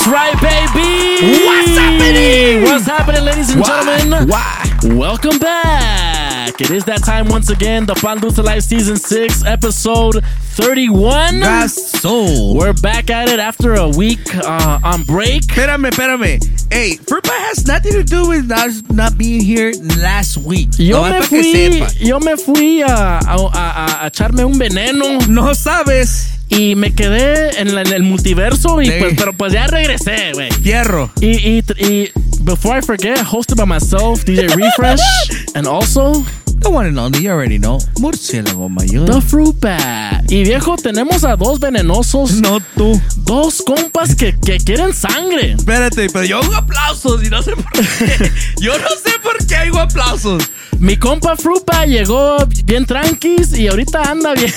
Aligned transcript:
That's 0.00 0.12
right, 0.12 0.40
baby. 0.40 1.44
What's 1.44 1.76
happening? 1.76 2.62
What's 2.62 2.86
happening, 2.86 3.22
ladies 3.22 3.50
and 3.54 3.62
gentlemen? 3.62 4.28
Why? 4.28 4.66
Welcome 4.96 5.38
back. 5.38 6.58
It 6.58 6.70
is 6.70 6.84
that 6.86 7.02
time 7.04 7.28
once 7.28 7.50
again. 7.50 7.84
The 7.84 7.92
Pan 7.94 8.16
Dulce 8.18 8.38
Live 8.38 8.64
Season 8.64 8.96
6, 8.96 9.44
Episode 9.44 10.24
31. 10.24 11.68
so. 11.68 12.54
We're 12.54 12.72
back 12.72 13.10
at 13.10 13.28
it 13.28 13.40
after 13.40 13.74
a 13.74 13.88
week 13.90 14.34
uh, 14.36 14.78
on 14.82 15.02
break. 15.02 15.42
Espérame, 15.42 15.90
espérame. 15.90 16.72
Hey, 16.72 16.96
Pie 16.96 17.20
has 17.48 17.66
nothing 17.66 17.92
to 17.92 18.02
do 18.02 18.26
with 18.28 18.46
not, 18.48 18.70
not 18.90 19.18
being 19.18 19.42
here 19.44 19.72
last 19.98 20.38
week. 20.38 20.70
Yo 20.78 20.96
Nomás 21.02 21.30
me 21.30 21.42
fui, 21.42 22.06
yo 22.06 22.18
me 22.20 22.36
fui 22.36 22.80
a, 22.80 22.86
a- 22.86 23.20
a- 23.52 24.04
a 24.04 24.10
echarme 24.10 24.44
un 24.46 24.54
veneno 24.58 25.28
No 25.28 25.52
sabes. 25.52 26.38
Y 26.50 26.74
me 26.74 26.92
quedé 26.94 27.60
en, 27.60 27.74
la- 27.74 27.82
en 27.82 27.92
el 27.92 28.02
multiverso, 28.02 28.82
y 28.82 28.86
Sí. 28.86 28.92
pues, 28.98 29.14
pero 29.16 29.32
pues 29.32 29.52
ya 29.52 29.66
regresé, 29.66 30.32
güey. 30.34 30.50
Fierro. 30.50 31.10
Y, 31.20 31.28
y, 31.30 31.64
y 31.78 32.10
before 32.42 32.78
I 32.78 32.82
forget, 32.82 33.18
hosted 33.30 33.56
by 33.56 33.66
myself, 33.66 34.24
DJ 34.24 34.48
Refresh, 34.48 35.00
and 35.54 35.66
also 35.66 36.24
The 36.60 36.68
one 36.68 36.86
and 36.86 36.98
only, 36.98 37.20
you 37.22 37.30
already 37.30 37.58
know. 37.58 37.78
Murciélago 37.98 38.68
mayor. 38.68 39.06
The 39.06 39.20
Fruit 39.22 39.58
Bat. 39.60 40.30
Y 40.30 40.44
viejo, 40.44 40.76
tenemos 40.76 41.24
a 41.24 41.34
dos 41.36 41.58
venenosos, 41.58 42.32
No 42.32 42.58
tú. 42.76 43.00
dos 43.24 43.62
compas 43.66 44.14
que, 44.14 44.38
que 44.38 44.58
quieren 44.58 44.92
sangre. 44.94 45.52
Espérate, 45.52 46.08
pero 46.12 46.24
yo 46.24 46.38
hago 46.38 46.54
aplausos 46.54 47.24
y 47.24 47.30
no 47.30 47.42
sé 47.42 47.56
por 47.56 47.64
qué. 47.72 48.30
Yo 48.60 48.78
no 48.78 48.88
sé 49.02 49.18
por 49.22 49.38
qué 49.46 49.56
hago 49.56 49.78
aplausos. 49.80 50.42
Mi 50.78 50.96
compa 50.96 51.34
Fruit 51.36 51.62
Bat 51.66 51.86
llegó 51.88 52.36
bien 52.64 52.84
tranquis 52.86 53.52
y 53.58 53.68
ahorita 53.68 54.02
anda 54.02 54.34
bien. 54.34 54.52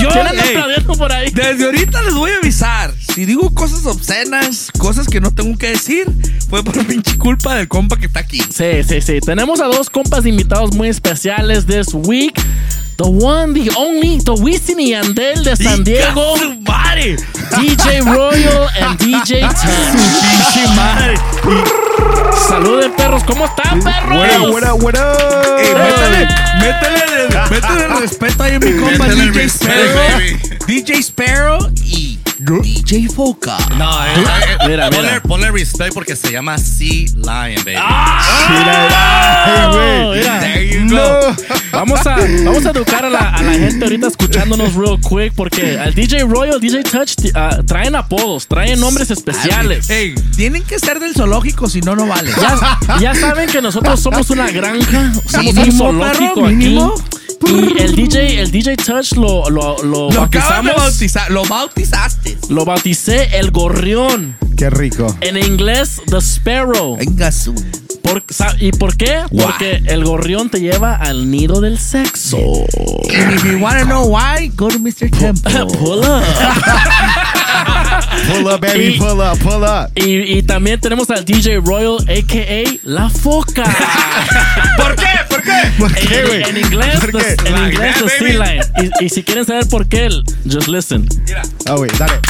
Yo, 0.00 0.08
¿Quién 0.12 0.26
anda 0.26 0.42
ey, 0.44 0.56
aplaudiendo 0.56 0.92
por 0.94 1.12
ahí? 1.12 1.30
Desde 1.30 1.64
ahorita 1.64 2.02
les 2.02 2.14
voy 2.14 2.30
a 2.30 2.36
avisar. 2.38 2.92
Si 3.14 3.26
digo 3.26 3.48
cosas 3.54 3.86
obscenas, 3.86 4.72
cosas 4.76 5.06
que 5.06 5.20
no 5.20 5.32
tengo 5.32 5.56
que 5.56 5.68
decir, 5.68 6.10
fue 6.50 6.64
por 6.64 6.84
pinche 6.86 7.16
culpa 7.16 7.54
del 7.54 7.68
compa 7.68 7.96
que 7.96 8.06
está 8.06 8.18
aquí. 8.18 8.40
Sí, 8.40 8.82
sí, 8.82 9.00
sí. 9.00 9.20
Tenemos 9.24 9.60
a 9.60 9.66
dos 9.66 9.88
compas 9.88 10.26
invitados 10.26 10.74
muy 10.74 10.88
especiales 10.88 11.64
this 11.64 11.94
week. 11.94 12.34
The 12.96 13.04
one, 13.04 13.54
the 13.54 13.70
only, 13.76 14.18
the 14.18 14.32
Wisin 14.32 14.80
y 14.80 14.94
Andel 14.94 15.44
de 15.44 15.54
San 15.54 15.84
Diego. 15.84 16.34
DJ 17.60 18.00
Royal 18.00 18.68
and 18.80 18.98
DJ 18.98 19.42
madre. 20.74 21.14
Saluden, 22.48 22.90
perros. 22.96 23.22
¿Cómo 23.22 23.44
están, 23.44 23.80
perros? 23.80 24.50
What 24.50 24.64
up, 24.64 24.82
what 24.82 24.94
up? 24.94 25.58
Ey, 25.60 25.72
métele, 25.72 26.28
métele, 26.58 27.48
métele 27.48 28.00
respeto 28.00 28.42
ahí 28.42 28.54
a 28.54 28.58
mi 28.58 28.72
compa 28.72 29.06
Métele 29.06 29.30
DJ 29.30 29.48
Sparrow. 29.48 30.08
DJ 30.66 31.02
Sparrow 31.02 31.70
y 31.84 32.13
DJ 32.38 33.08
Foca. 33.14 33.56
No, 33.78 34.04
eh, 34.04 34.08
eh, 34.16 34.68
Mira, 34.68 34.90
ponle, 34.90 35.02
mira. 35.08 35.22
ponle 35.22 35.50
respect 35.52 35.94
porque 35.94 36.16
se 36.16 36.32
llama 36.32 36.58
Sea 36.58 37.06
Lion, 37.14 37.64
baby. 37.64 37.76
Oh, 37.78 40.12
mira. 40.14 40.40
There 40.40 40.68
you 40.68 40.88
go. 40.88 41.34
Vamos 41.72 42.06
a, 42.06 42.16
vamos 42.44 42.66
a 42.66 42.70
educar 42.70 43.04
a 43.04 43.10
la, 43.10 43.30
a 43.30 43.42
la 43.42 43.52
gente 43.52 43.84
ahorita 43.84 44.06
escuchándonos 44.08 44.74
real 44.74 44.98
quick 45.00 45.32
porque 45.34 45.78
al 45.78 45.94
DJ 45.94 46.22
Royal, 46.24 46.60
DJ 46.60 46.82
Touch 46.84 47.14
ah, 47.34 47.58
traen 47.66 47.94
apodos, 47.94 48.46
traen 48.46 48.80
nombres 48.80 49.10
especiales. 49.10 49.88
Ey, 49.90 50.14
tienen 50.36 50.62
que 50.62 50.78
ser 50.78 51.00
del 51.00 51.14
zoológico, 51.14 51.68
si 51.68 51.80
no, 51.80 51.96
no 51.96 52.06
vale. 52.06 52.30
Ya, 52.40 52.78
ya 53.00 53.14
saben 53.14 53.48
que 53.48 53.60
nosotros 53.60 54.00
somos 54.00 54.30
una 54.30 54.50
granja, 54.50 55.12
somos 55.26 55.54
un 55.56 55.72
zoológico 55.72 56.34
perro, 56.34 56.46
aquí. 56.46 56.56
mínimo. 56.56 56.94
Y 57.46 57.78
el 57.80 57.94
DJ, 57.94 58.40
el 58.40 58.50
DJ 58.50 58.76
Touch 58.76 59.12
lo, 59.12 59.48
lo, 59.50 59.82
lo, 59.82 60.10
Lo 60.10 60.26
de 60.28 60.72
bautizar. 60.76 61.30
Lo 61.30 61.44
bautizaste. 61.44 62.38
lo 62.48 62.64
bauticé 62.64 63.38
el 63.38 63.50
gorrión. 63.50 64.36
Qué 64.56 64.70
rico. 64.70 65.14
En 65.20 65.36
inglés, 65.36 66.00
The 66.06 66.18
Sparrow. 66.20 66.96
Venga, 66.96 67.30
su. 67.32 67.54
Por- 68.02 68.22
¿Y 68.60 68.70
por 68.72 68.96
qué? 68.96 69.22
Porque 69.30 69.82
el 69.86 70.04
gorrión 70.04 70.50
te 70.50 70.60
lleva 70.60 70.94
al 70.94 71.30
nido 71.30 71.60
del 71.60 71.78
sexo. 71.78 72.36
And 72.36 73.34
if 73.34 73.44
you 73.44 73.58
want 73.58 73.78
to 73.80 73.84
know 73.86 74.04
why, 74.06 74.48
go 74.54 74.68
to 74.68 74.78
Mr. 74.78 75.10
Temple. 75.10 75.66
Pull 75.78 76.00
up. 76.00 76.22
Pull 78.28 78.46
up, 78.46 78.60
baby, 78.60 78.94
Y- 78.94 78.98
pull 78.98 79.20
up, 79.20 79.38
pull 79.38 79.62
up. 79.64 79.90
Y, 79.94 80.38
y 80.38 80.42
también 80.42 80.80
tenemos 80.80 81.10
al 81.10 81.24
DJ 81.24 81.60
Royal, 81.60 81.96
a.k.a. 82.08 82.78
La 82.84 83.08
Foca. 83.10 83.64
¿Por 84.76 84.96
qué? 84.96 85.06
¿Por 85.78 85.94
qué? 85.94 86.00
¿Por 86.00 86.08
qué, 86.08 86.18
en, 86.20 86.26
güey? 86.26 86.42
en 86.42 86.56
inglés, 86.58 87.00
¿Por 87.00 87.12
the- 87.12 87.18
qué? 87.36 87.48
en 87.48 87.52
Like 87.54 87.74
inglés, 87.76 87.94
that, 87.98 88.08
sea 88.18 88.28
lion. 88.54 88.92
Y, 89.00 89.04
y 89.04 89.08
si 89.08 89.22
quieren 89.22 89.44
saber 89.44 89.66
por 89.68 89.86
qué, 89.88 90.08
just 90.50 90.68
listen. 90.68 91.08
Ah, 91.66 91.74
güey, 91.74 91.90
dale. 91.98 92.20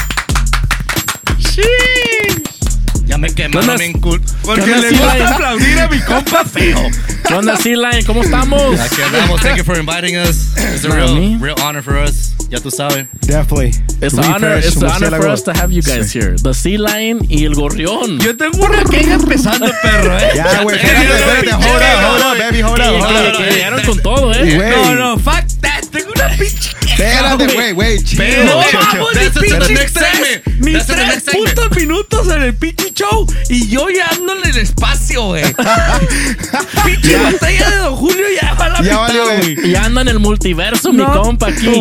Ya 3.07 3.19
me 3.19 3.33
quemaron 3.33 3.77
¿Qué 3.77 3.77
bien 3.77 4.01
cool. 4.01 4.21
Porque 4.43 4.65
¿Qué 4.65 4.73
onda, 4.73 4.91
le 4.91 4.97
gusta 4.97 5.35
aplaudir 5.35 5.79
a 5.79 5.89
mi 5.89 6.01
compa 6.01 6.45
feo. 6.45 6.91
¿Qué 7.27 7.35
onda, 7.35 7.57
Sea 7.57 7.77
Lion? 7.77 8.05
¿Cómo 8.07 8.23
estamos? 8.23 8.81
Aquí 8.81 9.03
andamos. 9.03 9.41
Thank 9.43 9.57
you 9.57 9.65
for 9.65 9.79
inviting 9.79 10.17
us. 10.17 10.57
It's 10.57 10.85
a 10.85 10.91
real, 10.91 11.39
real 11.39 11.57
honor 11.63 11.83
for 11.83 11.97
us. 11.97 12.35
Ya 12.51 12.61
tú 12.61 12.71
sabes. 12.71 13.07
Definitely. 13.21 13.73
It's 14.01 14.15
an 14.17 14.25
honor, 14.25 14.59
it's 14.59 14.77
an 14.77 14.85
honor 14.85 15.11
for 15.17 15.29
us 15.29 15.43
to 15.45 15.53
have 15.53 15.73
you 15.73 15.83
guys 15.83 16.13
here. 16.13 16.37
The 16.37 16.55
Sea 16.55 16.79
Lion 16.79 17.27
y 17.29 17.45
el 17.45 17.55
gorrión. 17.55 18.21
Yo 18.21 18.37
tengo 18.37 18.65
una 18.65 18.85
queja 18.85 19.15
empezando, 19.15 19.67
perro, 19.83 20.19
¿eh? 20.19 20.31
Ya, 20.35 20.63
güey, 20.63 20.77
espérate, 20.77 21.15
espérate. 21.15 21.53
Hold 21.53 21.65
up, 21.65 22.05
hold 22.05 22.23
up, 22.23 22.39
baby, 22.39 22.61
hold 22.63 22.81
up, 22.81 23.51
llegaron 23.51 23.83
con 23.83 23.99
todo, 24.01 24.33
¿eh? 24.35 24.57
No, 24.87 24.95
no, 24.95 25.19
fuck 25.19 25.54
Espérate, 26.94 27.55
güey. 27.55 27.72
güey, 27.72 27.99
no 28.44 28.56
vamos 28.56 29.12
the 29.15 29.41
pinches 29.41 29.93
tres, 29.93 30.43
the 30.60 30.81
tres 30.94 31.22
putos 31.32 31.77
minutos 31.77 32.28
en 32.28 32.43
el 32.43 32.55
pinche 32.55 32.93
show 32.94 33.27
y 33.49 33.69
yo 33.69 33.88
ya 33.91 34.06
ando 34.12 34.34
en 34.37 34.50
el 34.50 34.56
espacio, 34.59 35.27
güey. 35.27 35.44
pinche 36.84 37.16
botella 37.19 37.71
de 37.71 37.77
Don 37.77 37.97
Julio 37.97 38.25
ya 38.41 38.55
va 38.55 38.66
a 38.66 38.69
la 38.71 38.82
Ya 38.82 38.99
valió, 38.99 39.25
güey. 39.25 39.55
güey. 39.56 39.71
Y 39.71 39.77
anda 39.77 40.00
en 40.03 40.09
el 40.09 40.19
multiverso, 40.19 40.93
mi 40.93 40.99
No. 40.99 41.12
compa 41.22 41.49
aquí. 41.49 41.69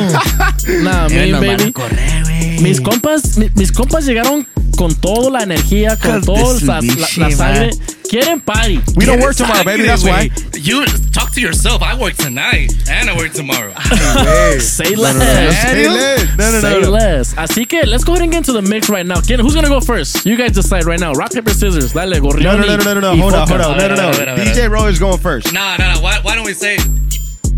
Nah, 0.81 1.07
Eh, 1.07 1.09
me, 1.09 1.27
nos 1.27 1.41
van 1.41 1.49
a 1.49 2.23
baby. 2.23 2.59
Mis 2.61 2.79
compas, 2.81 3.37
mi- 3.37 3.49
mis 3.55 3.71
compas 3.71 4.05
llegaron 4.05 4.47
con 4.75 4.93
toda 4.95 5.29
la 5.29 5.43
energía, 5.43 5.97
con 5.97 6.21
Hijos 6.21 6.25
de 6.25 6.33
todo 6.33 6.59
su 6.59 6.65
la, 6.65 6.81
la- 6.81 7.27
la 7.29 7.31
sangre. 7.35 7.69
Quieren 8.09 8.41
party. 8.41 8.79
We 8.95 9.05
don't 9.05 9.21
work 9.21 9.35
tomorrow, 9.35 9.63
baby, 9.63 9.85
sangre, 9.85 9.87
that's 9.87 10.03
why. 10.03 10.29
You 10.59 10.85
talk 11.11 11.31
to 11.31 11.41
yourself. 11.41 11.81
I 11.81 11.95
work 11.95 12.13
tonight 12.15 12.71
and 12.87 13.09
I 13.09 13.15
work 13.17 13.33
tomorrow. 13.33 13.71
Güey. 13.73 14.59
Say 14.61 14.93
No, 14.95 15.01
no, 15.01 15.13
no, 15.13 15.19
less. 15.19 15.61
Say 15.63 15.87
less. 15.89 16.37
No, 16.37 16.51
no, 16.51 16.59
Say 16.61 16.73
no, 16.73 16.79
no. 16.81 16.89
less. 16.91 17.33
Así 17.35 17.65
que 17.67 17.85
let's 17.87 18.03
go 18.03 18.13
ahead 18.13 18.23
and 18.23 18.31
get 18.31 18.37
into 18.39 18.53
the 18.53 18.61
mix 18.61 18.87
right 18.89 19.05
now. 19.05 19.15
¿Quién, 19.21 19.39
who's 19.39 19.55
gonna 19.55 19.67
go 19.69 19.79
first? 19.81 20.25
You 20.27 20.35
guys 20.35 20.51
decide 20.51 20.85
right 20.85 20.99
now. 20.99 21.13
Rock, 21.13 21.31
paper, 21.33 21.51
scissors. 21.53 21.93
Dale, 21.93 22.19
No, 22.19 22.21
gorrión. 22.29 22.43
no, 22.43 22.57
no, 22.57 22.77
no, 22.77 22.93
no, 22.93 22.99
no. 22.99 23.13
y 23.13 23.19
Hold 23.19 23.33
on, 23.33 23.47
hold 23.47 23.61
on. 23.61 23.77
No, 23.77 23.87
no, 23.95 24.09
A 24.09 24.11
ver, 24.13 24.29
a 24.29 24.37
no. 24.37 24.43
DJ 24.43 24.69
Roy 24.69 24.89
is 24.89 24.99
going 24.99 25.17
first. 25.17 25.51
No, 25.51 25.75
no, 25.79 25.93
no. 25.95 25.99
Why, 26.01 26.19
why 26.21 26.35
don't 26.35 26.45
we 26.45 26.53
say 26.53 26.77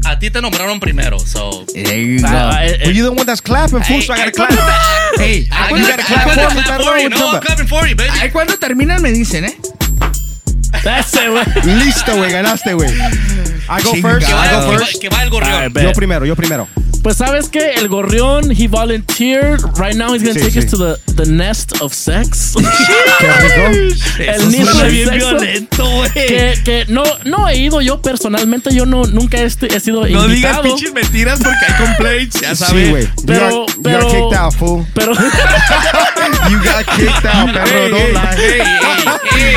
a 0.05 0.19
ti 0.19 0.29
te 0.29 0.41
nombraron 0.41 0.79
primero? 0.79 1.19
So 1.19 1.65
There 1.73 1.97
you 1.99 2.21
go. 2.21 2.27
Ah, 2.29 2.63
eh, 2.63 2.71
eh, 2.71 2.77
Well, 2.85 2.95
you're 2.95 3.09
the 3.09 3.15
one 3.15 3.25
that's 3.25 3.41
clapping, 3.41 3.81
fool, 3.83 4.01
so 4.01 4.13
I 4.13 4.17
gotta 4.17 4.31
clap. 4.31 4.51
Hey, 5.17 5.47
I 5.51 5.69
you 5.71 5.87
gotta 5.87 6.03
clap 6.03 6.29
for 6.29 6.55
me, 6.55 6.61
clap 6.63 6.79
perro, 6.79 6.83
for 6.91 6.97
you. 6.97 7.09
No? 7.09 7.29
I'm 7.31 7.41
clapping 7.41 7.67
for 7.67 7.87
you, 7.87 7.95
baby. 7.95 8.09
ahí 8.19 8.31
cuando 8.31 8.57
terminan 8.57 9.01
me 9.01 9.11
dicen, 9.11 9.45
¿eh? 9.45 9.57
That's 10.83 11.13
it, 11.13 11.29
güey. 11.29 11.45
Listo, 11.79 12.15
güey, 12.15 12.31
ganaste, 12.31 12.73
güey. 12.73 12.91
I 13.69 13.81
go 13.83 13.93
first. 13.95 14.25
Que 14.27 14.33
I 14.33 14.49
go 14.55 14.59
que 14.61 14.77
va- 14.77 14.79
first. 14.79 15.01
que 15.01 15.09
va 15.09 15.23
el 15.23 15.29
gorrión. 15.29 15.73
Yo 15.73 15.91
primero, 15.93 16.25
yo 16.25 16.35
primero. 16.35 16.67
Pues 17.03 17.17
sabes 17.17 17.49
que 17.49 17.73
el 17.75 17.87
gorrión, 17.87 18.51
he 18.51 18.67
volunteered. 18.67 19.59
Right 19.77 19.93
now 19.95 20.13
he's 20.15 20.23
gonna 20.23 20.33
Sí, 20.33 20.39
take 20.47 20.57
us 20.57 20.65
sí. 20.65 20.71
to 20.71 20.77
the, 20.77 21.13
the 21.23 21.31
nest 21.31 21.79
of 21.81 21.93
sex. 21.93 22.55
Qué 23.19 23.31
rico. 23.31 24.31
el 24.31 24.49
nido 24.51 24.65
suena 24.71 24.83
del 24.85 24.91
bien 24.91 25.09
sexo. 25.09 25.29
violento, 25.29 25.85
güey. 25.91 26.09
Que, 26.13 26.59
que 26.65 26.85
no, 26.87 27.03
no 27.25 27.47
he 27.47 27.57
ido 27.57 27.79
yo 27.81 28.01
personalmente, 28.01 28.73
yo 28.73 28.87
no, 28.87 29.03
nunca 29.03 29.37
he, 29.37 29.45
he 29.45 29.79
sido 29.79 30.01
No 30.01 30.27
digas 30.27 30.57
invitado. 30.57 30.63
pinches 30.63 30.93
mentiras 30.93 31.39
porque 31.43 31.65
hay 31.67 31.85
complaints, 31.85 32.41
ya 32.41 32.55
Sí, 32.55 32.63
sabes. 32.65 32.89
güey. 32.89 33.03
You 33.03 33.11
Pero- 33.27 33.49
got- 33.49 33.75
you 33.75 33.83
pero- 33.83 34.01
got 34.01 34.11
kicked 34.11 34.33
out, 34.39 34.53
fool. 34.55 34.85
Pero 34.95 35.13
You 36.49 36.57
got 36.63 36.85
kicked 36.97 37.25
out, 37.25 37.53
perro. 37.53 37.67
Hey, 37.67 37.89
Don't 37.89 38.01
hey, 38.01 38.13
lie. 38.13 38.35
hey, 38.35 38.61
hey, 38.63 39.05
hey. 39.31 39.55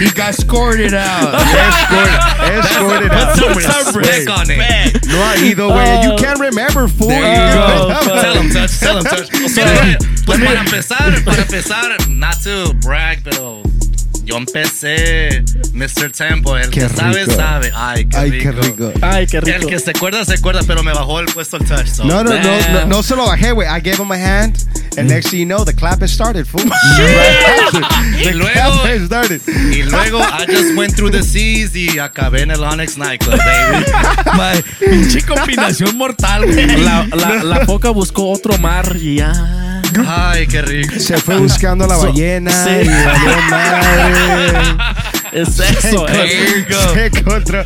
He 0.00 0.10
got 0.12 0.34
scored 0.34 0.94
out. 0.94 1.34
Escort, 1.34 2.64
escorted 2.64 3.10
That's 3.10 3.29
out. 3.30 3.86
Stick 3.86 4.30
on 4.30 4.50
it. 4.50 5.06
No 5.06 5.18
ha 5.22 5.34
ido, 5.38 5.70
güey. 5.70 6.02
You 6.04 6.12
oh. 6.12 6.16
can't 6.16 6.38
remember, 6.40 6.88
fool. 6.88 7.08
There 7.08 7.20
you 7.20 7.54
go. 7.54 7.90
Tell 8.20 8.34
him, 8.34 8.50
touch. 8.50 8.78
Tell 8.78 8.98
him, 8.98 9.04
touch. 9.04 9.30
Mira, 9.32 9.98
pues 10.26 10.38
para 10.40 10.60
empezar, 10.60 11.24
para 11.24 11.42
empezar, 11.42 12.08
not 12.08 12.42
to 12.42 12.72
brag, 12.82 13.22
pero 13.24 13.62
yo 14.24 14.36
empecé 14.36 15.42
Mr. 15.72 16.10
Tempo. 16.12 16.56
El 16.56 16.70
Qué 16.70 16.80
que 16.80 16.88
sabe, 16.88 17.24
rico. 17.24 17.36
sabe. 17.36 17.72
Ay, 17.74 18.04
qué 18.06 18.16
Ay, 18.16 18.30
rico. 18.30 18.42
qué 18.54 18.60
rico. 18.68 18.92
Ay, 19.02 19.26
qué 19.26 19.36
El 19.38 19.44
rico. 19.44 19.68
que 19.68 19.78
se 19.78 19.90
acuerda, 19.90 20.24
se 20.24 20.34
acuerda, 20.34 20.60
pero 20.66 20.82
me 20.82 20.92
bajó 20.92 21.20
el 21.20 21.26
puesto 21.26 21.56
el 21.56 21.64
touch. 21.66 21.86
So. 21.86 22.04
No, 22.04 22.22
no, 22.22 22.30
no, 22.34 22.60
no, 22.72 22.86
no 22.86 23.02
se 23.02 23.16
lo 23.16 23.26
bajé, 23.26 23.52
güey. 23.52 23.68
I 23.68 23.80
gave 23.80 23.96
him 24.00 24.10
a 24.12 24.16
hand, 24.16 24.56
and 24.96 25.08
next 25.10 25.30
thing 25.30 25.40
you 25.40 25.46
know, 25.46 25.64
the 25.64 25.74
clap 25.74 26.00
has 26.02 26.10
started, 26.12 26.46
fool. 26.46 26.62
Y 28.20 28.24
the 28.24 28.34
luego- 28.34 28.52
clap 28.52 28.84
has 28.86 29.06
started. 29.06 29.40
Y 29.48 29.82
luego, 29.84 30.20
I 30.20 30.46
just 30.46 30.76
went 30.76 30.94
through 30.94 31.10
the 31.12 31.22
seas 31.22 31.74
y 31.74 31.98
acabé 31.98 32.42
en 32.42 32.50
el 32.50 32.62
Onyx 32.62 32.98
Nightclub, 32.98 33.38
baby. 33.38 34.62
Pinche 34.80 35.22
combinación 35.22 35.96
mortal, 35.96 36.44
güey. 36.46 36.66
La, 36.82 37.06
la, 37.14 37.42
la 37.42 37.66
foca 37.66 37.90
buscó 37.90 38.30
otro 38.30 38.58
mar 38.58 38.96
y 39.00 39.16
ya. 39.16 39.32
Ay, 40.06 40.46
qué 40.46 40.62
rico. 40.62 40.94
Se 40.98 41.16
fue 41.18 41.36
buscando 41.38 41.86
la 41.86 41.96
So- 41.96 42.06
ballena 42.08 42.50
sí. 42.64 42.70
y 42.82 42.88
valió 42.88 43.40
madre. 43.50 44.58
Es 45.32 45.58
eso. 45.60 46.06
eh. 46.08 46.66
Se 46.94 47.06
encontró. 47.06 47.62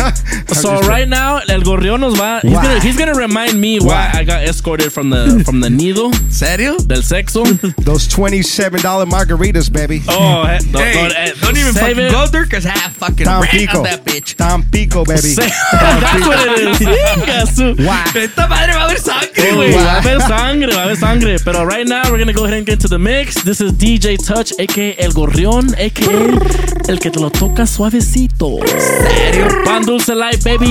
So 0.60 0.80
right 0.80 1.08
now, 1.08 1.38
el 1.48 1.62
gorrión 1.62 2.00
nos 2.00 2.18
va. 2.18 2.40
He's 2.42 2.52
gonna, 2.52 2.80
he's 2.80 2.96
gonna 2.98 3.14
remind 3.14 3.58
me 3.60 3.78
why 3.78 4.10
I 4.12 4.24
got 4.24 4.42
escorted 4.42 4.92
from 4.92 5.08
the 5.10 5.42
from 5.44 5.60
the 5.60 5.70
nido 5.70 6.10
¿Serio? 6.28 6.76
del 6.78 7.02
sexo. 7.02 7.44
Those 7.84 8.08
$27 8.08 9.06
margaritas, 9.08 9.70
baby. 9.72 10.02
Oh, 10.08 10.42
eh, 10.44 10.58
don't, 10.70 10.82
Hey, 10.82 10.92
don't, 10.94 11.12
eh, 11.16 11.32
don't 11.40 11.56
even 11.56 11.72
fucking 11.74 11.98
it. 11.98 12.10
go 12.12 12.26
there, 12.26 12.46
cause 12.46 12.66
I 12.66 12.70
have 12.76 12.92
fucking 12.92 13.26
rant 13.26 13.46
Tampico. 13.50 13.78
on 13.78 13.84
that 13.84 14.04
bitch. 14.04 14.34
Tampico, 14.36 15.04
baby. 15.04 15.20
Say- 15.20 15.48
That's 15.72 16.26
what 16.26 16.38
it 16.48 16.58
is. 16.68 16.78
Venga, 16.78 17.46
su- 17.46 18.18
Esta 18.18 18.46
madre 18.48 18.74
va 18.74 18.80
a 18.82 18.84
haber 18.86 18.98
sangre, 18.98 19.52
güey. 19.54 19.72
va 19.72 19.96
a 19.96 20.00
haber 20.00 20.20
sangre, 20.20 20.74
va 20.74 20.80
a 20.80 20.84
haber 20.84 20.96
sangre. 20.96 21.38
Pero 21.44 21.64
right 21.64 21.86
now, 21.86 22.02
we're 22.10 22.18
gonna 22.18 22.32
go 22.32 22.44
ahead 22.44 22.58
and 22.58 22.66
get 22.66 22.80
to 22.80 22.88
the 22.88 22.98
mix. 22.98 23.42
This 23.44 23.60
is 23.60 23.72
DJ 23.72 24.16
Touch, 24.18 24.52
a.k.a. 24.58 24.94
El 25.02 25.12
Gorrión, 25.12 25.72
a.k.a. 25.78 26.90
El 26.90 26.98
que 26.98 27.10
te 27.10 27.20
lo 27.20 27.30
toca 27.30 27.66
suavecito. 27.66 28.58
¿Serio? 28.66 29.48
Pan 29.90 29.96
Dulce 29.98 30.14
Light, 30.14 30.44
baby. 30.44 30.70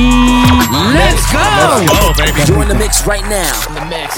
Let's 0.95 1.27
go. 1.33 1.43
Oh, 1.43 2.13
baby. 2.15 2.39
You're 2.47 2.63
in 2.63 2.69
the 2.69 2.75
mix 2.75 3.05
right 3.05 3.27
now 3.27 3.51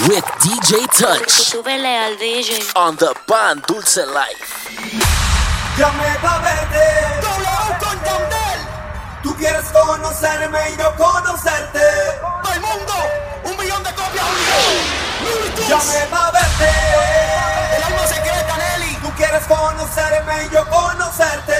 with 0.08 0.24
DJ 0.46 0.86
Touch 0.94 1.50
Súbele 1.50 1.98
al 1.98 2.16
DJ. 2.18 2.62
on 2.76 2.96
the 2.98 3.12
Pan 3.26 3.64
Dulce 3.68 4.06
Life. 4.06 4.70
Llame 5.76 6.06
pa' 6.22 6.38
verte. 6.46 6.86
W 7.18 7.80
con 7.82 7.98
Yandel. 8.06 8.60
Tú 9.24 9.36
quieres 9.38 9.66
conocerme 9.74 10.60
y 10.70 10.78
yo 10.78 10.94
conocerte. 10.96 11.82
Todo 12.44 12.54
el 12.54 12.62
mundo, 12.62 12.94
un 13.46 13.58
millón 13.58 13.84
de 13.84 13.90
copias, 13.96 14.26
un 14.30 14.36
millón. 14.38 15.68
Llame 15.68 16.06
pa' 16.12 16.30
verte. 16.30 16.70
El 17.76 17.84
alma 17.84 18.06
secreta, 18.06 18.56
Nelly. 18.56 18.96
Tú 19.02 19.10
quieres 19.18 19.44
conocerme 19.48 20.46
y 20.46 20.54
yo 20.54 20.64
conocerte. 20.70 21.51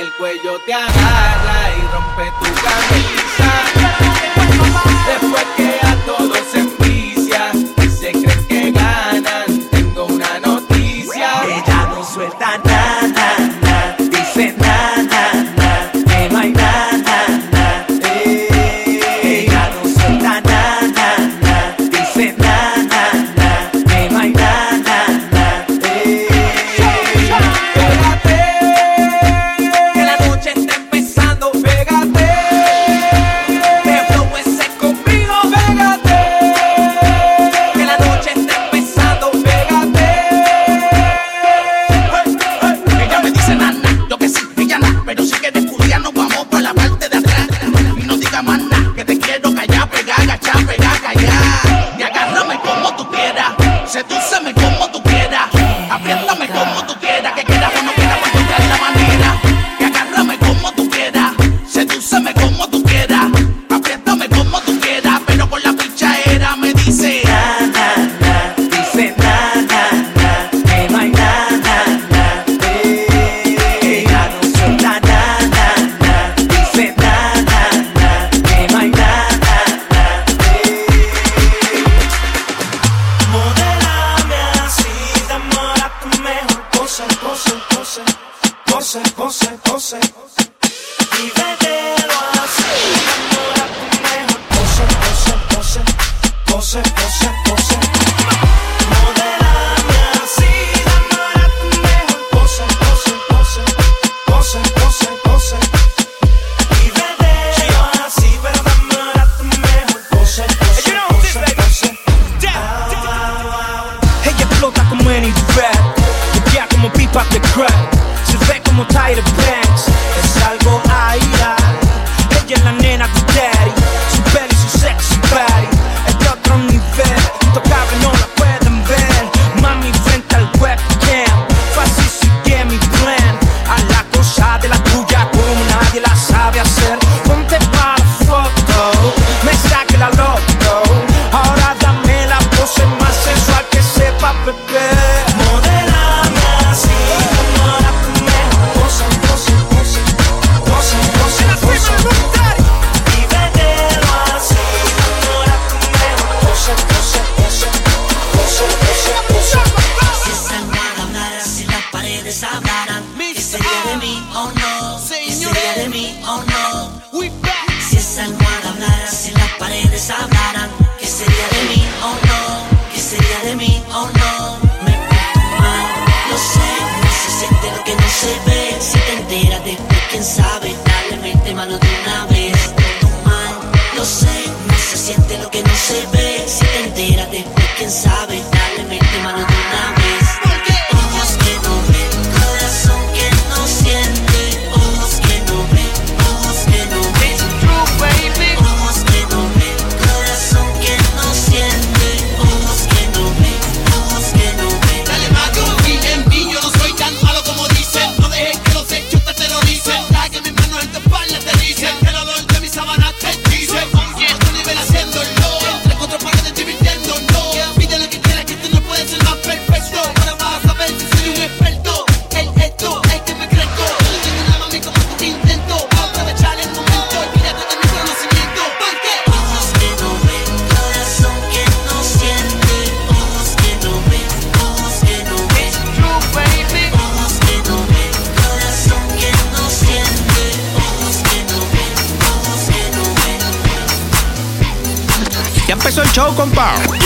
el 0.00 0.12
cuello 0.14 0.49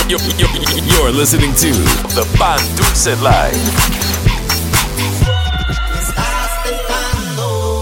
You're, 0.07 0.21
you're, 0.37 0.51
you're 0.85 1.11
listening 1.11 1.55
to 1.55 1.73
the 2.13 2.27
Pan 2.37 2.61
Live. 3.23 3.55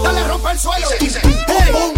Dale 0.03 0.27
rompa 0.29 0.51
el 0.51 0.59
suelo. 0.59 0.87
Dice, 0.99 1.19
hey, 1.19 1.71
boom, 1.73 1.93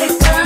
you 0.00 0.39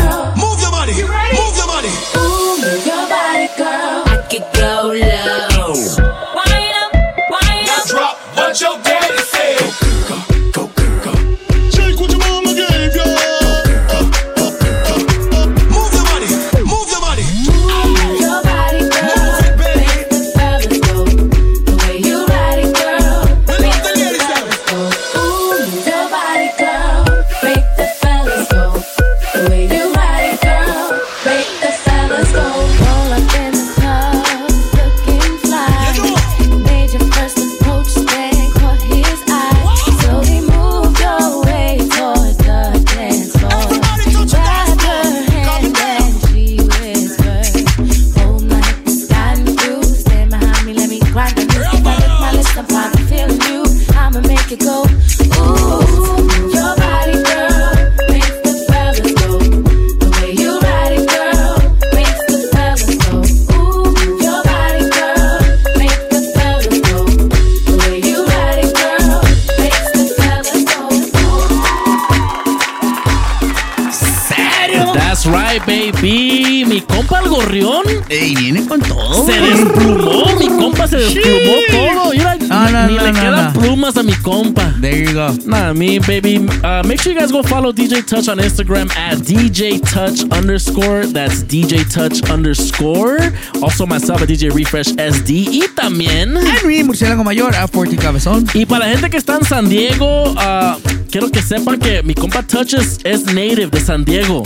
Ey, 78.09 78.35
viene 78.37 78.67
con 78.67 78.81
todo. 78.81 79.25
Se 79.27 79.41
desplumó, 79.41 80.27
mi 80.39 80.47
compa 80.49 80.87
se 80.87 80.97
desplumó 80.99 81.53
todo. 81.71 82.11
Mira, 82.13 82.37
No, 82.37 82.71
no, 82.71 82.87
ni 82.87 82.97
no, 82.97 83.05
le 83.05 83.13
quedan 83.13 83.53
plumas 83.55 83.97
a 83.97 84.03
mi 84.03 84.13
compa. 84.13 84.75
There 84.81 85.05
you 85.05 85.13
go. 85.15 85.35
Nah, 85.47 85.73
me, 85.73 85.99
baby. 85.99 86.37
Uh, 86.63 86.83
make 86.87 87.01
sure 87.01 87.13
you 87.13 87.19
guys 87.19 87.33
go 87.33 87.43
follow 87.43 87.73
DJ 87.73 88.07
Touch 88.07 88.29
on 88.29 88.39
Instagram 88.39 88.91
at 88.97 89.19
DJ 89.19 89.81
Touch 89.81 90.23
underscore. 90.31 91.07
That's 91.07 91.43
DJ 91.45 91.85
Touch 91.91 92.23
underscore. 92.31 93.19
Also 93.63 93.87
myself 93.87 94.21
at 94.23 94.29
DJ 94.29 94.55
Refresh 94.55 94.93
SD. 94.97 95.49
Y 95.51 95.69
también. 95.75 96.37
Henry, 96.37 96.85
murciélago 96.85 97.25
mayor, 97.25 97.55
a 97.57 97.67
40 97.67 98.03
cabezón. 98.03 98.47
Y 98.53 98.67
para 98.67 98.87
la 98.87 98.93
gente 98.93 99.09
que 99.11 99.17
está 99.17 99.37
en 99.37 99.45
San 99.45 99.69
Diego, 99.69 100.33
uh, 100.33 100.77
quiero 101.11 101.31
que 101.31 101.41
sepan 101.41 101.79
que 101.79 102.03
mi 102.03 102.15
compa 102.15 102.43
Touch 102.43 102.75
es, 102.75 102.99
es 103.05 103.25
native 103.27 103.69
de 103.69 103.81
San 103.81 104.05
Diego. 104.05 104.43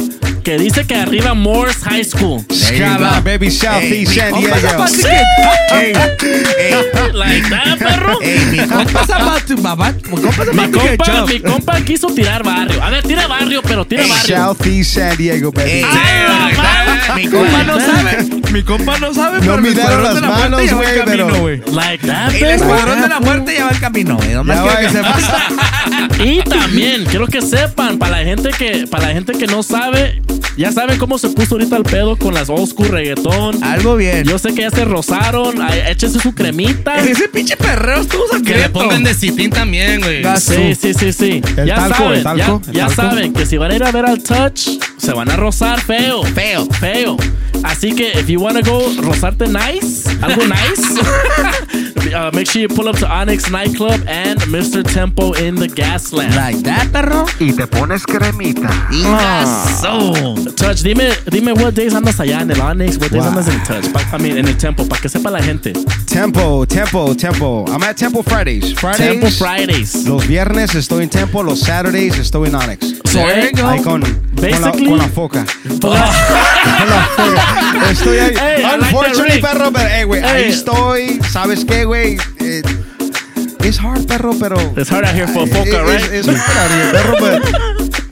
Que 0.49 0.57
dice 0.57 0.87
que 0.87 0.95
arriba 0.95 1.35
Morse 1.35 1.79
High 1.91 2.05
School. 2.05 2.43
Skyline, 2.51 3.23
baby, 3.23 3.51
Southeast 3.51 4.15
San 4.15 4.33
Diego. 4.33 4.57
Like 7.13 7.51
that, 7.51 7.79
perro. 7.79 8.19
mi 8.51 8.57
compa 8.67 9.07
Zapatu, 9.07 9.59
mamá. 9.59 9.93
Mi 9.93 10.23
compa 10.23 10.45
Mi 10.47 10.63
Zapatu 10.97 11.43
compa, 11.43 11.75
mi 11.75 11.83
quiso 11.85 12.07
tirar 12.15 12.43
barrio. 12.43 12.83
A 12.83 12.89
ver, 12.89 13.03
tira 13.03 13.27
barrio, 13.27 13.61
pero 13.61 13.85
tira 13.85 14.07
barrio. 14.07 14.37
Southeast 14.39 14.95
San 14.95 15.19
Diego, 15.19 15.53
baby. 15.53 15.85
Mi 17.15 17.29
compa 17.29 17.63
no 17.65 17.79
sabe. 17.79 18.39
Mi 18.51 18.63
compa 18.63 18.99
no 18.99 19.13
sabe, 19.13 19.41
No 19.41 19.57
pero 19.57 19.59
el 19.59 19.67
escuadrón 19.67 20.15
de 20.15 20.21
las 20.21 20.23
la 20.23 20.29
muerte 20.31 20.49
manos, 20.49 20.65
ya 20.65 20.75
va 20.77 20.83
en 20.83 20.89
güey, 20.89 20.99
camino, 21.05 21.27
pero- 21.27 21.41
güey. 21.41 21.61
Like 21.75 22.07
that, 22.07 22.35
El 22.35 22.51
escuadrón 22.53 23.03
de 23.03 23.09
la 23.09 23.21
muerte 23.21 23.55
ya 23.55 23.65
va 23.67 23.71
en 23.73 23.79
camino, 23.79 24.17
güey. 24.17 24.31
Y 26.25 26.43
también 26.43 27.05
quiero 27.05 27.27
que 27.27 27.43
sepan, 27.43 27.99
para 27.99 28.19
la 28.19 28.25
gente 28.25 28.49
que, 28.51 28.87
para 28.91 29.09
la 29.09 29.13
gente 29.13 29.33
que 29.35 29.47
no 29.47 29.63
sabe, 29.63 30.23
ya 30.59 30.73
saben 30.73 30.99
cómo 30.99 31.19
se 31.19 31.29
puso 31.29 31.55
ahorita 31.55 31.77
el 31.77 31.85
pedo 31.85 32.17
con 32.17 32.35
las 32.35 32.49
old 32.49 32.69
school 32.69 32.89
reggaetón. 32.89 33.63
Algo 33.63 33.97
bien. 33.97 34.25
Yo 34.25 34.39
sé 34.39 34.53
que 34.55 34.63
ya 34.63 34.71
se 34.71 34.85
rozaron, 34.85 35.63
ay, 35.63 35.83
échense 35.89 36.19
su 36.19 36.35
cremita. 36.35 36.97
Ese 36.99 37.29
pinche 37.29 37.57
perreo 37.57 38.01
estuvo 38.01 38.25
Que 38.45 38.57
le 38.57 38.69
pongan 38.69 39.05
de 39.05 39.15
citín 39.15 39.51
también, 39.51 40.01
güey. 40.01 40.23
Sí, 40.41 40.75
sí, 40.75 40.95
sí, 40.95 41.13
sí. 41.13 41.43
El 41.57 41.67
ya 41.67 41.77
talco, 41.77 41.97
saben, 41.97 42.13
el 42.19 42.23
talco, 42.25 42.63
ya, 42.65 42.71
el 42.71 42.77
ya 42.77 42.87
talco. 42.89 43.03
saben 43.03 43.33
que 43.33 43.47
si 43.47 43.57
van 43.57 43.71
a 43.71 43.77
ir 43.77 43.85
a 43.85 43.93
ver 43.93 44.07
al 44.07 44.23
touch, 44.23 44.69
se 44.97 45.13
van 45.13 45.31
a 45.31 45.37
rozar 45.37 45.81
feo. 45.81 46.23
Feo. 46.25 46.67
Feo. 46.81 47.17
Así 47.63 47.93
que 47.93 48.13
if 48.19 48.29
you 48.29 48.41
wanna 48.41 48.61
go 48.61 48.81
rozarte 49.01 49.47
nice, 49.49 50.09
algo 50.23 50.43
nice, 50.47 51.01
uh, 52.15 52.31
make 52.33 52.47
sure 52.51 52.61
you 52.63 52.69
pull 52.69 52.89
up 52.89 52.97
to 52.99 53.07
Onyx 53.09 53.51
Nightclub 53.51 54.01
and 54.07 54.41
Mr. 54.43 54.83
Tempo 54.83 55.33
in 55.33 55.55
the 55.57 55.67
Gasland. 55.69 56.35
Like 56.37 56.59
that, 56.65 56.91
perro. 56.93 57.27
Y 57.41 57.53
te 57.53 57.67
pones 57.67 58.05
cremita. 58.07 58.69
Ingazo. 58.91 60.55
Touch, 60.57 60.83
dime, 60.83 61.11
dime 61.31 61.53
what 61.55 61.75
days 61.75 61.95
andas 61.95 62.19
allá 62.21 62.41
en 62.43 62.51
el 62.51 62.61
Onyx, 62.61 62.97
what 62.99 63.11
days 63.11 63.23
Wow. 63.23 63.29
andas 63.33 63.49
en 63.49 63.55
el 63.55 63.63
Touch, 63.67 63.93
pa- 63.93 64.17
I 64.17 64.21
mean, 64.23 64.39
en 64.39 64.49
el 64.49 64.57
Tempo, 64.57 64.87
para 64.87 65.01
que 65.01 65.09
sepa 65.09 65.31
la 65.31 65.43
gente. 65.43 65.73
Tempo, 66.07 66.67
Tempo, 66.67 67.15
Tempo. 67.15 67.65
I'm 67.69 67.83
at 67.83 67.97
Tempo 67.97 68.23
Fridays. 68.23 68.75
Fridays. 68.75 68.99
Tempo 69.21 69.29
Fridays. 69.31 70.05
Los 70.07 70.27
viernes 70.27 70.75
estoy 70.75 71.05
en 71.05 71.11
Tempo, 71.11 71.43
los 71.43 71.61
Saturdays 71.61 72.19
estoy 72.19 72.49
en 72.49 72.55
Onyx. 72.55 72.87
So, 73.05 73.19
There 73.21 73.51
you 73.51 73.63
go. 73.63 73.67
Ahí 73.69 73.83
con, 73.83 74.01
con, 74.03 74.03
la, 74.03 74.09
Basically- 74.43 74.87
con 74.89 74.99
la 74.99 75.09
foca. 75.09 75.47
Con 75.81 75.91
la 75.91 76.07
foca. 77.17 77.91
Estoy 77.91 78.19
ahí. 78.19 78.35
Hey, 78.39 78.63
like 78.63 78.85
Unfortunately, 78.85 79.33
rig. 79.35 79.43
perro, 79.43 79.71
pero, 79.73 79.89
hey, 79.89 80.05
güey, 80.05 80.23
ahí 80.23 80.43
Hey. 80.45 80.51
estoy. 80.51 81.21
¿Sabes 81.31 81.65
qué, 81.65 81.85
güey? 81.89 82.17
Eh, 82.41 82.63
It's 83.65 83.77
hard, 83.79 84.07
perro, 84.07 84.33
pero. 84.39 84.57
It's 84.77 84.89
hard 84.91 85.05
out 85.05 85.15
here 85.15 85.27
for 85.27 85.43
a 85.43 85.47
foca, 85.47 85.69
It- 85.69 85.83
right? 85.85 86.13
It's, 86.13 86.29
it's 86.29 86.39
hard 86.39 86.59
out 86.59 86.71
here, 86.71 86.93
perro, 86.93 87.15
but 87.21 87.43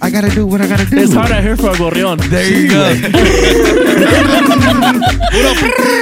I 0.02 0.10
gotta 0.10 0.28
do 0.34 0.44
what 0.46 0.60
I 0.60 0.66
gotta 0.66 0.84
do. 0.84 0.96
It's 0.98 1.14
hard 1.14 1.30
out 1.32 1.42
here 1.42 1.56
for 1.56 1.70
a 1.70 1.76
gorrión. 1.76 2.18
There 2.28 2.50
you 2.50 2.68
go. 2.68 2.92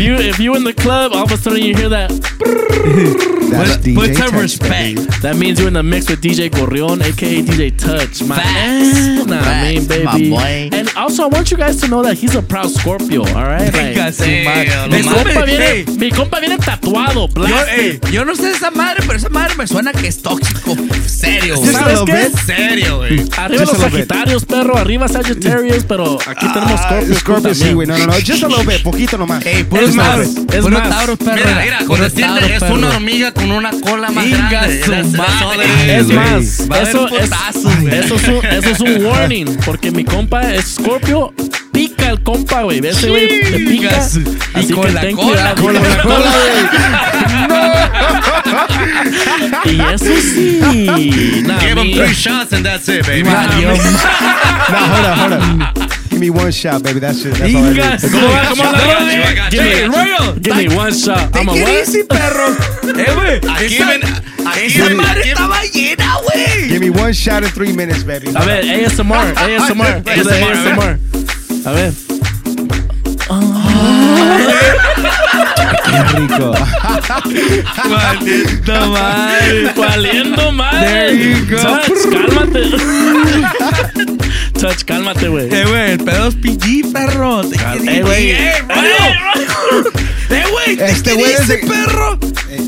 hey, 0.00 0.14
if 0.14 0.20
you 0.22 0.28
if 0.30 0.38
you 0.38 0.54
in 0.56 0.64
the 0.64 0.72
club, 0.74 1.12
all 1.12 1.24
of 1.24 1.32
a 1.32 1.36
sudden 1.36 1.62
you 1.62 1.74
hear 1.76 1.88
that, 1.88 2.10
That's 3.50 3.76
Put- 3.78 3.82
DJ 3.84 3.94
put 3.96 4.14
some 4.16 4.30
Touch, 4.30 4.40
respect. 4.42 4.70
baby. 4.70 5.00
that 5.22 5.36
means 5.36 5.58
you're 5.58 5.66
in 5.68 5.74
the 5.74 5.82
mix 5.82 6.08
with 6.08 6.20
DJ 6.22 6.48
Gorrión, 6.50 7.02
aka 7.02 7.42
DJ 7.42 7.76
Touch. 7.76 8.22
My 8.22 8.36
Facts. 8.36 9.26
Nah, 9.26 9.40
I 9.40 9.72
mean, 9.74 9.82
Facts, 9.82 10.04
my 10.04 10.12
baby. 10.12 10.30
boy. 10.30 10.68
And 10.72 10.88
also, 10.96 11.24
I 11.24 11.26
want 11.26 11.50
you 11.50 11.56
guys 11.56 11.80
to 11.80 11.88
know 11.88 12.02
that 12.02 12.14
he's 12.16 12.34
a 12.36 12.42
proud 12.42 12.70
Scorpio. 12.70 13.22
All 13.34 13.44
right, 13.44 13.72
mi 13.72 15.02
compa 15.02 15.44
viene, 15.44 15.66
Ey, 15.70 15.84
mi 15.98 16.10
compa 16.10 16.38
viene 16.40 16.58
tatuado, 16.58 17.26
Yo, 17.26 17.34
blasted. 17.34 18.04
ey, 18.04 18.12
yo 18.12 18.24
no 18.24 18.34
sé 18.36 18.52
esa 18.52 18.70
madre, 18.70 19.02
pero 19.06 19.18
esa 19.18 19.28
madre 19.28 19.54
me 19.56 19.66
suena 19.66 19.92
que 19.92 20.06
es 20.06 20.22
tóxico. 20.22 20.76
Serio, 21.06 21.56
¿Sabes 21.56 22.00
qué? 22.06 22.12
bit. 22.12 22.38
Serio, 22.46 22.98
güey. 22.98 23.20
Arriba 23.36 23.64
Just 23.66 23.72
los. 23.72 23.82
Sagitarios, 23.82 24.44
perro. 24.44 24.76
Arriba 24.78 25.08
Sagittarius, 25.08 25.84
pero 25.84 26.18
aquí 26.26 26.46
tenemos 26.52 26.80
Ah, 26.80 26.86
Scorpios. 26.88 27.18
Scorpio, 27.18 27.54
sí, 27.54 27.72
güey. 27.72 27.86
No, 27.88 27.98
no, 27.98 28.06
no. 28.06 28.12
Just 28.14 28.42
a 28.44 28.48
little 28.48 28.64
bit. 28.64 28.82
Poquito 28.82 29.18
nomás. 29.18 29.44
Ey, 29.44 29.64
puro 29.64 29.89
Es 29.90 29.96
más, 29.96 30.18
es 30.20 30.60
puro 30.62 30.78
más. 30.78 30.88
Tauros, 30.88 31.18
perro. 31.18 31.34
Mira, 31.34 31.60
mira, 31.62 31.78
con 31.78 31.86
Puro 31.88 32.02
decirte, 32.04 32.22
Tauros, 32.22 32.50
es 32.50 32.62
una 32.70 32.88
hormiga 32.88 33.32
con 33.32 33.50
una 33.50 33.70
cola 33.70 34.10
más 34.10 34.24
Inga 34.26 34.48
grande. 34.48 34.82
su 34.84 34.90
madre, 35.16 35.96
Es 35.98 36.04
güey. 36.06 36.16
más, 36.16 36.70
Va 36.70 36.76
a 36.76 36.78
haber 36.78 36.88
eso 36.88 37.08
es, 37.08 37.12
putazos, 37.28 37.80
güey. 37.80 37.98
eso, 37.98 38.14
es 38.16 38.28
un, 38.28 38.46
eso 38.46 38.70
es 38.70 38.80
un 38.80 39.04
warning, 39.06 39.56
porque 39.64 39.90
mi 39.90 40.04
compa 40.04 40.42
es 40.52 40.74
Scorpio, 40.76 41.32
pica 41.72 42.10
el 42.10 42.22
compa, 42.22 42.62
güey. 42.62 42.78
Ese 42.86 43.08
güey 43.10 43.28
te 43.28 43.58
pica. 43.58 43.70
Chingas. 43.70 44.16
Y 44.16 44.58
Así 44.58 44.72
con 44.72 44.84
que 44.86 44.92
la 44.92 45.00
ten 45.00 45.16
cola, 45.16 45.54
cuidado. 45.54 45.62
con 45.62 45.74
la 45.74 46.02
cola, 46.02 46.32
Y 49.64 49.80
eso 49.80 50.04
sí. 50.34 51.42
Nah, 51.46 51.58
Give 51.58 51.80
him 51.80 51.86
mi- 51.88 51.94
three 51.94 52.14
shots 52.14 52.52
and 52.52 52.64
that's 52.64 52.88
it, 52.88 53.06
baby. 53.06 53.22
Valió. 53.22 53.72
No, 54.70 54.78
hold 54.78 55.06
on, 55.06 55.18
hold 55.18 55.32
on. 55.32 55.79
Give 56.20 56.34
me 56.34 56.38
one 56.38 56.52
shot, 56.52 56.82
baby. 56.82 57.00
That's 57.00 57.24
it. 57.24 57.32
That's 57.32 57.54
all 57.54 57.64
I 57.64 57.72
need. 57.72 57.80
¿Cómo 58.12 58.28
va? 58.28 58.44
¿Cómo 58.52 58.62
va? 58.62 58.76
I 58.76 58.84
got 58.92 59.00
you, 59.08 59.22
I 59.24 59.34
got 59.34 59.52
you, 59.54 59.56
Give 59.56 59.64
me, 59.64 59.72
got 59.72 59.80
you. 59.80 59.88
Royal, 59.90 60.34
give 60.38 60.56
me 60.56 60.68
one 60.76 60.92
shot. 60.92 61.34
I'm 61.34 61.48
a 61.48 61.52
Take 61.54 61.62
it 61.62 61.64
what? 61.64 61.80
easy, 61.80 62.02
perro. 62.04 62.48
Eh, 62.84 63.14
güey. 63.14 63.40
Aquí 63.48 63.76
esa- 63.76 63.86
ven- 63.86 64.02
aquí 64.46 64.66
Esa 64.66 64.84
ven- 64.84 64.96
madre 64.98 65.20
aquí- 65.22 65.30
estaba 65.30 65.62
llena, 65.64 66.16
güey. 66.20 66.68
Give 66.68 66.80
me 66.80 66.90
one 66.90 67.12
shot 67.14 67.42
in 67.42 67.48
three 67.52 67.72
minutes, 67.72 68.04
baby. 68.04 68.28
A 68.34 68.44
ver, 68.44 68.64
ASMR, 68.64 69.32
ASMR, 69.34 70.02
ASMR, 70.04 70.52
ASMR. 70.52 70.98
A 71.64 71.70
ver. 71.72 71.92
Qué 75.86 76.02
rico. 76.18 76.52
Maldita 77.88 78.86
madre. 78.86 79.72
Valiendo 79.74 80.52
madre. 80.52 80.86
There 80.86 81.14
you 81.14 81.46
go. 81.46 81.56
Touch, 81.62 82.10
cálmate. 82.12 82.66
Touch, 84.60 84.84
cálmate, 84.84 85.28
güey. 85.28 85.48
Eh, 85.50 85.64
güey, 85.64 85.92
el 85.92 85.98
pedo 86.04 86.28
es 86.28 86.34
PG, 86.34 86.92
perro. 86.92 87.40
It 87.44 87.54
Eh, 87.88 88.02
güey. 88.02 88.36
Eh. 90.30 90.34
Eh, 90.36 90.44
güey, 90.50 90.90
Este 90.90 91.12
güey 91.14 91.32
easy, 91.32 91.42
desde- 91.46 91.66
perro. 91.66 92.18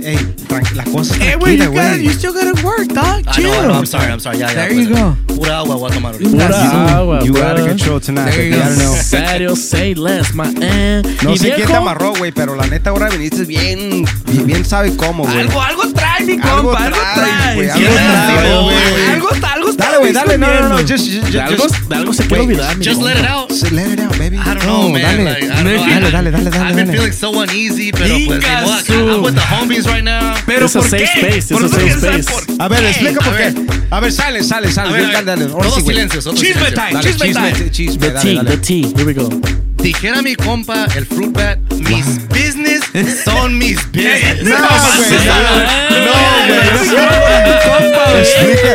Ey, 0.04 0.16
tranqui- 0.48 0.74
la 0.74 0.84
cosa 0.84 1.14
es 1.14 1.20
Hey, 1.20 1.34
wait, 1.40 1.58
tranquila, 1.58 1.64
you, 1.64 1.70
gotta, 1.72 1.88
güey. 1.90 2.04
you 2.04 2.12
still 2.12 2.32
gotta 2.32 2.52
work, 2.62 2.86
dog. 2.92 3.20
I 3.26 3.32
Chill. 3.32 3.44
know, 3.44 3.52
I 3.52 3.62
know, 3.66 3.74
I'm 3.78 3.86
sorry, 3.86 4.10
I'm 4.12 4.20
sorry. 4.20 4.38
Ya, 4.38 4.48
ya. 4.48 4.54
There 4.54 4.74
you 4.74 4.88
pues, 4.88 5.00
go. 5.00 5.16
Pura 5.36 5.58
agua 5.58 5.76
voy 5.76 5.90
a 5.90 5.94
tomar 5.94 6.12
ahorita. 6.14 6.30
Pura 6.30 6.96
agua, 6.96 7.24
You 7.24 7.36
out 7.42 7.58
of 7.60 7.66
control 7.68 8.00
tonight, 8.00 8.30
There 8.30 8.50
baby. 8.50 8.56
you 8.56 8.62
I 8.62 8.66
don't 8.68 8.78
know. 8.78 8.94
Serio, 8.96 9.56
say 9.56 9.94
less, 9.94 10.34
my 10.34 10.44
eh. 10.60 11.02
No 11.22 11.32
Y 11.34 11.38
sé 11.38 11.44
quién 11.46 11.50
te 11.52 11.66
viejo, 11.66 11.76
amarró, 11.76 12.14
güey, 12.16 12.32
pero 12.32 12.54
la 12.56 12.66
neta 12.66 12.90
ahora 12.90 13.08
viniste 13.10 13.44
bien, 13.44 14.04
bien, 14.26 14.46
bien 14.46 14.64
sabe 14.64 14.94
cómo, 14.96 15.24
güey. 15.24 15.40
Algo, 15.40 15.60
algo 15.62 15.82
trae, 15.92 16.24
mi 16.24 16.32
Algo 16.34 16.70
compa. 16.70 16.84
Algo 16.86 16.98
trae. 17.14 17.54
güey, 17.54 17.68
Sí, 17.70 17.84
algo 17.86 17.98
algo 17.98 18.68
trae, 18.70 18.90
güey. 18.92 19.10
Algo 19.14 19.30
está, 19.32 19.52
algo 19.52 19.68
está. 19.70 19.84
Dale, 19.84 19.98
güey, 19.98 20.12
dale, 20.12 20.38
no, 20.38 20.46
no, 20.46 20.52
no, 20.52 20.78
escondiendo. 20.78 20.94
just, 20.96 21.06
just, 21.10 21.32
De 21.32 21.40
algo, 21.40 21.62
just, 21.64 21.74
de 21.88 21.94
algo 21.96 22.12
se 22.12 22.22
quiere 22.26 22.42
Wait, 22.44 22.50
olvidar, 22.58 22.76
mi 22.76 22.84
Just 22.84 23.02
let 23.02 23.18
it 23.18 23.26
out. 23.26 23.48
just 23.50 23.70
let 23.72 23.92
it 23.92 24.00
out, 24.00 24.16
baby. 24.18 24.36
I 24.36 24.44
don't 24.54 24.62
know, 24.64 24.88
man. 24.90 25.02
Dale, 25.02 25.24
Like, 25.24 25.44
I 25.44 25.48
don't 25.48 25.64
know. 25.64 25.86
dale, 25.86 26.10
dale, 26.10 26.30
dale, 26.30 26.50
dale, 26.50 26.56
I've 26.68 26.76
been 26.76 26.86
dale. 26.86 26.92
feeling 26.98 27.12
so 27.12 27.32
uneasy, 27.52 27.92
pero 27.92 28.14
pues. 28.26 28.44
I'm 28.90 29.22
with 29.22 29.34
the 29.34 29.40
homies 29.40 29.86
right 29.86 30.02
now. 30.04 30.34
Pero 30.46 30.66
a 30.66 30.68
¿por 30.68 30.82
safe 30.82 30.98
qué? 31.14 31.38
space, 31.38 31.54
Por 31.54 31.68
safe 31.68 31.88
space. 31.90 32.24
por 32.24 32.42
A 32.62 32.68
ver, 32.68 32.84
explica 32.84 33.20
por 33.20 33.36
qué. 33.36 33.54
A 33.90 34.00
ver, 34.00 34.12
sale, 34.12 34.42
sale, 34.42 34.70
sale. 34.72 34.88
A 34.88 34.92
ver, 34.92 35.02
Dale, 35.02 35.14
ver, 35.16 35.24
dale. 35.24 35.44
Ahora 35.52 35.68
todos 35.68 35.74
sí, 35.80 35.86
silencios, 35.86 36.24
todos 36.24 36.40
Chisme 36.40 36.54
silencios. 36.66 36.74
time, 36.74 36.92
Dale, 36.94 37.12
chisme 37.12 37.32
time. 37.32 37.70
chisme, 37.70 37.98
The 37.98 38.10
tea, 38.20 38.34
dale. 38.34 38.50
the 38.50 38.56
tea. 38.58 38.92
Here 38.96 39.04
we 39.04 39.14
go. 39.14 39.28
Dijera 39.82 40.22
mi 40.22 40.36
compa, 40.36 40.86
el 40.94 41.04
fruit 41.06 41.32
bat, 41.32 41.58
mis 41.72 42.04
business 42.28 42.82
son 43.24 43.58
mis 43.58 43.76
business. 43.90 44.42
No, 44.44 44.56
güey, 44.56 45.12
Eh, 45.12 46.06
no, 46.06 46.12
güey. 46.46 48.20
Explica, 48.22 48.72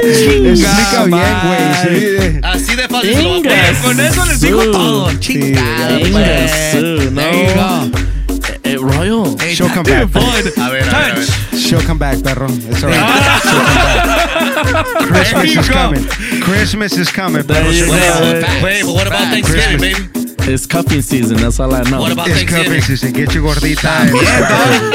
explica 0.50 1.04
bien, 1.06 1.36
güey. 1.44 1.64
sí. 1.84 2.40
Así 2.44 2.76
de 2.76 2.88
fácil. 2.90 3.44
Con 3.82 4.00
eso 4.00 4.26
les 4.26 4.42
digo 4.42 4.64
todo. 4.66 5.14
Chingada, 5.20 5.98
pues. 6.00 6.76
uh, 6.76 7.12
no. 7.12 7.92
You. 8.68 8.74
Eh, 8.74 8.78
Royal. 8.98 9.38
Hey, 9.40 9.54
She'll 9.56 9.70
come 9.70 9.84
back. 9.84 10.12
Bud. 10.12 10.24
A 10.58 10.70
ver, 10.70 10.84
a 10.84 10.90
ver, 10.90 11.12
a 11.12 11.16
ver. 11.16 11.58
She'll 11.58 11.82
come 11.82 11.98
back, 12.00 12.22
perro. 12.24 12.48
It's 12.50 12.84
all 12.84 12.90
right. 12.90 13.42
She'll 13.42 13.64
come 13.64 13.76
back. 13.76 15.08
Christmas 15.08 15.54
you 15.54 15.60
is 15.62 15.68
go. 15.70 15.74
coming. 15.74 16.06
Christmas 16.42 16.98
is 16.98 17.10
coming, 17.12 17.44
perro. 17.44 17.64
There 17.64 17.72
you 17.74 17.86
She'll 17.86 17.94
go. 17.94 18.14
come 18.14 18.42
back. 18.42 18.64
Wait, 18.64 18.84
but 18.86 18.94
what 18.94 19.08
about 19.08 19.20
Back. 19.20 19.34
Thanksgiving, 19.44 19.80
Christmas. 19.80 20.10
baby? 20.10 20.24
It's 20.50 20.66
cuffing 20.66 21.02
season. 21.02 21.38
That's 21.38 21.60
all 21.60 21.74
I 21.74 21.84
know. 21.90 22.00
What 22.00 22.14
about 22.14 22.28
It's 22.30 22.38
Thanksgiving? 22.38 22.80
cuffing 22.80 22.82
season. 22.84 23.12
Get 23.12 23.34
your 23.34 23.44
gordita. 23.44 24.08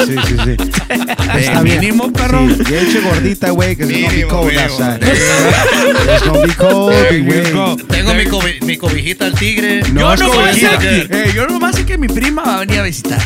Sí, 0.06 0.16
sí, 0.16 0.36
sí. 0.44 0.56
Está 1.38 1.62
bien. 1.62 1.80
mínimo, 1.80 2.10
perro. 2.12 2.48
Sí, 2.48 2.64
get 2.64 2.88
your 2.92 3.02
gordita, 3.02 3.50
güey, 3.50 3.74
because 3.74 3.90
it's 3.90 4.00
gonna 4.00 4.16
be 4.16 4.28
cold 4.28 4.50
mínimo. 4.50 4.64
outside. 4.64 5.02
It's 5.02 6.22
gonna 6.26 6.46
be 6.46 6.54
cold, 6.54 6.92
you 7.12 7.24
güey. 7.24 7.52
go. 7.52 7.76
Tengo 7.86 8.14
mi, 8.14 8.24
cobi- 8.24 8.60
mi 8.62 8.76
cobijita 8.78 9.26
al 9.26 9.34
tigre. 9.34 9.82
No, 9.92 10.00
Yo 10.00 10.12
es 10.14 10.20
nomás 10.20 10.54
sé 10.56 10.66
cobijita. 10.68 10.78
que, 10.78 11.28
eh, 11.28 11.32
yo 11.34 11.46
nomás 11.46 11.76
sé 11.76 11.84
que 11.84 11.98
mi 11.98 12.08
prima 12.08 12.42
va 12.44 12.56
a 12.56 12.60
venir 12.60 12.80
a 12.80 12.82
visitar. 12.84 13.20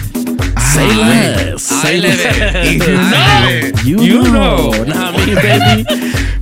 Say 0.73 0.87
less. 0.95 1.63
Say 1.63 1.97
Ay, 1.97 2.01
less. 2.01 2.21
leve. 2.25 3.87
You 3.87 4.01
You, 4.03 4.23
know. 4.25 4.71
know. 4.71 4.85
Nah, 4.85 5.13
me, 5.13 5.35
baby. 5.35 5.85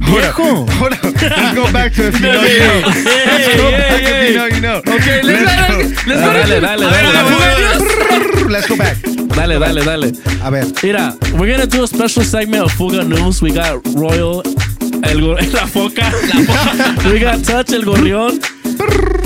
Viejo. 0.01 0.66
Hold 0.78 0.92
on. 0.92 1.12
Let's 1.12 1.55
go 1.61 1.72
back 1.72 1.92
to 1.95 2.09
if 2.09 2.14
you 2.20 2.26
know, 2.26 2.42
you 2.42 2.59
know. 2.59 2.80
Let's 2.84 3.57
go 3.57 3.70
back 3.70 4.03
if 4.03 4.28
you 4.30 4.36
know, 4.36 4.47
you 4.47 4.61
know. 4.61 4.78
Okay, 4.78 5.22
let's, 5.22 5.42
let's, 5.47 6.07
let's 6.07 6.20
go 6.20 6.32
to 6.32 6.38
Dale, 6.45 6.61
dale, 6.61 6.78
dale. 6.90 8.49
Let's 8.51 8.66
go 8.68 8.76
back. 8.76 8.97
Dale, 9.03 9.59
dale, 9.59 9.84
dale. 9.84 10.12
A 10.42 10.51
ver. 10.51 10.64
Mira, 10.82 11.16
we're 11.38 11.51
gonna 11.51 11.66
do 11.66 11.82
a 11.82 11.86
special 11.86 12.22
segment 12.24 12.64
of 12.64 12.72
Fuga 12.72 13.03
News. 13.05 13.40
We 13.42 13.53
got 13.53 13.84
Royal, 13.95 14.42
el 15.05 15.20
go- 15.20 15.34
la 15.53 15.66
foca. 15.66 16.11
we 17.11 17.18
got 17.20 17.42
Touch, 17.45 17.72
el 17.72 17.82
gorrión. 17.84 18.40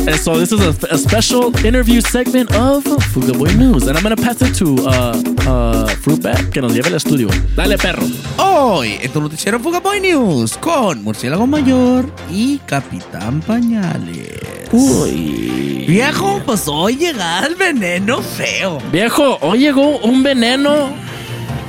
And 0.08 0.18
so 0.18 0.38
this 0.38 0.52
is 0.52 0.60
a, 0.60 0.94
a 0.94 0.96
special 0.96 1.54
interview 1.64 2.00
segment 2.00 2.54
of 2.54 2.84
Fuga 3.12 3.32
Boy 3.32 3.52
News. 3.54 3.86
And 3.86 3.96
I'm 3.96 4.02
gonna 4.02 4.16
pass 4.16 4.40
it 4.40 4.54
to 4.54 4.76
uh, 4.86 5.22
uh, 5.46 5.86
Fruit 6.00 6.22
Bat, 6.22 6.50
que 6.50 6.62
nos 6.62 6.72
lleve 6.72 6.86
al 6.86 6.94
estudio. 6.94 7.28
Dale, 7.54 7.76
perro. 7.76 8.06
Hoy 8.38 8.98
en 9.02 9.12
tu 9.12 9.20
noticiero 9.20 9.60
Fuga 9.60 9.80
Boy 9.80 10.00
News 10.00 10.56
con 10.56 11.02
Murciélago 11.04 11.46
Mayor 11.46 12.06
y 12.30 12.58
Capitán 12.66 13.40
Pañales. 13.40 14.40
Uy. 14.72 15.84
Viejo, 15.88 16.40
pues 16.44 16.68
hoy 16.68 16.96
llega 16.96 17.40
el 17.46 17.54
veneno 17.54 18.20
feo. 18.22 18.78
Viejo, 18.92 19.38
hoy 19.40 19.60
llegó 19.60 19.98
un 19.98 20.22
veneno 20.22 20.90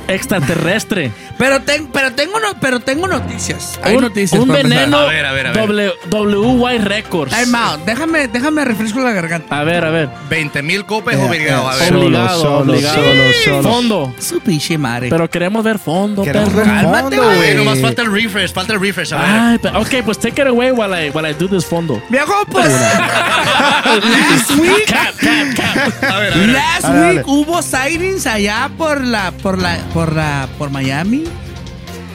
extraterrestre. 0.08 1.12
Pero, 1.40 1.60
ten- 1.62 1.86
pero, 1.90 2.12
tengo, 2.12 2.38
no, 2.38 2.48
pero 2.60 2.80
tengo 2.80 3.08
noticias. 3.08 3.80
Hay 3.82 3.96
un, 3.96 4.02
noticias. 4.02 4.38
un 4.40 4.46
para 4.48 4.62
veneno 4.62 4.98
A 4.98 5.04
ver, 5.06 5.24
a 5.24 5.32
ver, 5.32 5.46
a 5.46 5.52
ver. 5.52 5.66
W, 5.66 5.92
WY 6.12 6.78
Records. 6.78 7.32
Time 7.34 7.56
out. 7.58 7.80
Déjame, 7.86 8.28
déjame 8.28 8.62
refresco 8.64 9.00
la 9.00 9.12
garganta. 9.12 9.58
A 9.58 9.64
ver, 9.64 9.82
a 9.84 9.88
ver. 9.90 10.10
20 10.28 10.62
mil 10.62 10.84
copes 10.84 11.16
Eh, 11.16 11.24
obligado. 11.24 11.66
A 11.68 11.76
ver. 11.76 11.88
solo, 11.88 12.00
Obligado, 12.06 12.42
solo, 12.42 12.72
obligado. 12.74 12.94
solo, 12.94 13.22
solo. 13.62 13.62
Fondo. 13.72 14.14
Su 14.18 14.40
pinche 14.40 14.76
madre. 14.76 15.08
Pero 15.08 15.30
queremos 15.30 15.64
ver 15.64 15.78
fondo, 15.78 16.22
Queremos 16.22 16.50
perro. 16.50 16.58
ver 16.66 16.74
Cálmate, 16.74 17.16
fondo, 17.16 17.34
güey. 17.36 17.54
Nomás 17.54 17.80
falta 17.80 18.02
el 18.02 18.12
refresh, 18.12 18.52
falta 18.52 18.74
el 18.74 18.80
refresh. 18.80 19.12
A 19.14 19.16
ver. 19.16 19.26
Ay, 19.30 19.58
pe- 19.58 19.68
ok, 19.70 20.04
pues 20.04 20.18
take 20.18 20.42
it 20.42 20.46
away 20.48 20.70
while 20.72 20.92
I, 21.06 21.08
while 21.10 21.26
I 21.30 21.32
do 21.32 21.48
this 21.48 21.64
fondo. 21.64 22.02
Viejo, 22.10 22.34
pues. 22.50 22.68
last 22.68 24.50
week. 24.58 24.84
Cap, 24.86 25.14
cap, 25.16 25.54
cap. 25.56 26.04
A 26.12 26.18
ver, 26.18 26.32
a 26.32 26.36
ver. 26.36 26.48
Last 26.48 26.88
week 26.88 27.26
hubo 27.26 27.62
sightings 27.62 28.26
allá 28.26 28.70
por 28.76 29.02
la, 29.02 29.30
por 29.32 29.58
la, 29.58 29.78
por 29.94 30.14
la, 30.14 30.46
por 30.58 30.68
Miami. 30.70 31.24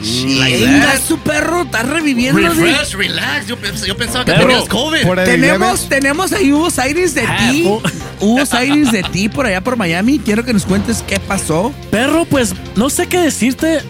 Venga, 0.01 0.97
su 0.99 1.17
perro 1.19 1.63
está 1.63 1.83
reviviendo. 1.83 2.39
de- 2.41 2.49
Refresh, 2.49 2.93
relax. 2.95 3.47
Yo, 3.47 3.57
pens- 3.57 3.85
yo 3.85 3.95
pensaba 3.97 4.25
que 4.25 4.31
Pero, 4.33 4.47
tenías 4.47 4.69
COVID. 4.69 5.07
Tenemos, 5.25 5.89
tenemos 5.89 6.31
ahí, 6.33 6.51
hubo 6.53 6.69
sightings 6.69 7.13
de 7.15 7.21
Ah, 7.21 7.49
ti. 7.51 7.63
fu- 7.63 7.81
Hubo 8.21 8.45
sightings 8.45 8.91
de 8.91 9.03
ti 9.03 9.29
por 9.29 9.45
allá 9.45 9.61
por 9.61 9.75
Miami. 9.77 10.19
Quiero 10.19 10.43
que 10.45 10.53
nos 10.53 10.65
cuentes 10.65 11.03
qué 11.07 11.19
pasó. 11.19 11.73
Perro, 11.91 12.25
pues 12.25 12.53
no 12.75 12.89
sé 12.89 13.07
qué 13.07 13.19
decirte. 13.19 13.81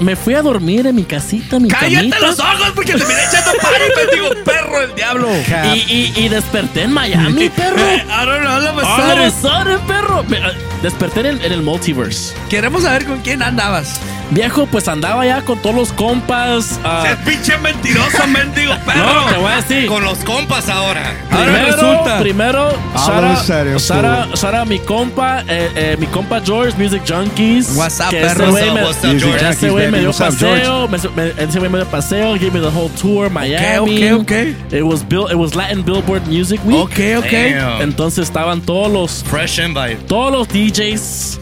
Me 0.00 0.14
fui 0.14 0.34
a 0.34 0.42
dormir 0.42 0.86
en 0.86 0.94
mi 0.94 1.02
casita, 1.02 1.58
mi 1.58 1.68
¡Cállate 1.68 1.96
camita. 1.96 2.18
los 2.20 2.38
ojos 2.38 2.70
porque 2.72 2.92
te 2.92 3.04
miré 3.04 3.18
echando 3.28 3.50
pari, 3.60 3.82
mendigo 3.96 4.28
perro 4.44 4.80
el 4.82 4.94
diablo! 4.94 5.28
Y, 5.74 5.78
y, 5.92 6.12
y 6.14 6.28
desperté 6.28 6.82
en 6.84 6.92
Miami, 6.92 7.48
perro. 7.56 7.76
I 7.80 8.24
don't 8.24 8.42
know, 8.42 8.52
all 8.58 8.66
of 8.68 8.78
a 8.78 9.30
sudden. 9.40 9.80
perro. 9.88 10.24
Ah, 10.40 10.52
Desperté 10.84 11.28
en, 11.28 11.42
en 11.42 11.50
el 11.52 11.62
multiverse. 11.62 12.32
Queremos 12.48 12.84
saber 12.84 13.06
con 13.06 13.18
quién 13.22 13.42
andabas. 13.42 13.98
Viejo, 14.30 14.66
pues 14.66 14.86
andaba 14.88 15.24
ya 15.24 15.40
con 15.42 15.58
todos 15.58 15.74
los 15.74 15.92
compas. 15.92 16.78
ah, 16.84 17.02
Ese 17.06 17.16
pinche 17.24 17.56
mentiroso, 17.58 18.26
mendigo 18.28 18.74
perro. 18.84 19.14
no, 19.14 19.24
te 19.30 19.36
voy 19.38 19.52
a 19.52 19.56
decir. 19.56 19.86
Con 19.86 20.04
los 20.04 20.18
compas 20.18 20.68
ahora. 20.68 21.14
Ahora 21.30 21.44
Primero, 21.46 21.66
resulta. 21.76 22.18
primero, 22.20 22.68
Habla 22.94 23.36
Sara, 23.36 23.36
serio, 23.36 23.78
Sara. 23.78 24.28
Sara, 24.34 24.64
mi 24.66 24.78
compa, 24.80 25.42
eh, 25.48 25.70
eh, 25.74 25.96
mi 25.98 26.06
compa 26.08 26.40
George, 26.44 26.76
Music 26.76 27.02
Junkies. 27.08 27.74
What's 27.74 28.00
up, 28.00 28.10
perro? 28.10 28.44
ese 28.44 28.50
güey 28.50 28.70
What's 28.84 29.04
up, 29.04 29.18
George? 29.18 29.48
Ese 29.48 29.70
güey 29.70 29.90
me 29.90 30.00
dio 30.00 30.12
paseo, 30.12 30.88
me, 30.88 30.98
me- 31.16 31.32
ese 31.42 31.58
güey 31.58 31.70
me 31.70 31.78
dio 31.78 31.86
paseo, 31.86 32.34
gave 32.34 32.50
me 32.50 32.60
the 32.60 32.68
whole 32.68 32.90
tour, 33.00 33.30
Miami. 33.30 34.10
ok, 34.10 34.20
ok. 34.20 34.32
It 34.72 34.82
was 34.84 35.02
Bill, 35.08 35.26
it 35.30 35.36
was 35.36 35.54
Latin 35.54 35.82
Billboard 35.82 36.26
Music 36.26 36.60
Week. 36.66 36.78
Ok, 36.78 36.98
ok. 37.24 37.32
Damn. 37.32 37.80
Entonces 37.82 38.24
estaban 38.28 38.60
todos 38.60 38.92
los, 38.92 39.24
Fresh 39.24 39.58
invite. 39.60 39.96
todos 40.06 40.30
los 40.32 40.48
DJs. 40.48 41.40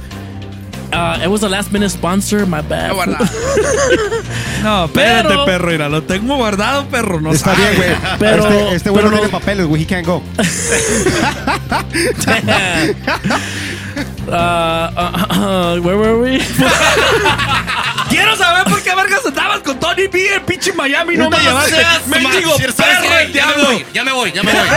Uh, 0.92 1.18
it 1.22 1.28
was 1.28 1.42
a 1.42 1.48
last 1.48 1.72
minute 1.72 1.90
sponsor, 1.90 2.46
my 2.46 2.60
bad. 2.62 2.92
No, 4.62 4.86
espérate, 4.86 5.28
Pero- 5.28 5.44
perro, 5.44 5.70
mira, 5.70 5.88
lo 5.88 6.02
tengo 6.02 6.36
guardado, 6.36 6.86
perro. 6.88 7.20
No 7.20 7.30
Está 7.32 7.54
bien, 7.54 7.76
güey. 7.76 7.90
Pero- 8.18 8.46
este 8.48 8.74
este 8.76 8.90
güey 8.90 9.02
pero 9.04 9.10
no 9.10 9.16
no- 9.16 9.22
tiene 9.22 9.38
papeles, 9.38 9.66
güey. 9.66 9.82
He 9.82 9.86
can't 9.86 10.06
go. 10.06 10.22
Uh, 14.26 14.32
uh, 14.32 15.26
uh, 15.30 15.80
where 15.82 15.96
were 15.96 16.18
we? 16.18 16.38
Quiero 18.08 18.34
saber 18.36 18.64
por 18.64 18.82
qué 18.82 18.92
vergas 18.94 19.24
andabas 19.24 19.60
con 19.60 19.78
Tony 19.78 20.08
B 20.08 20.34
en 20.34 20.42
pinche 20.44 20.72
Miami 20.72 21.16
no 21.16 21.30
me 21.30 21.38
llevaste. 21.38 21.76
Mendigo 22.08 22.56
¿Sabes 22.58 22.74
perro 22.74 23.32
Ya 23.32 23.46
me 23.46 23.62
voy, 23.62 23.86
ya 23.94 24.04
me 24.04 24.12
voy, 24.12 24.32
ya 24.32 24.42
me 24.42 24.52
voy. 24.52 24.68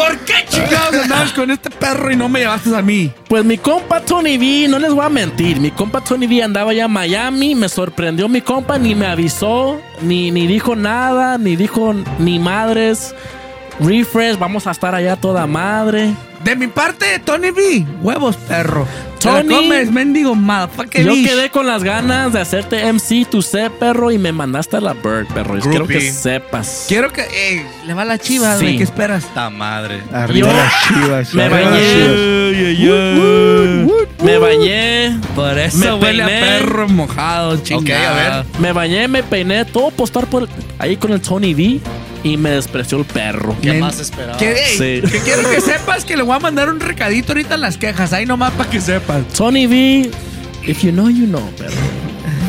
¿Por 0.00 0.16
qué 0.20 0.32
chingados 0.48 0.94
andabas 0.94 1.32
con 1.32 1.50
este 1.50 1.68
perro 1.68 2.10
y 2.10 2.16
no 2.16 2.26
me 2.26 2.38
llevaste 2.38 2.74
a 2.74 2.80
mí? 2.80 3.12
Pues 3.28 3.44
mi 3.44 3.58
compa 3.58 4.00
Tony 4.00 4.38
V, 4.38 4.68
no 4.68 4.78
les 4.78 4.94
voy 4.94 5.04
a 5.04 5.10
mentir, 5.10 5.60
mi 5.60 5.70
compa 5.70 6.00
Tony 6.00 6.26
V 6.26 6.42
andaba 6.42 6.72
ya 6.72 6.86
en 6.86 6.90
Miami, 6.90 7.54
me 7.54 7.68
sorprendió 7.68 8.26
mi 8.26 8.40
compa, 8.40 8.78
ni 8.78 8.94
me 8.94 9.06
avisó, 9.06 9.78
ni, 10.00 10.30
ni 10.30 10.46
dijo 10.46 10.74
nada, 10.74 11.36
ni 11.36 11.54
dijo 11.54 11.94
ni 12.18 12.38
madres. 12.38 13.14
Refresh, 13.78 14.38
vamos 14.38 14.66
a 14.66 14.70
estar 14.70 14.94
allá 14.94 15.16
toda 15.16 15.46
madre. 15.46 16.14
De 16.44 16.56
mi 16.56 16.68
parte, 16.68 17.18
Tony 17.18 17.50
B, 17.50 17.84
huevos, 18.00 18.36
perro. 18.36 18.86
Tony- 19.20 19.48
Tony. 19.48 19.54
comes, 19.68 19.90
mendigo, 19.92 20.34
motherfucker. 20.34 21.04
Yo 21.04 21.12
quedé 21.14 21.50
con 21.50 21.66
las 21.66 21.84
ganas 21.84 22.32
de 22.32 22.40
hacerte 22.40 22.86
MC, 22.92 23.24
tu 23.30 23.42
sé, 23.42 23.70
perro, 23.70 24.10
y 24.10 24.18
me 24.18 24.32
mandaste 24.32 24.76
a 24.78 24.80
la 24.80 24.94
Bird, 24.94 25.26
perro. 25.34 25.58
Quiero 25.60 25.86
que 25.86 26.10
sepas. 26.10 26.86
Quiero 26.88 27.12
que. 27.12 27.22
eh, 27.22 27.66
le 27.86 27.94
va 27.94 28.04
la 28.04 28.18
chiva, 28.18 28.56
Sí. 28.56 28.64
güey. 28.64 28.76
¿Qué 28.78 28.84
esperas? 28.84 29.24
Esta 29.24 29.50
madre. 29.50 30.00
Arriba 30.12 30.48
Yo 30.48 30.52
las 30.56 30.88
chivas. 30.88 31.34
me 31.34 31.48
bañé. 31.48 32.90
Me 34.22 34.38
bañé. 34.38 35.18
Por 35.34 35.58
eso 35.58 35.78
Me 35.78 35.92
huele 35.94 36.24
peiné. 36.24 36.38
a 36.38 36.58
perro 36.58 36.88
mojado, 36.88 37.56
chingada. 37.62 38.10
a 38.10 38.42
ver. 38.42 38.46
Me 38.58 38.72
bañé, 38.72 39.08
me 39.08 39.22
peiné, 39.22 39.64
todo 39.64 39.90
postar 39.90 40.26
por 40.26 40.48
ahí 40.78 40.96
con 40.96 41.12
el 41.12 41.20
Tony 41.20 41.54
V 41.54 41.80
y 42.22 42.36
me 42.36 42.50
despreció 42.50 42.98
el 42.98 43.04
perro. 43.06 43.56
¿Qué 43.62 43.74
más 43.74 43.98
esperaba? 43.98 44.36
Que, 44.36 44.52
ey, 44.52 44.76
Sí. 45.02 45.10
que 45.10 45.18
quiero 45.20 45.48
que 45.50 45.60
sepas 45.62 46.04
que 46.04 46.16
le 46.16 46.22
voy 46.22 46.36
a 46.36 46.38
mandar 46.38 46.68
un 46.68 46.80
recadito 46.80 47.32
ahorita 47.32 47.54
en 47.54 47.62
las 47.62 47.78
quejas. 47.78 48.12
Ahí 48.12 48.26
nomás 48.26 48.52
para 48.52 48.68
que 48.68 48.80
sepas. 48.80 49.09
Tony 49.34 49.66
V 49.66 50.10
If 50.62 50.84
you 50.84 50.92
know, 50.92 51.08
you 51.08 51.26
know, 51.26 51.48
perro. 51.56 51.72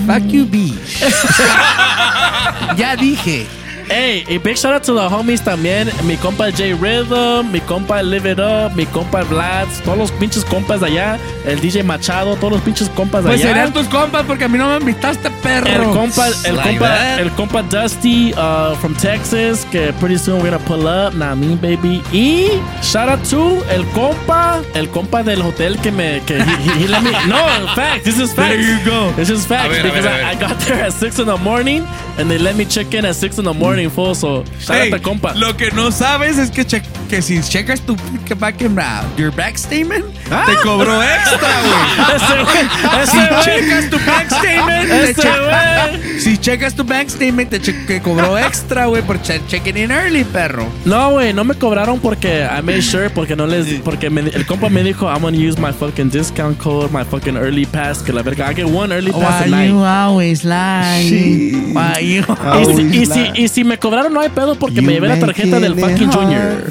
Fuck 0.06 0.32
you, 0.34 0.46
bitch. 0.46 1.02
ya 2.80 2.96
dije. 2.96 3.48
Hey, 3.94 4.24
y 4.30 4.38
big 4.38 4.56
shout 4.58 4.74
out 4.74 4.84
to 4.84 4.94
the 4.94 5.02
homies 5.10 5.42
también. 5.44 5.90
Mi 6.06 6.16
compa 6.16 6.46
J 6.50 6.74
Rhythm, 6.80 7.52
mi 7.52 7.60
compa 7.60 8.02
Live 8.02 8.32
It 8.32 8.40
Up, 8.40 8.74
mi 8.74 8.86
compa 8.86 9.22
Vlad, 9.24 9.68
todos 9.84 9.98
los 9.98 10.12
pinches 10.14 10.46
compas 10.46 10.80
de 10.80 10.86
allá. 10.88 11.20
El 11.46 11.60
DJ 11.60 11.84
Machado, 11.84 12.38
todos 12.38 12.54
los 12.54 12.62
pinches 12.62 12.88
compas 12.90 13.24
de 13.26 13.32
Pues 13.32 13.42
allá. 13.42 13.50
serían 13.54 13.74
tus 13.74 13.88
compas 13.88 14.24
porque 14.26 14.46
a 14.46 14.48
mí 14.48 14.58
no 14.58 14.70
me 14.70 14.78
invitaste, 14.78 15.30
perro. 15.44 15.68
El 15.68 15.90
compa, 15.90 16.28
el 16.46 16.56
Like 16.56 16.70
compa, 16.78 16.88
that. 16.88 17.20
el 17.20 17.32
compa 17.32 17.62
Dusty 17.64 18.32
uh, 18.34 18.76
from 18.80 18.96
Texas, 18.96 19.66
que 19.70 19.92
pretty 20.00 20.18
soon 20.18 20.42
we're 20.42 20.52
gonna 20.52 20.64
pull 20.66 20.88
up, 20.88 21.14
nah 21.14 21.36
me 21.36 21.56
baby. 21.56 22.02
Y 22.14 22.62
shout 22.82 23.10
out 23.10 23.22
to 23.30 23.62
el 23.72 23.84
compa, 23.88 24.62
el 24.74 24.88
compa 24.90 25.22
del 25.22 25.42
hotel 25.42 25.78
que 25.82 25.92
me, 25.92 26.22
que 26.26 26.38
he, 26.38 26.44
he- 26.44 26.84
he 26.84 26.88
let 26.88 27.02
me. 27.04 27.12
No, 27.28 27.36
fact, 27.76 28.06
this 28.06 28.18
is 28.20 28.32
fact. 28.34 28.52
There 28.54 28.62
you 28.62 28.78
go. 28.86 29.12
This 29.18 29.30
is 29.30 29.46
fact 29.46 29.66
A 29.66 29.70
ver, 29.70 29.80
a 29.82 29.84
because 29.84 30.06
ver, 30.06 30.24
I, 30.24 30.32
I 30.32 30.36
got 30.36 30.58
there 30.60 30.82
at 30.86 30.94
six 30.94 31.20
in 31.20 31.26
the 31.26 31.36
morning 31.38 31.86
and 32.18 32.30
they 32.32 32.38
let 32.38 32.56
me 32.56 32.64
check 32.64 32.94
in 32.94 33.04
at 33.06 33.16
six 33.16 33.38
in 33.38 33.44
the 33.46 33.54
morning, 33.54 33.81
So 33.90 34.44
shout 34.60 34.78
Hey, 34.78 34.92
compa. 35.02 35.34
Lo 35.36 35.56
que 35.56 35.72
no 35.72 35.92
sabes 35.92 36.38
es 36.38 36.52
que, 36.52 36.66
che- 36.66 36.82
que 37.10 37.22
si 37.22 37.40
checas 37.42 37.82
tu 37.82 37.96
que 38.26 38.34
back 38.36 38.62
in, 38.62 38.78
uh, 38.78 39.04
your 39.18 39.32
back 39.32 39.58
statement, 39.58 40.06
te 40.46 40.56
cobró 40.64 41.02
extra, 41.02 41.50
güey. 41.64 42.68
Si 43.06 43.18
checas 43.44 43.90
tu 43.90 43.98
bank 44.06 44.30
statement, 44.30 44.90
che- 45.16 46.20
si 46.20 46.38
checas 46.38 46.74
tu 46.76 46.84
bank 46.84 47.10
statement, 47.10 47.50
te 47.50 47.60
che- 47.60 47.86
que 47.86 48.00
cobró 48.02 48.38
extra, 48.38 48.86
güey, 48.86 49.02
por 49.02 49.22
che- 49.22 49.42
checking 49.48 49.78
in 49.78 49.92
early, 49.92 50.24
perro. 50.24 50.68
No, 50.86 51.12
güey, 51.12 51.34
no 51.34 51.44
me 51.44 51.56
cobraron 51.56 52.00
porque 52.00 52.46
I 52.46 52.62
made 52.62 52.82
sure, 52.82 53.10
porque 53.10 53.36
no 53.36 53.46
les, 53.48 53.80
porque 53.82 54.10
me- 54.10 54.22
el 54.34 54.46
compa 54.46 54.70
me 54.70 54.84
dijo, 54.84 55.08
I'm 55.10 55.22
gonna 55.22 55.38
use 55.38 55.60
my 55.60 55.72
fucking 55.74 56.10
discount 56.10 56.58
code, 56.60 56.92
my 56.92 57.04
fucking 57.04 57.38
early 57.38 57.66
pass, 57.66 58.00
que 58.02 58.14
la 58.14 58.22
verga, 58.22 58.50
I 58.52 58.56
get 58.56 58.66
one 58.66 58.94
early 58.94 59.12
pass 59.12 59.46
a 59.46 59.48
night. 59.50 59.72
always 59.74 60.44
lying? 60.44 61.74
Why 61.74 62.00
you 62.02 62.24
Y 62.62 62.66
si, 62.76 62.82
y, 63.02 63.06
si, 63.06 63.32
y 63.44 63.48
si 63.48 63.61
me 63.64 63.78
cobraron, 63.78 64.14
no 64.14 64.20
hay 64.22 64.30
pedo 64.30 64.56
porque 64.56 64.82
me 64.82 64.94
llevé 64.94 65.08
la 65.08 65.20
tarjeta 65.20 65.60
del 65.60 65.76
fucking 65.76 66.12
Junior. 66.12 66.66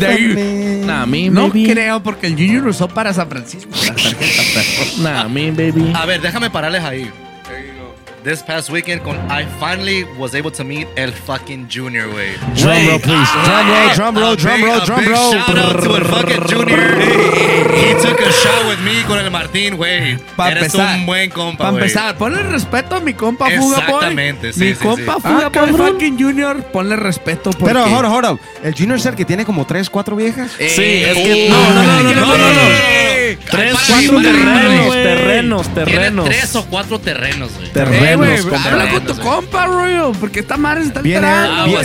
Nah, 0.87 1.07
me, 1.07 1.31
No 1.31 1.49
baby. 1.49 1.67
creo 1.71 2.03
porque 2.03 2.27
el 2.27 2.35
Junior 2.35 2.67
usó 2.67 2.89
para 2.89 3.13
San 3.13 3.29
Francisco 3.29 3.71
la 3.87 3.95
tarjeta, 3.95 4.43
perro. 4.55 5.03
Nah, 5.03 5.29
me, 5.29 5.51
baby. 5.53 5.93
A 5.95 6.07
ver, 6.07 6.21
déjame 6.21 6.51
pararles 6.51 6.83
ahí. 6.83 7.11
This 8.23 8.43
past 8.43 8.69
weekend, 8.71 9.03
con, 9.03 9.17
I 9.31 9.47
finally 9.59 10.05
was 10.19 10.35
able 10.35 10.51
to 10.53 10.63
meet 10.63 10.87
El 10.95 11.11
fucking 11.11 11.69
Junior, 11.71 12.07
güey. 12.07 12.35
Drum 12.55 12.87
roll, 12.89 13.01
please. 13.01 13.29
Drum 13.45 13.67
roll, 13.67 13.95
drum 13.95 14.15
roll, 14.17 14.37
drum 14.37 14.61
big- 14.61 14.65
roll, 14.69 14.81
drum 14.85 15.05
roll. 15.07 15.33
Shout 15.33 15.57
out 15.59 15.83
to 15.83 15.97
El 15.97 16.05
fucking 16.05 16.43
Junior. 16.47 17.01
He 17.81 17.95
took 17.95 18.21
a 18.21 18.31
shot 18.31 18.67
with 18.69 18.79
me 18.85 19.03
con 19.07 19.19
el 19.19 19.31
Martín, 19.31 19.77
güey. 19.77 20.19
Pa' 20.37 20.51
Eres 20.51 20.65
empezar. 20.65 20.99
un 20.99 21.07
buen 21.07 21.31
compa, 21.31 21.65
Para 21.65 21.77
empezar, 21.79 22.17
ponle 22.19 22.43
respeto 22.43 22.97
a 22.97 23.01
mi 23.01 23.15
compa 23.15 23.47
Fuga 23.47 23.59
Boy. 23.87 23.95
Exactamente, 23.95 24.53
sí, 24.53 24.61
Mi 24.61 24.75
sí, 24.75 24.77
compa 24.85 25.15
sí. 25.15 25.21
Fuga 25.23 25.51
Ah, 25.55 25.67
Boy 25.67 25.73
fucking 25.93 26.19
Junior, 26.19 26.63
ponle 26.65 26.97
respeto 26.97 27.51
porque... 27.51 27.65
Pero, 27.65 27.85
hold 27.87 28.05
up, 28.07 28.13
hold 28.13 28.25
up. 28.33 28.41
El 28.63 28.75
Junior 28.75 28.99
es 28.99 29.07
el 29.07 29.15
que 29.15 29.25
tiene 29.25 29.47
como 29.47 29.65
3, 29.67 29.89
4 29.89 30.15
viejas. 30.17 30.51
Sí, 30.59 31.05
es 31.05 31.15
que. 31.15 31.49
no, 31.49 31.57
No, 31.57 31.83
no, 31.83 31.83
no, 31.85 32.03
no, 32.03 32.13
no, 32.13 32.27
no, 32.27 32.37
no. 32.37 33.20
Tres, 33.37 33.75
cuatro 33.89 34.21
terrenos, 34.23 34.93
terrenos, 34.93 35.63
Tiene 35.75 35.85
terrenos. 35.93 36.25
tres 36.27 36.57
o 36.57 36.65
cuatro 36.67 36.99
terrenos, 36.99 37.51
güey. 37.57 37.71
Terrenos, 37.73 38.47
habla 38.67 38.89
con 38.91 39.05
tu 39.05 39.17
compa, 39.19 39.67
Royo, 39.67 40.13
porque 40.21 40.41
esta 40.41 40.57
madre 40.57 40.83
se 40.83 40.89
está 40.89 41.01
Bien, 41.01 41.23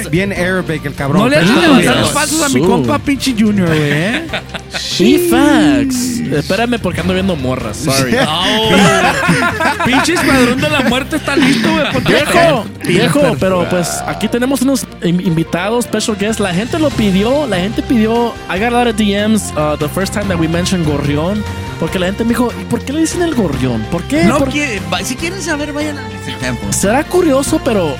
bien, 0.09 0.33
Arabic 0.33 0.85
el 0.85 0.95
cabrón. 0.95 1.23
No 1.23 1.29
le 1.29 1.37
hagas 1.37 1.97
los 2.01 2.09
pasos 2.09 2.41
a 2.41 2.49
mi 2.49 2.61
compa 2.61 2.99
pinche 2.99 3.33
Junior, 3.37 3.67
güey, 3.67 3.81
¿eh? 3.91 4.27
Y 4.99 5.29
facts. 5.29 6.19
Espérame 6.31 6.79
porque 6.79 7.01
ando 7.01 7.13
viendo 7.13 7.35
morras. 7.35 7.77
Sorry. 7.77 8.15
pinche 9.85 10.13
escuadrón 10.13 10.59
de 10.61 10.69
la 10.69 10.81
muerte 10.81 11.17
está 11.17 11.35
listo, 11.35 11.69
güey. 11.71 11.85
Viejo, 12.05 12.65
viejo, 12.85 13.37
pero 13.39 13.67
pues 13.69 13.89
aquí 14.07 14.27
tenemos 14.27 14.61
unos 14.61 14.85
in- 15.03 15.21
invitados, 15.25 15.85
special 15.85 16.17
guests. 16.17 16.39
La 16.39 16.53
gente 16.53 16.79
lo 16.79 16.89
pidió, 16.89 17.47
la 17.47 17.57
gente 17.57 17.81
pidió. 17.81 18.33
I 18.49 18.59
got 18.59 18.69
a 18.73 18.83
lot 18.83 18.87
of 18.87 18.95
DMs 18.95 19.51
uh, 19.55 19.77
the 19.77 19.89
first 19.89 20.13
time 20.13 20.27
that 20.27 20.37
we 20.39 20.47
mentioned 20.47 20.85
Gorrión. 20.85 21.34
Porque 21.79 21.99
la 21.99 22.07
gente 22.07 22.23
me 22.23 22.29
dijo, 22.29 22.51
¿y 22.59 22.63
por 22.65 22.81
qué 22.81 22.93
le 22.93 23.01
dicen 23.01 23.21
el 23.21 23.35
Gorrión? 23.35 23.85
¿Por 23.91 24.03
qué? 24.03 24.23
No 24.25 24.37
¿Por- 24.39 24.49
quiere, 24.49 24.81
si 25.03 25.15
quieren 25.15 25.41
saber, 25.41 25.73
vayan 25.73 25.97
al 25.97 26.11
Tempo. 26.39 26.71
Será 26.71 27.03
curioso, 27.03 27.59
pero 27.63 27.95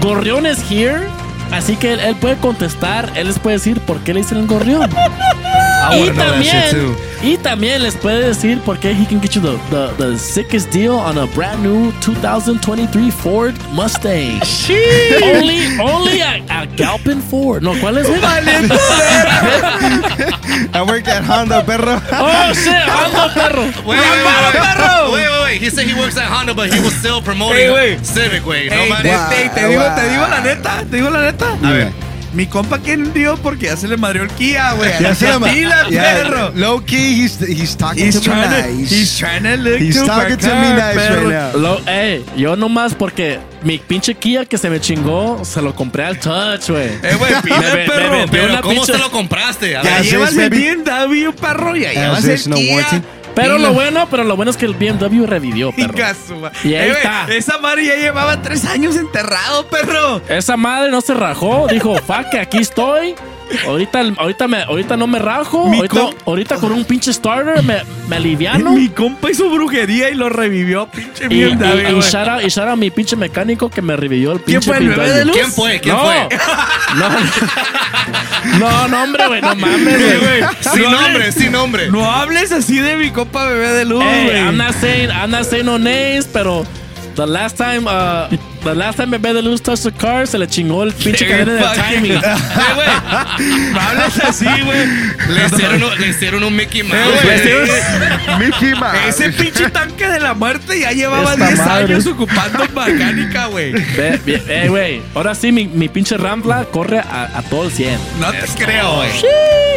Gorrión 0.00 0.46
es 0.46 0.58
here. 0.70 1.06
Así 1.50 1.76
que 1.76 1.94
él, 1.94 2.00
él 2.00 2.16
puede 2.16 2.36
contestar, 2.36 3.10
él 3.16 3.26
les 3.26 3.38
puede 3.38 3.56
decir 3.56 3.80
por 3.80 3.98
qué 4.00 4.14
le 4.14 4.20
dicen 4.20 4.38
el 4.38 4.46
Gorrión. 4.46 4.88
y 5.92 6.10
that 6.10 6.42
shit 6.42 6.52
también, 6.52 6.96
y 7.22 7.36
también 7.38 7.82
les 7.82 7.94
puede 7.96 8.26
decir 8.28 8.60
por 8.60 8.78
qué 8.78 8.92
he 8.92 9.04
can 9.06 9.20
get 9.20 9.32
you 9.34 9.40
the, 9.40 9.58
the, 9.70 9.88
the 9.98 10.18
sickest 10.18 10.70
deal 10.72 10.94
on 10.98 11.18
a 11.18 11.26
brand 11.26 11.62
new 11.62 11.90
2023 12.00 13.10
Ford 13.10 13.54
Mustang. 13.72 14.40
only, 15.22 15.78
only 15.80 16.20
a, 16.20 16.42
a 16.48 16.66
Galpin 16.76 17.20
Ford. 17.22 17.62
No, 17.62 17.74
¿cuál 17.80 17.98
es? 17.98 18.08
I 20.72 20.82
worked 20.86 21.08
at 21.08 21.24
Honda, 21.24 21.62
perro. 21.64 22.00
oh 22.12 22.52
shit, 22.54 22.72
ando 22.88 23.28
perro. 23.34 23.62
Wait, 23.86 23.98
wait, 23.98 24.24
wait, 24.24 24.54
wait, 24.54 25.12
wait, 25.12 25.28
wait, 25.30 25.42
wait. 25.42 25.60
He 25.60 25.70
said 25.70 25.86
he 25.86 25.94
works 25.94 26.16
at 26.16 26.26
Honda, 26.30 26.54
but 26.54 26.72
he 26.72 26.80
was 26.80 26.94
still 26.94 27.20
promoting 27.20 27.56
Hey, 27.58 27.70
wait. 27.96 28.04
Civic, 28.06 28.42
güey. 28.42 28.68
No 28.70 28.76
Ey, 28.76 28.88
mames. 28.90 29.28
te, 29.28 29.48
te- 29.48 29.54
te 29.54 29.68
digo, 29.68 29.82
te 29.94 30.08
digo 30.08 30.28
la 30.28 30.40
neta, 30.40 30.84
te 30.90 30.96
digo 30.96 31.10
la 31.10 31.20
neta. 31.30 31.52
A 31.62 31.72
ver. 31.72 31.92
Mi 32.32 32.46
compa, 32.46 32.78
¿quién 32.78 33.12
dio? 33.12 33.36
Porque 33.38 33.66
ya 33.66 33.76
se 33.76 33.88
le 33.88 33.96
madrió 33.96 34.22
el 34.22 34.28
Kia, 34.30 34.72
güey. 34.74 34.90
Ya 35.00 35.14
se 35.16 35.26
llama. 35.26 35.48
Pila, 35.48 35.86
Yeah, 35.90 36.02
perro. 36.14 36.52
Low 36.54 36.80
key, 36.84 37.20
he's, 37.24 37.40
he's 37.40 37.76
talking 37.76 38.06
He's 38.06 38.20
to 38.20 38.30
me 38.30 38.36
trying 38.36 38.50
to, 38.62 38.68
nice. 38.78 38.90
he's 38.94 39.18
trying 39.18 39.42
to 39.42 39.56
look 39.56 39.80
He's 39.80 39.96
talking 40.06 40.36
to 40.36 40.46
me 40.46 40.70
nice 40.74 40.94
perro. 40.94 41.28
right 41.28 41.52
now. 41.54 41.60
Lo, 41.60 41.80
eh, 41.88 42.22
yo 42.36 42.54
nomás 42.54 42.94
porque 42.94 43.40
mi 43.64 43.78
pinche 43.78 44.14
Kia 44.14 44.44
que 44.44 44.58
se 44.58 44.70
me 44.70 44.80
chingó, 44.80 45.44
se 45.44 45.60
lo 45.60 45.74
compré 45.74 46.04
al 46.04 46.20
Touch, 46.20 46.68
güey. 46.70 46.88
Eh, 47.02 47.16
güey, 47.18 47.32
Me- 47.34 47.42
pila, 47.42 47.58
me- 47.60 47.74
me 47.74 47.86
perro. 47.88 48.24
Pero 48.30 48.60
¿cómo 48.62 48.74
pinche- 48.84 48.92
se 48.92 48.98
lo 48.98 49.10
compraste? 49.10 49.76
A 49.76 49.82
Ya 49.82 50.00
llevas 50.02 50.36
el. 50.36 50.50
BMW, 50.50 51.32
perro, 51.32 51.74
ya 51.74 51.92
llevas 51.92 52.18
As 52.24 52.46
el 52.46 52.50
no 52.50 52.56
Kia. 52.56 52.76
warranty. 52.76 53.06
Pero 53.34 53.58
lo 53.58 53.72
bueno, 53.72 54.06
pero 54.10 54.24
lo 54.24 54.36
bueno 54.36 54.50
es 54.50 54.56
que 54.56 54.66
el 54.66 54.74
BMW 54.74 55.24
revivió, 55.26 55.72
perro. 55.72 55.94
Y 56.64 56.74
ahí 56.74 56.88
Eh, 56.88 56.92
está. 56.92 57.26
Esa 57.28 57.58
madre 57.58 57.86
ya 57.86 57.96
llevaba 57.96 58.42
tres 58.42 58.64
años 58.64 58.96
enterrado, 58.96 59.66
perro. 59.68 60.20
Esa 60.28 60.56
madre 60.56 60.90
no 60.90 61.00
se 61.00 61.14
rajó, 61.14 61.66
dijo, 61.70 61.96
fuck, 61.96 62.34
aquí 62.40 62.58
estoy. 62.58 63.14
Ahorita, 63.66 64.00
ahorita, 64.18 64.46
me, 64.46 64.62
ahorita 64.62 64.96
no 64.96 65.08
me 65.08 65.18
rajo. 65.18 65.66
Ahorita, 65.66 65.88
com- 65.88 66.14
ahorita 66.24 66.56
con 66.58 66.70
un 66.70 66.84
pinche 66.84 67.12
starter 67.12 67.62
me, 67.64 67.78
me 68.08 68.14
aliviano. 68.16 68.70
Mi 68.72 68.88
compa 68.88 69.28
hizo 69.28 69.50
brujería 69.50 70.08
y 70.08 70.14
lo 70.14 70.28
revivió, 70.28 70.86
pinche 70.86 71.26
Y, 71.28 71.34
y, 71.42 71.44
BMW, 71.56 71.96
y 71.96 71.98
y 71.98 72.00
shout 72.00 72.28
out 72.28 72.68
a 72.68 72.76
mi 72.76 72.90
pinche 72.90 73.16
mecánico 73.16 73.68
que 73.68 73.82
me 73.82 73.96
revivió 73.96 74.32
el 74.32 74.40
¿Quién 74.42 74.60
pinche 74.60 74.70
fue, 74.70 74.78
el 74.78 74.88
bebé 74.90 75.10
de 75.12 75.24
luz? 75.24 75.34
¿Quién 75.36 75.50
fue? 75.50 75.80
¿Quién 75.80 75.96
no. 75.96 76.02
fue? 76.04 76.28
No, 76.96 77.08
no, 78.58 78.88
no, 78.88 79.02
hombre, 79.02 79.26
güey, 79.26 79.40
no 79.40 79.54
mames, 79.54 79.96
Sí, 79.98 80.18
güey. 80.18 80.42
Sin 80.74 80.82
No 80.84 80.90
nombre, 80.90 81.24
hables- 81.24 81.34
sin 81.34 81.52
nombre. 81.52 81.90
No 81.90 82.10
hables 82.10 82.52
así 82.52 82.78
de 82.78 82.96
mi 82.96 83.10
compa 83.10 83.44
bebé 83.46 83.68
de 83.72 83.84
luz, 83.84 84.02
güey. 84.02 84.36
I'm 84.38 84.56
not 84.56 84.74
saying, 84.80 85.10
I'm 85.10 85.30
not 85.30 85.44
saying 85.44 85.66
no 85.66 85.78
names, 85.78 86.26
pero 86.32 86.64
the 87.16 87.26
last 87.26 87.56
time, 87.56 87.86
uh, 87.86 88.28
the 88.62 88.74
last 88.74 88.96
time 88.98 89.10
Bebé 89.10 89.32
de 89.34 89.42
Luz 89.42 89.60
touched 89.62 89.84
the 89.84 89.92
car, 89.92 90.26
se 90.26 90.38
le 90.38 90.46
chingó 90.46 90.82
el 90.82 90.92
pinche 90.92 91.26
cadena 91.26 91.52
de 91.54 91.64
timing. 91.76 92.20
Eh, 92.60 92.74
güey. 92.74 93.72
No 93.72 93.80
hables 93.80 94.18
así, 94.24 94.44
güey. 94.44 94.86
Le 95.28 95.46
hicieron, 95.46 95.82
un- 95.82 96.00
le 96.00 96.08
hicieron 96.08 96.44
un 96.44 96.54
Mickey 96.56 96.82
Mouse. 96.82 96.98
Eh, 97.24 97.54
güey. 97.54 97.66
güey. 97.66 98.38
Mickey 98.50 98.74
Mouse. 98.74 98.96
Ese 99.08 99.30
pinche 99.30 99.70
tanque 99.70 100.06
de 100.06 100.20
la 100.20 100.34
muerte 100.34 100.78
ya 100.80 100.92
llevaba 100.92 101.32
Esta 101.32 101.46
10 101.46 101.58
madre. 101.58 101.94
años 101.94 102.06
ocupando 102.06 102.64
mecánica, 102.74 103.46
güey. 103.46 103.72
Ve, 103.72 104.20
ve, 104.24 104.42
eh, 104.48 104.68
güey, 104.68 105.02
ahora 105.14 105.34
sí 105.34 105.52
mi, 105.52 105.66
mi 105.66 105.88
pinche 105.88 106.16
Rambla 106.16 106.64
corre 106.66 106.98
a, 107.00 107.30
a 107.38 107.42
todo 107.42 107.64
el 107.64 107.72
100. 107.72 107.98
No 108.20 108.30
te 108.32 108.46
creo, 108.62 108.96
güey. 108.96 109.10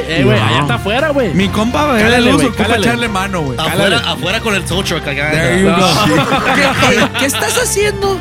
Eh, 0.07 0.21
güey, 0.23 0.37
allá 0.39 0.59
está 0.61 0.73
afuera, 0.75 1.09
güey. 1.09 1.33
Mi 1.33 1.47
compa 1.47 1.85
bebé 1.85 1.97
de 1.99 2.03
Cálale, 2.03 2.25
luz 2.25 2.35
güey, 2.35 2.47
ocupa 2.47 2.63
cálale. 2.63 2.81
echarle 2.87 3.07
mano, 3.07 3.41
güey. 3.41 3.57
Afuera, 3.59 3.97
afuera 4.05 4.39
con 4.41 4.55
el 4.55 4.63
tow 4.65 4.83
truck 4.83 5.07
acá. 5.07 5.31
There 5.31 5.61
you 5.61 5.69
go. 5.69 5.75
¿Qué, 6.55 6.95
qué, 6.97 7.07
qué 7.19 7.25
estás 7.25 7.57
haciendo? 7.57 8.19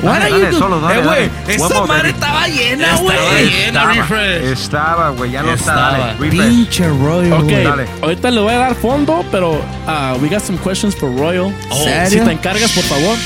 What 0.00 0.12
Dale, 0.20 0.22
are 0.22 0.28
you 0.30 0.36
dale, 0.38 0.50
doing? 0.50 0.58
solo 0.62 0.80
dale, 0.80 1.00
Eh, 1.00 1.02
güey, 1.04 1.56
esa 1.56 1.80
madre 1.86 2.10
estaba 2.10 2.46
llena, 2.46 2.84
Estaba 2.94 3.02
güey. 3.02 3.50
llena, 3.50 3.84
refresh. 3.92 4.42
Estaba, 4.52 5.08
güey, 5.10 5.30
ya 5.32 5.42
no 5.42 5.52
está. 5.52 5.72
Estaba. 5.72 5.98
Dale, 5.98 6.12
refresh. 6.20 6.48
Pinche 6.48 6.88
rollo, 6.88 7.36
Ok. 7.38 7.50
Dale. 7.50 7.86
ahorita 8.02 8.30
le 8.30 8.40
voy 8.40 8.54
a 8.54 8.58
dar 8.58 8.74
fondo, 8.76 9.24
pero 9.32 9.52
uh, 9.54 10.16
we 10.22 10.28
got 10.28 10.40
some 10.40 10.56
questions 10.58 10.94
for 10.94 11.10
Royal. 11.16 11.52
Oh. 11.70 11.76
Si 11.84 11.84
¿Serio? 12.10 12.24
te 12.24 12.30
encargas, 12.32 12.70
por 12.72 12.84
favor. 12.84 13.16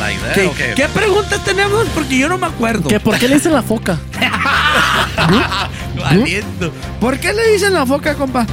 Like 0.00 0.18
that, 0.20 0.32
¿Qué, 0.34 0.46
okay. 0.46 0.74
qué 0.74 0.88
preguntas 0.88 1.44
tenemos? 1.44 1.86
Porque 1.94 2.16
yo 2.18 2.28
no 2.30 2.38
me 2.38 2.46
acuerdo. 2.46 2.88
¿Que 2.88 2.98
¿Por 2.98 3.18
qué 3.18 3.28
le 3.28 3.34
dicen 3.34 3.52
la 3.52 3.62
foca? 3.62 3.98
Valiendo. 5.96 6.72
¿Por 6.98 7.18
qué 7.18 7.32
le 7.32 7.52
dicen 7.52 7.74
la 7.74 7.84
foca, 7.86 8.14
compa? 8.14 8.46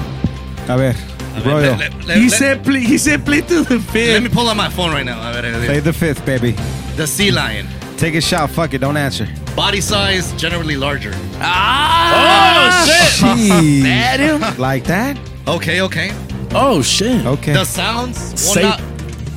A 0.68 0.76
ver, 0.76 0.96
Royal, 1.46 1.78
let- 1.80 1.92
let- 2.06 2.18
He 2.18 2.26
let- 2.30 2.38
said, 2.38 2.60
play, 2.62 2.84
he 2.86 3.00
said 3.00 3.22
play 3.24 3.42
to 3.42 3.64
the 3.64 3.76
Let 3.76 3.82
fifth. 3.92 4.22
me 4.22 4.30
pull 4.30 4.48
out 4.50 4.58
my 4.58 4.70
phone 4.70 4.92
right 4.92 5.06
now. 5.06 5.20
A 5.22 5.32
ver, 5.32 5.46
a 5.46 5.58
ver. 5.58 5.66
play 5.68 5.80
the 5.82 5.94
fifth, 5.94 6.24
baby. 6.26 6.56
The 7.00 7.08
sea 7.08 7.32
lion. 7.32 7.66
Take 7.96 8.16
a 8.16 8.22
shot, 8.22 8.50
fuck 8.50 8.74
it, 8.74 8.80
don't 8.82 8.98
answer. 8.98 9.26
Body 9.56 9.80
size 9.80 10.34
generally 10.34 10.76
larger. 10.76 11.14
Ah, 11.40 12.12
Oh, 12.12 12.86
shit. 12.86 13.40
Jeez. 13.40 13.84
¿Serio? 13.84 14.38
Like 14.60 14.84
that? 14.88 15.18
Okay, 15.48 15.80
okay. 15.80 16.12
Oh, 16.54 16.82
shit. 16.82 17.26
Okay. 17.26 17.54
The 17.54 17.64
sounds. 17.64 18.18
Say- 18.38 18.64
not, 18.64 18.82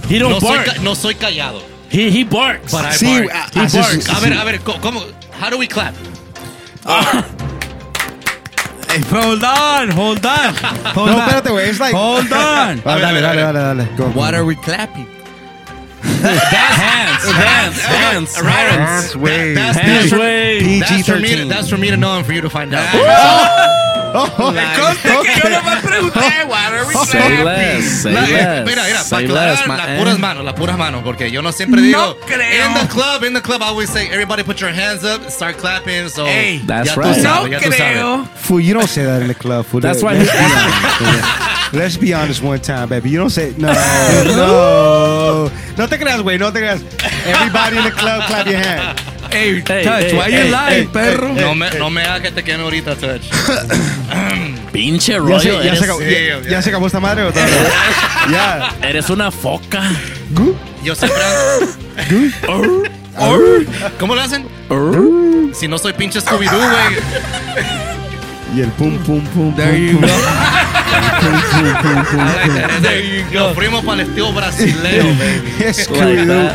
He 0.08 0.18
don't 0.18 0.32
no, 0.32 0.40
bark. 0.40 0.66
ca- 0.66 0.82
no 0.82 0.94
soy 0.94 1.14
callado. 1.14 1.62
He, 1.88 2.10
he 2.10 2.24
barks. 2.24 2.72
But 2.72 2.84
I 2.84 2.90
Sí, 2.96 3.06
bark. 3.20 3.30
ah, 3.32 3.48
He 3.54 3.60
así 3.60 3.78
barks. 3.78 3.94
es, 3.94 4.08
A 4.10 4.18
ver, 4.20 4.32
a 4.32 4.44
ver, 4.44 4.58
¿cómo? 4.64 5.00
How 5.40 5.48
do 5.48 5.56
we 5.56 5.68
clap? 5.68 5.94
Hey, 8.88 9.00
hold 9.08 9.44
on, 9.44 9.88
hold 9.90 10.26
on. 10.26 10.54
Hold 10.94 11.06
No, 11.10 11.16
on. 11.16 11.28
espérate, 11.28 11.50
güey. 11.50 11.68
It's 11.68 11.78
like. 11.80 11.94
Hold 11.94 12.32
on. 12.32 12.82
Ah, 12.84 12.98
dale, 12.98 13.20
dale, 13.22 13.52
dale, 13.52 13.74
dale. 13.74 13.96
Go. 13.96 14.08
What 14.10 14.34
are 14.34 14.44
we 14.44 14.56
clapping? 14.56 15.06
Hands, 16.02 17.24
hands, 17.24 17.84
hands, 17.84 18.34
hands. 18.36 19.16
way. 19.16 19.54
That's, 19.54 19.78
Hands 19.78 20.10
that's, 20.10 20.12
for, 20.12 20.18
way. 20.18 20.78
that's, 20.80 21.06
for 21.08 21.16
me 21.18 21.28
to, 21.28 21.34
PG-13. 21.36 21.48
that's 21.48 21.68
for 21.70 21.76
me 21.78 21.90
to 21.90 21.96
know 21.96 22.16
and 22.16 22.26
for 22.26 22.32
you 22.32 22.40
to 22.40 22.50
find 22.50 22.74
out. 22.74 23.68
Oh, 24.14 24.28
oh 24.38 24.52
Conste 24.52 25.08
que 25.08 25.40
yo 25.42 25.48
no 25.48 25.62
me 25.62 25.80
pregunté, 25.80 26.44
what 26.46 26.86
we 26.86 26.94
Say 27.06 27.42
less, 27.42 27.84
say 28.02 28.10
eh, 28.10 28.14
less. 28.22 28.66
mira, 28.66 28.82
mira, 28.84 28.98
say 28.98 29.26
para 29.26 29.32
less, 29.32 29.60
aclarar, 29.60 29.68
my 29.68 29.76
las 29.76 29.86
man. 29.86 29.90
Eh. 29.90 29.98
puras 29.98 30.18
manos, 30.18 30.44
las 30.44 30.54
puras 30.54 30.76
manos, 30.76 31.02
porque 31.02 31.30
yo 31.30 31.40
no 31.40 31.50
siempre 31.50 31.80
digo, 31.80 32.18
in 32.28 32.74
the 32.74 32.86
club, 32.92 33.24
in 33.24 33.32
the 33.32 33.40
club, 33.40 33.62
I 33.62 33.68
always 33.68 33.88
say, 33.88 34.08
everybody 34.10 34.42
put 34.42 34.60
your 34.60 34.70
hands 34.70 35.02
up, 35.02 35.30
start 35.30 35.56
clapping, 35.56 36.10
so 36.10 36.26
Hey, 36.26 36.60
That's 36.66 36.90
ya 36.90 36.94
tú 36.94 37.00
right. 37.00 37.16
No 37.16 37.22
sabes, 37.22 37.50
ya 37.52 37.58
tú 37.60 37.72
sabes. 37.72 37.76
creo. 37.78 38.26
Fool, 38.36 38.60
you 38.60 38.74
don't 38.74 38.86
say 38.86 39.02
that 39.06 39.22
in 39.22 39.28
the 39.28 39.34
club, 39.34 39.64
fool. 39.64 39.80
That's 39.80 40.02
why 40.02 40.12
Let's 41.72 41.96
be 41.96 42.12
honest. 42.14 42.42
One 42.42 42.60
time, 42.60 42.88
baby. 42.88 43.10
You 43.10 43.18
don't 43.18 43.30
say 43.30 43.54
no, 43.58 43.72
no. 44.36 45.50
No 45.78 45.88
te 45.88 45.98
creas, 45.98 46.20
güey. 46.22 46.38
No 46.38 46.52
te 46.52 46.58
creas. 46.60 46.82
Everybody 47.26 47.78
in 47.78 47.84
the 47.84 47.90
club, 47.92 48.24
clap 48.26 48.46
your 48.46 48.58
hand. 48.58 48.98
Hey, 49.30 49.62
Hey, 49.66 49.82
touch, 49.82 50.02
hey, 50.04 50.14
why 50.14 50.26
you 50.28 50.50
lying, 50.50 50.82
hey, 50.84 50.88
perro? 50.92 51.28
hey, 51.34 51.40
No 51.40 51.54
me, 51.54 51.70
no 51.78 51.88
me 51.88 52.02
hagas 52.02 52.20
que 52.20 52.30
te 52.32 52.42
queme 52.44 52.64
ahorita, 52.64 52.94
Touch. 52.96 53.22
Pinche 54.72 55.12
Ya 55.12 55.18
rollo. 55.18 55.38
se, 55.40 55.64
ya, 55.64 55.74
se 55.76 55.84
acabó, 55.84 56.00
sí, 56.00 56.04
ya, 56.10 56.40
ya. 56.42 56.50
ya 56.50 56.62
se 56.62 56.68
acabó 56.68 56.86
esta 56.86 57.00
madre 57.00 57.22
o 57.24 57.32
todavía? 57.32 57.56
Ya. 58.30 58.74
eres 58.82 59.08
una 59.08 59.30
foca. 59.30 59.90
Yo 60.84 60.94
siempre... 60.94 61.22
¿Cómo 63.98 64.14
lo 64.14 64.20
hacen? 64.20 64.46
Si 65.54 65.66
no 65.66 65.78
soy 65.78 65.94
pinche 65.94 66.20
Scooby-Doo, 66.20 66.58
güey. 66.58 66.96
Y 68.54 68.60
el 68.60 68.68
pum, 68.72 68.98
pum, 68.98 69.20
pum. 69.28 69.54
There 69.54 69.72
pum, 69.72 69.86
you 69.86 69.98
pum. 69.98 70.08
go. 73.32 73.40
Nos 73.40 73.54
fuimos 73.54 73.84
para 73.84 74.02
el 74.02 74.08
estilo 74.08 74.32
brasileño, 74.32 75.04
baby. 75.14 75.52
Y 75.60 75.64
Scooby-Doo. 75.72 76.50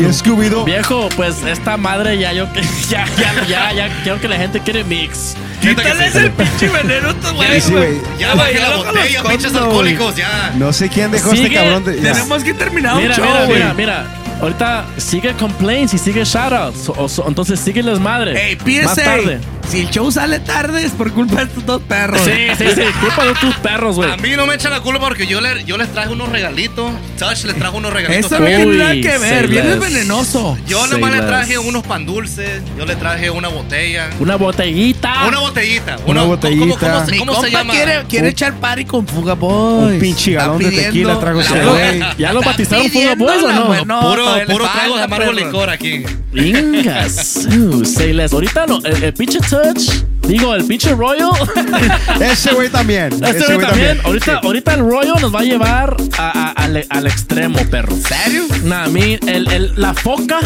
Y 0.00 0.12
Scooby-Doo. 0.12 0.64
Viejo, 0.64 1.08
pues 1.16 1.42
esta 1.44 1.76
madre 1.76 2.18
ya 2.18 2.32
yo 2.32 2.52
que 2.52 2.62
ya 2.88 3.06
ya 3.16 3.46
ya 3.46 3.72
ya 3.72 3.88
quiero 4.02 4.20
que 4.20 4.28
la 4.28 4.36
gente 4.36 4.60
quiere 4.60 4.82
mix. 4.84 5.36
Quítales 5.60 6.14
el 6.14 6.30
pinche 6.32 6.68
veneno, 6.68 7.14
tu 7.14 7.34
güey. 7.34 7.60
Sí, 7.60 7.70
güey. 7.72 8.00
Ya 8.18 8.34
bajé 8.34 8.58
la 8.60 8.76
botella, 8.76 9.22
pinches 9.24 9.54
alcohólicos, 9.54 10.16
ya. 10.16 10.52
No 10.56 10.72
sé 10.72 10.88
quién 10.88 11.10
dejó 11.10 11.32
este 11.32 11.52
cabrón. 11.52 11.84
Tenemos 11.84 12.42
que 12.42 12.54
terminar 12.54 12.96
un 12.96 13.02
Mira, 13.02 13.14
show, 13.14 13.26
mira, 13.26 13.74
mira, 13.74 13.74
mira. 13.74 14.06
Ahorita 14.40 14.84
sigue 14.98 15.32
complaints 15.34 15.94
y 15.94 15.98
sigue 15.98 16.24
shoutouts. 16.24 16.88
O- 16.90 16.92
o- 17.22 17.28
entonces 17.28 17.58
sigue 17.60 17.82
las 17.82 17.98
madres. 17.98 18.38
Hey, 18.40 18.56
Más 18.84 18.94
PSA. 18.94 19.04
tarde. 19.04 19.40
Si 19.68 19.80
el 19.80 19.90
show 19.90 20.10
sale 20.10 20.38
tarde 20.40 20.82
es 20.82 20.92
por 20.92 21.12
culpa 21.12 21.36
de 21.36 21.42
estos 21.42 21.66
dos 21.66 21.82
perros. 21.82 22.22
Sí, 22.24 22.30
sí, 22.56 22.64
sí. 22.74 22.80
Culpa 23.00 23.24
de 23.26 23.34
tus 23.34 23.54
perros, 23.56 23.96
güey. 23.96 24.10
A 24.10 24.16
mí 24.16 24.30
no 24.34 24.46
me 24.46 24.54
echan 24.54 24.70
la 24.72 24.80
culpa 24.80 24.98
porque 25.00 25.26
yo, 25.26 25.42
le, 25.42 25.62
yo 25.64 25.76
les 25.76 25.92
traje 25.92 26.08
unos 26.08 26.30
regalitos. 26.30 26.90
Touch 27.18 27.44
les 27.44 27.54
trajo 27.58 27.76
unos 27.76 27.92
regalitos 27.92 28.24
Eso 28.32 28.40
no 28.40 28.46
tiene 28.46 28.64
nada 28.64 28.92
que 28.94 29.18
ver. 29.18 29.50
less. 29.50 29.78
venenoso. 29.78 30.56
Yo 30.66 30.86
nomás 30.86 31.12
le 31.12 31.20
traje 31.20 31.58
unos 31.58 31.82
pan 31.82 32.06
dulces. 32.06 32.62
Yo 32.78 32.86
le 32.86 32.96
traje 32.96 33.28
una 33.28 33.48
botella. 33.48 34.08
Una 34.20 34.36
botellita. 34.36 35.26
Una 35.26 35.38
botellita. 35.40 35.96
Una 36.06 36.20
¿cómo- 36.20 36.32
botellita. 36.36 36.60
¿Cómo, 36.64 36.78
cómo, 36.78 37.04
se- 37.04 37.10
Mi 37.12 37.18
cómo 37.18 37.32
se 37.34 37.38
compa 37.40 37.58
llama? 37.58 37.72
quiere, 37.74 38.02
quiere 38.08 38.26
Un- 38.28 38.32
echar 38.32 38.54
party 38.54 38.84
con 38.86 39.06
Fuga 39.06 39.34
Boys. 39.34 39.92
Un 39.94 39.98
pinche 40.00 40.32
galón 40.32 40.58
de 40.60 40.70
tequila 40.70 41.20
trajo 41.20 41.40
ese 41.40 41.54
Ya 41.54 41.64
güey. 41.64 41.98
lo- 41.98 42.16
¿Ya 42.16 42.32
lo 42.32 42.38
está 42.40 42.50
bautizaron 42.52 42.90
Fuga 42.90 43.14
Boys 43.16 43.42
o 43.42 43.52
no? 43.52 43.66
buenota, 43.66 44.00
Puro, 44.34 44.46
puro 44.46 44.64
trago 44.72 44.96
de 44.96 45.02
amargo 45.02 45.32
licor 45.32 45.70
aquí. 45.70 46.02
Ingas. 46.34 47.46
Uh, 47.46 47.84
say 47.84 48.12
less. 48.12 48.32
Ahorita 48.32 48.66
no, 48.66 48.78
el, 48.84 49.02
el 49.02 49.12
pinche 49.14 49.38
touch. 49.40 49.90
Digo, 50.26 50.54
el 50.54 50.64
pinche 50.64 50.94
Royal. 50.94 51.30
Ese 52.20 52.52
güey 52.52 52.68
también. 52.68 53.12
Este 53.12 53.38
Ese 53.38 53.54
güey 53.54 53.66
también. 53.66 53.94
Sí. 53.96 54.00
Ahorita, 54.04 54.40
ahorita 54.42 54.74
el 54.74 54.80
Royal 54.80 55.20
nos 55.20 55.34
va 55.34 55.40
a 55.40 55.44
llevar 55.44 55.96
a- 56.18 56.30
a- 56.48 56.50
al, 56.64 56.84
al 56.88 57.06
extremo, 57.06 57.58
perro. 57.70 57.96
¿Serio? 57.96 58.44
Nah, 58.64 58.86
I 58.88 58.90
mean, 58.90 59.18
el, 59.28 59.50
el, 59.50 59.72
la 59.76 59.94
foca. 59.94 60.40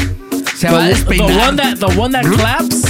Se 0.63 0.71
va 0.71 0.79
a 0.79 0.83
the, 0.83 0.89
despeinar. 0.95 1.27
the 1.27 1.37
one 1.39 1.57
that, 1.57 1.79
the 1.81 1.89
one 1.99 2.13
that 2.13 2.25
claps 2.25 2.85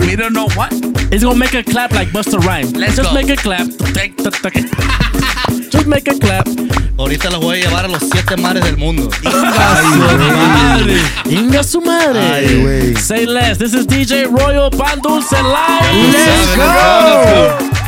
We 0.00 0.16
don't 0.16 0.32
know 0.32 0.48
what. 0.56 0.72
is 1.12 1.22
gonna 1.22 1.38
make 1.38 1.54
a 1.54 1.62
clap 1.62 1.92
like 1.92 2.12
Buster 2.12 2.40
Rhymes. 2.40 2.74
Let's 2.74 2.96
Just 2.96 3.10
go. 3.10 3.14
make 3.14 3.28
a 3.28 3.36
clap. 3.36 3.68
Just 5.70 5.86
make 5.86 6.08
a 6.08 6.18
clap. 6.18 6.48
Ahorita 6.98 7.30
los 7.30 7.40
voy 7.40 7.60
a 7.60 7.66
llevar 7.66 7.84
a 7.84 7.88
los 7.88 8.02
siete 8.02 8.36
mares 8.36 8.64
del 8.64 8.78
mundo. 8.78 9.08
Inga 11.30 11.62
su 11.62 11.80
madre. 11.80 12.18
Ay, 12.18 12.62
güey. 12.62 12.96
Say 12.96 13.26
less. 13.26 13.58
This 13.58 13.74
is 13.74 13.86
DJ 13.86 14.26
Royal 14.26 14.68
Pan 14.68 14.98
Dulce 15.00 15.40
Live. 15.40 16.12
Let's 16.12 16.56
go. 16.56 17.81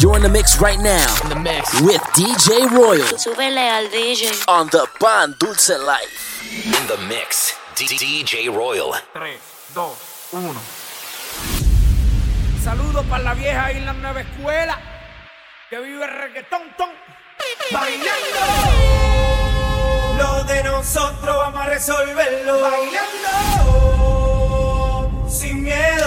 You're 0.00 0.16
in 0.16 0.22
the 0.22 0.28
mix 0.28 0.60
right 0.60 0.78
now. 0.78 1.06
The 1.28 1.36
mix. 1.36 1.80
With 1.82 2.00
DJ 2.14 2.68
Royal 2.70 3.06
Súbele 3.18 3.70
al 3.70 3.88
DJ. 3.88 4.44
on 4.48 4.68
the 4.68 4.86
Pan 4.98 5.34
Dulce 5.38 5.78
Life. 5.78 6.42
In 6.64 6.86
the 6.88 6.96
mix, 7.08 7.54
DJ 7.76 8.48
Royal. 8.48 8.94
3, 9.14 9.38
2, 9.74 9.96
1. 10.32 10.60
Saludos 12.62 13.04
para 13.06 13.22
la 13.22 13.34
vieja 13.34 13.72
y 13.72 13.80
la 13.80 13.92
nueva 13.92 14.20
escuela 14.20 14.78
que 15.70 15.78
vive 15.78 16.04
el 16.04 16.10
reggaetón, 16.10 16.62
ton, 16.76 16.90
bailando. 17.70 18.40
Lo 20.18 20.44
de 20.44 20.64
nosotros 20.64 21.36
vamos 21.36 21.60
a 21.60 21.66
resolverlo 21.66 22.60
bailando. 22.60 23.70
Sin 25.28 25.62
miedo, 25.62 26.06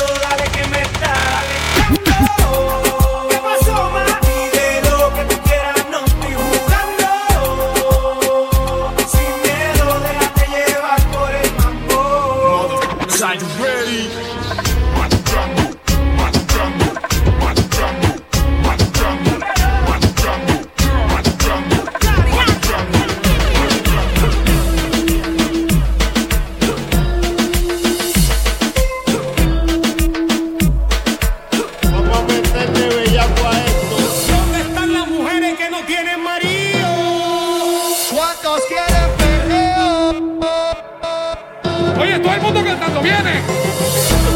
Cantando, 42.74 43.01
viene. 43.01 43.41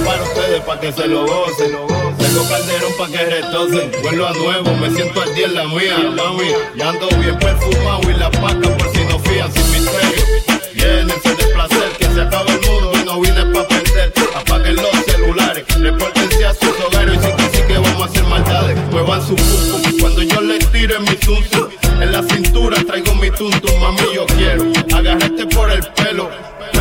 para 0.05 0.21
ustedes, 0.21 0.61
para 0.61 0.79
que 0.79 0.91
se 0.91 1.07
lo 1.07 1.25
gocen. 1.25 1.71
Tengo 1.71 2.47
calderón 2.47 2.93
para 2.97 3.11
que 3.11 3.25
retocen. 3.25 3.91
Vuelvo 4.03 4.27
a 4.27 4.33
nuevo, 4.33 4.73
me 4.75 4.91
siento 4.91 5.21
al 5.21 5.33
día 5.33 5.47
en 5.47 5.55
la 5.55 5.63
mía, 5.65 5.97
mami. 6.15 6.51
Y 6.75 6.81
ando 6.81 7.07
bien 7.19 7.37
perfumado 7.39 8.01
y 8.03 8.13
la 8.13 8.29
paca 8.29 8.77
por 8.77 8.91
si 8.93 9.03
no 9.05 9.17
fían 9.19 9.51
sin 9.51 9.71
misterio. 9.71 10.23
Llénense 10.75 11.29
de 11.29 11.45
placer, 11.51 11.89
que 11.97 12.05
se 12.05 12.21
acaba 12.21 12.45
el 12.51 12.61
mundo 12.61 12.91
y 12.93 13.05
no 13.05 13.19
vine 13.21 13.45
pa' 13.53 13.67
perder. 13.67 14.13
Apaguen 14.35 14.75
los 14.75 15.05
celulares, 15.07 15.65
repórtense 15.79 16.45
a 16.45 16.53
sus 16.53 16.79
hogares 16.85 17.17
y 17.17 17.25
sí 17.25 17.31
que 17.37 17.57
sí 17.57 17.63
que 17.67 17.77
vamos 17.79 18.01
a 18.03 18.05
hacer 18.05 18.23
maldades. 18.25 18.77
Muevan 18.91 19.21
su 19.25 19.35
pum 19.35 19.99
cuando 19.99 20.21
yo 20.21 20.41
les 20.41 20.71
tire 20.71 20.99
mi 20.99 21.17
zum. 21.25 21.43
En 21.99 22.11
la 22.11 22.21
cintura 22.21 22.77
traigo 22.85 23.15
mi 23.15 23.31
tum 23.31 23.49
tum, 23.49 23.81
mami 23.81 24.13
yo 24.13 24.27
quiero 24.27 24.65
agarrarte 24.95 25.47
por 25.47 25.71
el 25.71 25.81
pelo 25.93 26.29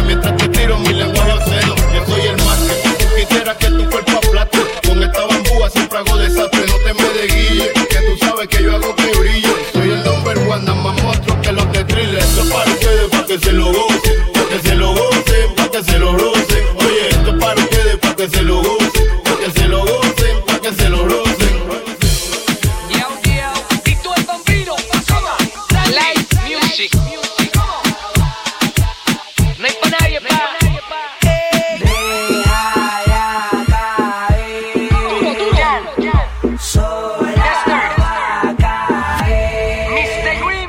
mientras 0.06 0.36
te 0.36 0.48
tiro 0.48 0.78
mi 0.78 0.92
lenguaje 0.92 1.32
obsceno. 1.32 1.74
Yo 1.94 2.06
soy 2.06 2.26
el 2.28 2.36
más 2.44 2.58
que 2.58 3.04
tú 3.04 3.14
quisieras 3.16 3.56
que 3.56 3.66
tu 3.66 3.90
cuerpo 3.90 4.12
aplate. 4.12 4.58
Con 4.86 5.02
esta 5.02 5.26
bambúa 5.26 5.70
siempre 5.70 5.98
hago 5.98 6.16
desastre, 6.16 6.66
no 6.66 6.76
te 6.84 6.94
me 6.94 7.08
desguille. 7.18 7.72
Que 7.90 7.96
tú 7.96 8.24
sabes 8.24 8.48
que 8.48 8.62
yo 8.62 8.76
hago 8.76 8.94
que 8.94 9.18
brille. 9.18 9.54
Soy 9.72 9.90
el 9.90 10.04
number 10.04 10.38
one, 10.38 10.64
nada 10.64 10.74
más 10.74 11.02
monstruo 11.02 11.40
que 11.42 11.52
los 11.52 11.72
de 11.72 11.84
thriller. 11.84 12.18
Esto 12.18 12.42
es 12.42 12.52
para 12.52 12.70
ustedes, 12.70 13.10
para 13.10 13.26
que 13.26 13.38
se 13.38 13.52
lo 13.52 13.66
gocen, 13.66 14.32
para 14.32 14.48
que 14.48 14.68
se 14.68 14.74
lo 14.74 14.88
gocen, 14.94 15.54
para 15.56 15.70
que 15.70 15.82
se 15.84 15.98
lo 15.98 16.12
gocen. 16.12 16.64
Oye, 16.76 17.08
esto 17.10 17.30
es 17.30 17.40
para 17.40 17.60
ustedes, 17.60 17.96
para 17.96 18.16
que 18.16 18.28
se 18.28 18.42
lo 18.42 18.56
gocen. 18.56 18.75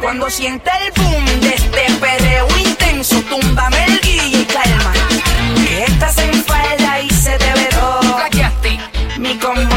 Cuando 0.08 0.30
sienta 0.30 0.72
el 0.86 0.94
boom 0.94 1.26
de 1.42 1.50
este 1.50 1.92
perreo 2.00 2.48
intenso, 2.60 3.22
túmbame 3.24 3.84
el 3.88 4.00
guille 4.00 4.40
y 4.40 4.46
calma. 4.46 4.94
Que 5.68 5.84
estás 5.84 6.18
en 6.20 6.34
falda 6.46 7.02
y 7.02 7.10
se 7.10 7.38
te 7.38 7.54
veró. 7.54 8.00
Mi 9.20 9.36
combo 9.38 9.77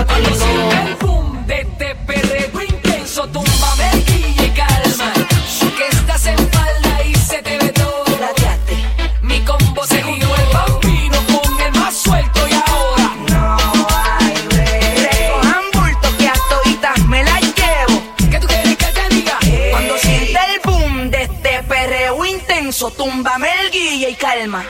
calma, 24.41 24.65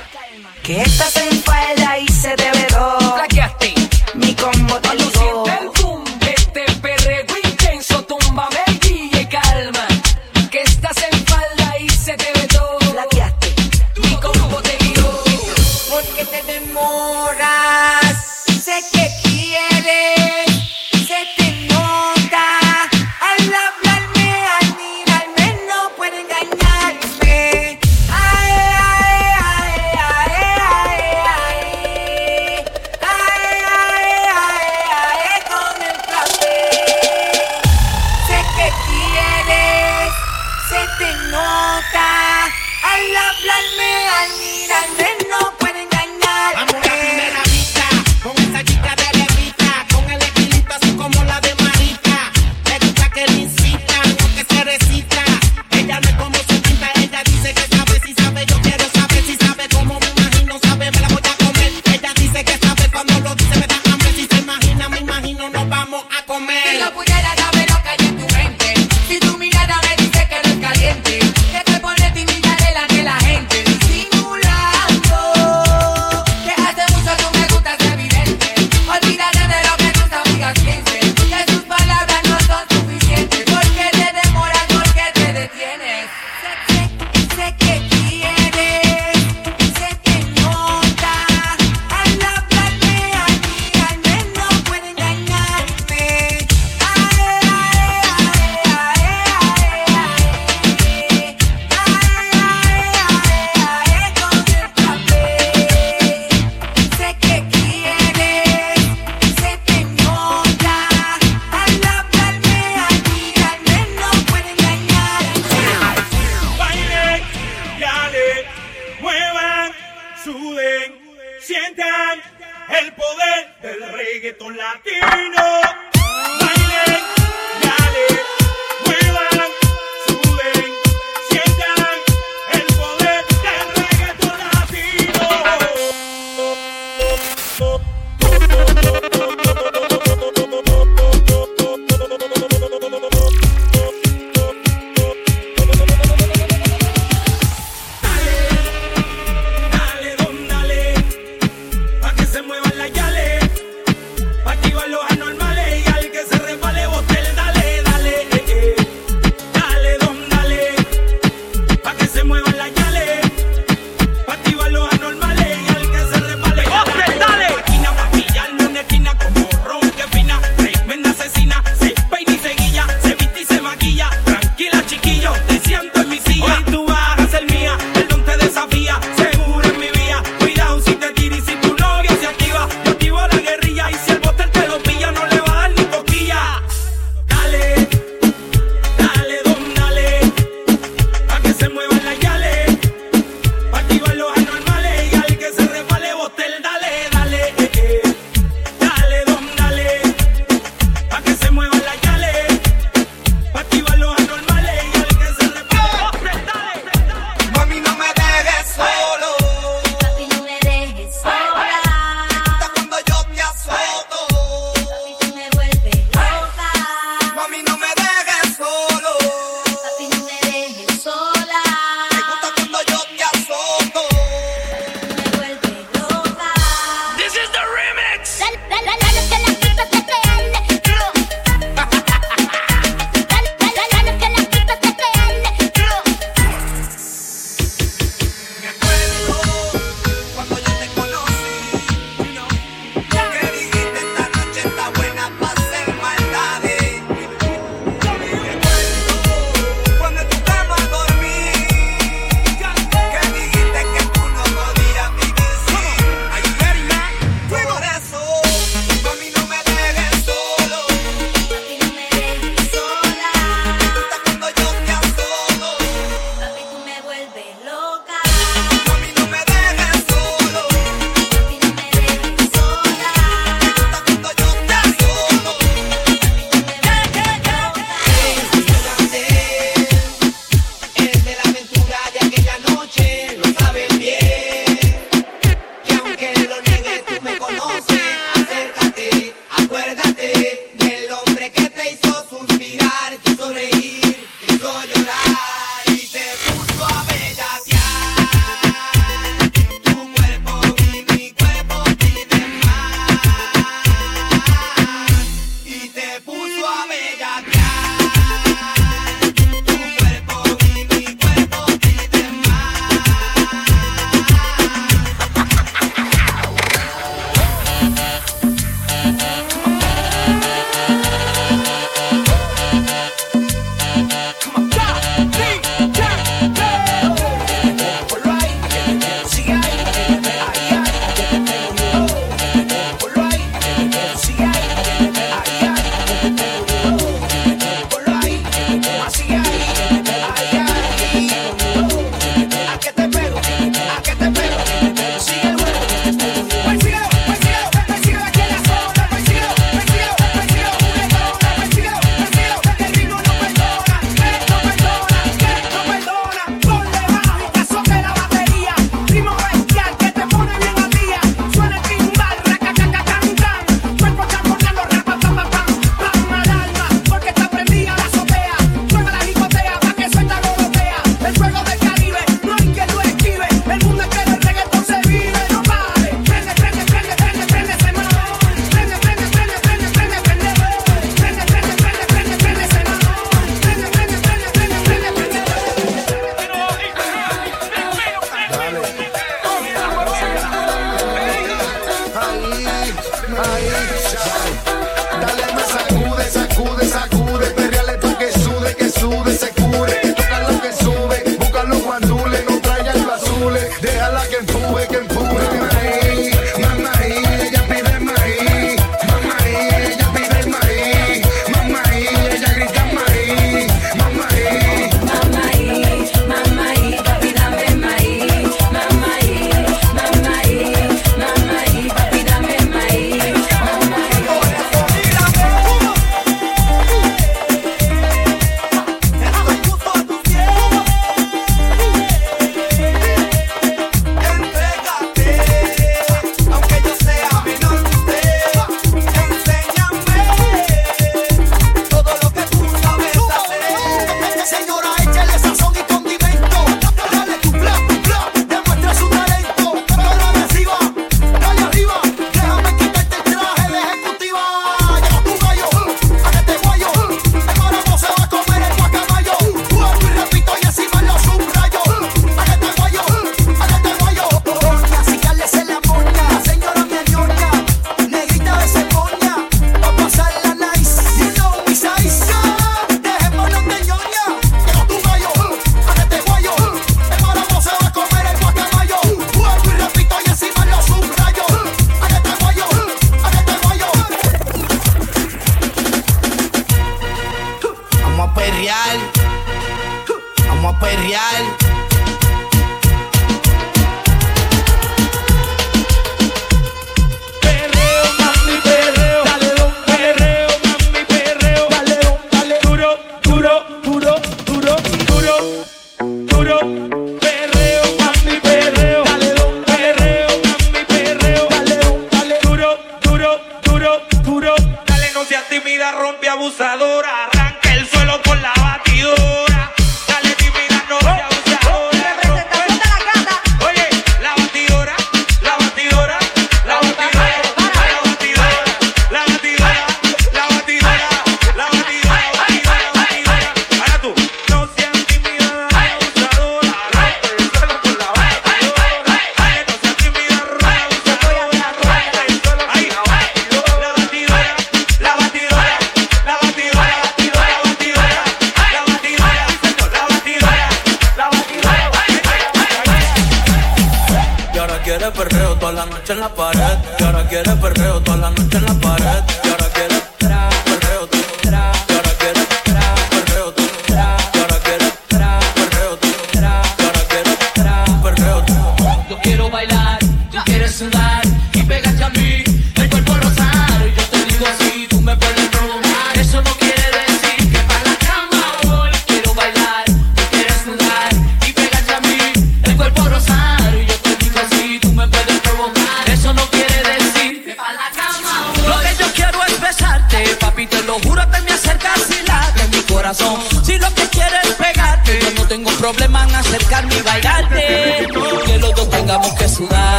que 0.64 0.82
estás 0.82 1.16
en 1.18 1.42
falda. 1.44 1.79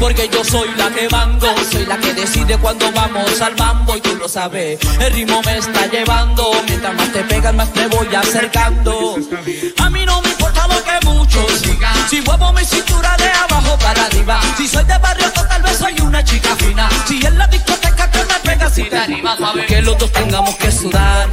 Porque 0.00 0.28
yo 0.32 0.44
soy 0.44 0.68
la 0.76 0.90
que 0.90 1.08
mando, 1.08 1.46
soy 1.70 1.86
la 1.86 1.96
que 1.98 2.12
decide 2.14 2.58
cuando 2.58 2.90
vamos 2.90 3.40
al 3.40 3.54
mambo 3.56 3.96
y 3.96 4.00
tú 4.00 4.16
lo 4.16 4.28
sabes. 4.28 4.80
El 4.98 5.12
ritmo 5.12 5.40
me 5.44 5.58
está 5.58 5.86
llevando, 5.86 6.50
mientras 6.66 6.94
más 6.94 7.12
te 7.12 7.22
pegas, 7.22 7.54
más 7.54 7.72
te 7.72 7.86
voy 7.86 8.12
acercando. 8.12 9.16
A 9.78 9.90
mí 9.90 10.04
no 10.04 10.20
me 10.22 10.30
importa 10.30 10.66
lo 10.66 10.82
que 10.82 11.06
muchos 11.06 11.62
digan, 11.62 11.94
si 12.08 12.20
muevo 12.22 12.52
mi 12.52 12.64
cintura 12.64 13.16
de 13.18 13.28
abajo 13.30 13.78
para 13.78 14.06
arriba. 14.06 14.40
Si 14.56 14.66
soy 14.66 14.84
de 14.84 14.98
barrio, 14.98 15.30
tal 15.30 15.62
vez 15.62 15.76
soy 15.76 16.00
una 16.00 16.24
chica 16.24 16.56
fina. 16.56 16.88
Si 17.06 17.24
en 17.24 17.38
la 17.38 17.46
discoteca 17.46 18.10
tú 18.10 18.18
me 18.44 18.82
y 18.82 18.90
te 18.90 18.98
animas. 18.98 19.38
Que 19.66 19.80
los 19.82 19.96
dos 19.96 20.10
tengamos 20.12 20.56
que 20.56 20.72
sudar, 20.72 21.28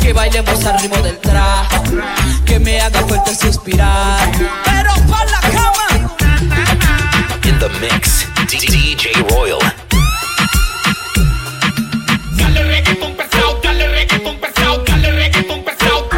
que 0.00 0.12
bailemos 0.12 0.64
al 0.64 0.80
ritmo 0.80 0.96
del 1.02 1.18
trap, 1.18 1.70
que 2.44 2.58
me 2.58 2.80
haga 2.80 3.02
fuerte 3.02 3.34
suspirar. 3.34 4.30
Pero 4.64 4.91
mix, 7.82 8.28
DJ 8.48 9.10
Royal. 9.28 9.58
Dale 12.36 12.62
reggaeton 12.62 13.12
pesado, 13.16 13.58
dale 13.60 13.88
reggaeton 13.88 14.36
pesado, 14.38 14.84
dale 14.86 15.10
reggaeton 15.10 15.64
pesado. 15.64 16.08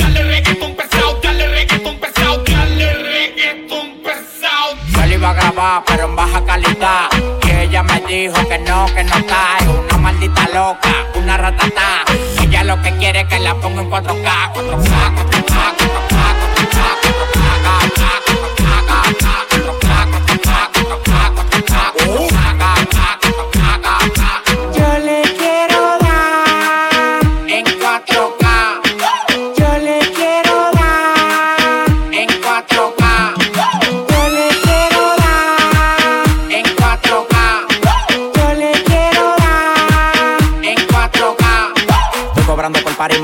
Dale 0.00 0.22
reggaeton 0.22 0.76
pesado, 0.76 1.18
dale 1.20 1.48
reggaeton 1.48 1.98
pesado, 1.98 2.44
dale 2.46 2.92
reggaeton 2.94 3.88
pesado. 4.04 4.76
Yo 4.92 5.06
le 5.06 5.14
iba 5.14 5.30
a 5.30 5.34
grabar, 5.34 5.82
pero 5.84 6.04
en 6.04 6.14
baja 6.14 6.44
calidad. 6.44 7.08
Y 7.42 7.50
ella 7.50 7.82
me 7.82 8.00
dijo 8.02 8.48
que 8.48 8.58
no, 8.58 8.86
que 8.94 9.02
no 9.02 9.16
está. 9.16 9.58
Es 9.58 9.66
una 9.66 9.98
maldita 9.98 10.48
loca, 10.54 10.94
una 11.16 11.36
ratata. 11.36 12.04
Ella 12.40 12.62
lo 12.62 12.80
que 12.82 12.92
quiere 12.98 13.22
es 13.22 13.26
que 13.26 13.40
la 13.40 13.54
ponga 13.56 13.82
en 13.82 13.90
4K, 13.90 14.52
4K, 14.54 15.14
4K, 15.16 15.35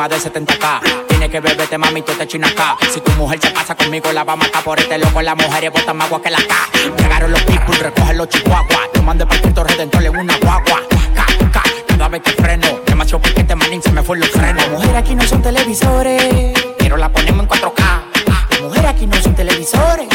más 0.03 0.11
de 0.11 0.31
70k. 0.31 1.07
Tiene 1.07 1.31
que 1.31 1.39
beberte, 1.39 1.79
mami, 1.79 2.03
tú 2.03 2.13
te 2.15 2.27
china 2.27 2.49
acá. 2.49 2.77
Si 2.93 3.01
tu 3.01 3.13
mujer 3.13 3.39
se 3.41 3.51
pasa 3.51 3.77
conmigo, 3.77 4.11
la 4.11 4.25
va 4.25 4.33
a 4.33 4.37
matar 4.37 4.65
por 4.65 4.81
este 4.81 4.99
loco. 4.99 5.23
Las 5.23 5.37
mujeres 5.37 5.71
botan 5.71 5.97
más 5.97 6.09
agua 6.09 6.21
que 6.21 6.31
la 6.31 6.39
K. 6.39 6.55
Llegaron 6.99 7.31
los 7.31 7.41
people, 7.43 7.77
recogen 7.77 8.19
los 8.19 8.29
chihuahuas. 8.29 8.91
Te 8.93 9.01
mandé 9.01 9.25
para 9.27 9.41
Cristo 9.41 9.63
Redentor 9.63 10.03
en 10.05 10.17
una 10.17 10.37
guagua. 10.39 10.83
Ca, 11.15 11.27
ca, 11.53 11.63
cada 11.87 12.09
vez 12.09 12.23
que 12.23 12.33
freno. 12.33 12.67
Demasiado 12.85 13.23
piquete, 13.23 13.55
manín, 13.55 13.81
se 13.81 13.93
me 13.93 14.03
fue 14.03 14.19
los 14.19 14.29
frenos. 14.31 14.57
Las 14.57 14.71
mujeres 14.71 14.97
aquí 14.97 15.15
no 15.15 15.23
son 15.23 15.41
televisores, 15.41 16.53
pero 16.79 16.97
la 16.97 17.09
ponemos 17.09 17.45
en 17.45 17.49
4K. 17.49 18.03
Las 18.51 18.61
mujeres 18.61 18.87
aquí 18.87 19.07
no 19.07 19.23
son 19.23 19.35
televisores, 19.37 20.09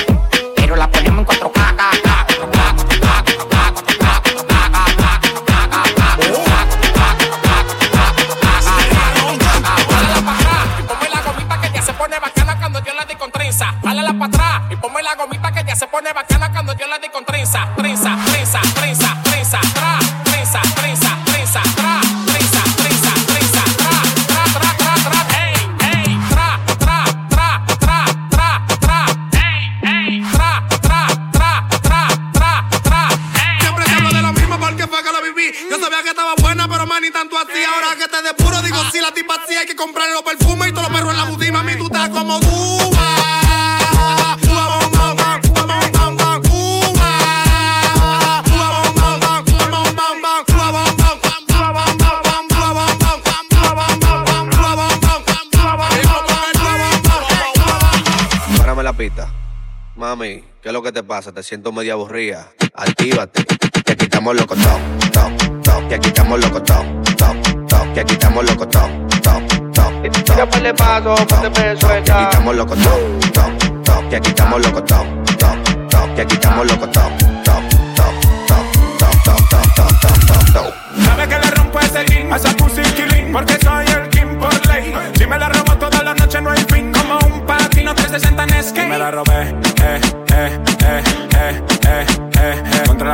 Mami, 60.27 60.43
¿qué 60.61 60.69
es 60.69 60.73
lo 60.73 60.83
que 60.83 60.91
te 60.91 61.03
pasa? 61.03 61.31
Te 61.31 61.41
siento 61.41 61.71
media 61.71 61.93
aburrida. 61.93 62.49
Actívate. 62.73 63.45
Que 63.85 63.93
aquí 63.93 64.05
estamos 64.05 64.35
locos, 64.35 64.57
top, 64.57 65.11
top, 65.13 65.61
top. 65.63 65.87
Que 65.87 65.95
aquí 65.95 66.07
estamos 66.09 66.39
locos, 66.39 66.63
top, 66.63 66.85
top, 67.15 67.67
top. 67.67 67.93
Que 67.93 67.99
aquí 68.01 68.13
estamos 68.13 68.45
locos, 68.45 68.69
top, 68.69 68.89
top, 69.23 69.73
top. 69.73 70.23
Tira 70.25 70.49
pa' 70.49 70.59
le 70.59 70.73
paso, 70.73 71.15
ponte 71.27 71.51
preso, 71.51 71.87
Que 71.87 71.93
aquí 71.93 72.23
estamos 72.23 72.55
locos, 72.55 72.77
top, 72.79 73.31
top, 73.33 73.83
top. 73.83 74.09
Que 74.09 74.15
aquí 74.17 74.29
estamos 74.29 74.65
locos, 74.65 74.85
top, 74.85 75.07
top, 75.37 75.89
top. 75.89 76.15
Que 76.15 76.21
aquí 76.21 76.33
estamos 76.35 76.67
locos, 76.67 76.91
top, 76.91 77.11
top, 77.45 77.63
top, 77.95 78.13
top, 78.47 78.65
top, 78.97 79.23
top, 79.23 79.49
top, 79.49 79.75
top, 79.75 80.01
top, 80.01 80.25
top, 80.27 80.53
top. 80.53 80.73
Sabe 81.05 81.27
que 81.27 81.39
le 81.39 81.51
rompo 81.51 81.79
ese 81.79 82.05
jean, 82.05 82.33
a 82.33 82.35
esa 82.35 82.49
pussy 82.57 82.81
killing, 82.81 83.31
porque 83.31 83.57
soy 83.63 83.85
el 83.85 84.09
king 84.09 84.37
por 84.37 84.67
ley. 84.67 84.93
Si 85.17 85.25
me 85.25 85.39
la 85.39 85.47
robo 85.49 85.77
toda 85.77 86.03
la 86.03 86.13
noche 86.13 86.41
no 86.41 86.51
hay 86.51 86.63
fin, 86.69 86.91
como 86.91 87.17
un 87.19 87.45
patino 87.45 87.95
360 87.95 88.43
en 88.43 88.63
skate. 88.63 88.83
Si 88.83 88.89
me 88.89 88.97
la 88.97 89.11
robé, 89.11 89.41
eh, 89.41 89.53
eh, 89.81 90.01
eh, 90.03 90.16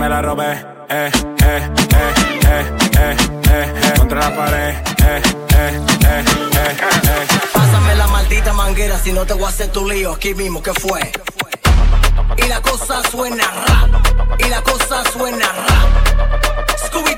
me 0.00 0.08
la 0.08 0.22
robé, 0.22 0.52
eh, 0.88 1.10
eh, 1.12 1.12
eh, 1.44 2.14
eh, 2.48 2.64
eh, 2.98 3.16
eh, 3.50 3.74
eh, 3.82 3.92
contra 3.98 4.20
la 4.20 4.34
pared, 4.34 4.70
eh, 4.70 4.82
eh, 5.04 5.80
eh, 6.06 6.24
eh, 6.54 6.76
eh. 7.04 7.26
Pásame 7.52 7.94
la 7.96 8.06
maldita 8.06 8.54
manguera 8.54 8.98
si 8.98 9.12
no 9.12 9.26
te 9.26 9.34
voy 9.34 9.44
a 9.44 9.48
hacer 9.48 9.70
tu 9.70 9.86
lío 9.86 10.12
aquí 10.12 10.34
mismo, 10.34 10.62
¿qué 10.62 10.72
fue? 10.72 11.12
Y 12.38 12.48
la 12.48 12.62
cosa 12.62 13.02
suena 13.10 13.44
rap, 13.44 14.38
y 14.38 14.48
la 14.48 14.62
cosa 14.62 15.04
suena 15.12 15.46
rap. 15.46 16.78
Scooby 16.86 17.14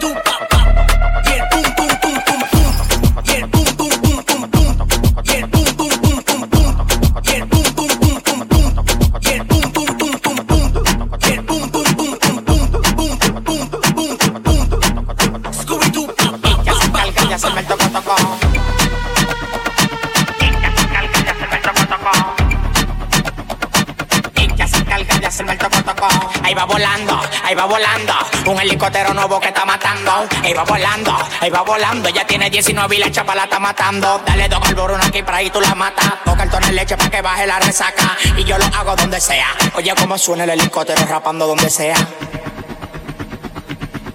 ahí 26.52 26.56
va 26.56 26.64
volando, 26.66 27.20
ahí 27.44 27.54
va 27.54 27.64
volando. 27.64 28.12
Un 28.44 28.60
helicóptero 28.60 29.14
nuevo 29.14 29.40
que 29.40 29.48
está 29.48 29.64
matando, 29.64 30.12
ahí 30.42 30.52
va 30.52 30.64
volando, 30.64 31.16
ahí 31.40 31.48
va 31.48 31.62
volando. 31.62 32.10
Ya 32.10 32.26
tiene 32.26 32.50
19 32.50 32.94
y 32.94 32.98
la 32.98 33.10
chapa 33.10 33.34
la 33.34 33.44
está 33.44 33.58
matando. 33.58 34.20
Dale 34.26 34.48
dos 34.48 34.60
al 34.62 35.00
aquí 35.00 35.22
para 35.22 35.38
ahí 35.38 35.48
tú 35.48 35.62
la 35.62 35.74
matas. 35.74 36.12
Dos 36.26 36.36
cartones 36.36 36.68
de 36.68 36.74
leche 36.74 36.96
para 36.98 37.08
que 37.08 37.22
baje 37.22 37.46
la 37.46 37.58
resaca. 37.58 38.18
Y 38.36 38.44
yo 38.44 38.58
lo 38.58 38.66
hago 38.66 38.94
donde 38.96 39.18
sea. 39.18 39.46
Oye, 39.76 39.94
cómo 39.98 40.18
suena 40.18 40.44
el 40.44 40.50
helicóptero 40.50 41.06
rapando 41.06 41.46
donde 41.46 41.70
sea. 41.70 41.96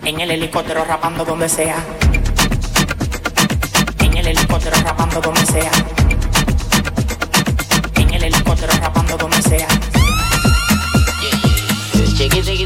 En 0.04 0.20
el 0.20 0.30
helicóptero 0.30 0.86
rapando 0.86 1.26
donde 1.26 1.50
sea. 1.50 1.78
En 4.00 4.16
el 4.16 4.28
helicóptero 4.28 4.78
rapando 4.82 5.22
donde 5.22 5.46
sea. 5.48 5.72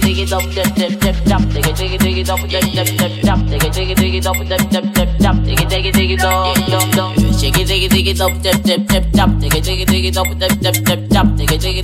diggy 0.02 0.26
it 0.30 0.50
dip 0.56 0.76
dip 0.76 1.00
dip 1.02 1.16
dump 1.26 1.46
diggy 1.54 1.74
diggy 1.80 1.98
diggy 1.98 2.24
dump 2.26 2.44
dip 2.50 2.66
dip 2.76 2.90
dip 3.00 3.14
dump 3.24 3.50
diggy 3.50 3.70
diggy 3.78 3.96
diggy 3.96 4.22
dump 4.22 4.40
dip 4.50 4.62
it, 4.62 4.72
dip 4.72 4.98
it, 4.98 5.10
diggy 5.46 5.66
it 5.72 5.92
diggy 5.92 6.18
dump 6.18 6.58
dump 6.68 6.96
dump 6.96 7.31
jiggy 7.42 8.14
dop 8.14 8.32
dip 8.44 8.64
dip 8.64 8.88
dip 8.88 9.06
dop 9.12 9.30
Jiggy 9.42 9.62
jiggy 9.62 9.86
jiggy 9.86 10.12
dop 10.12 10.28
dip 10.38 10.54
dip 10.62 10.76
dip 10.86 11.10
dop 11.10 11.26
Jiggy 11.38 11.58
jiggy 11.58 11.82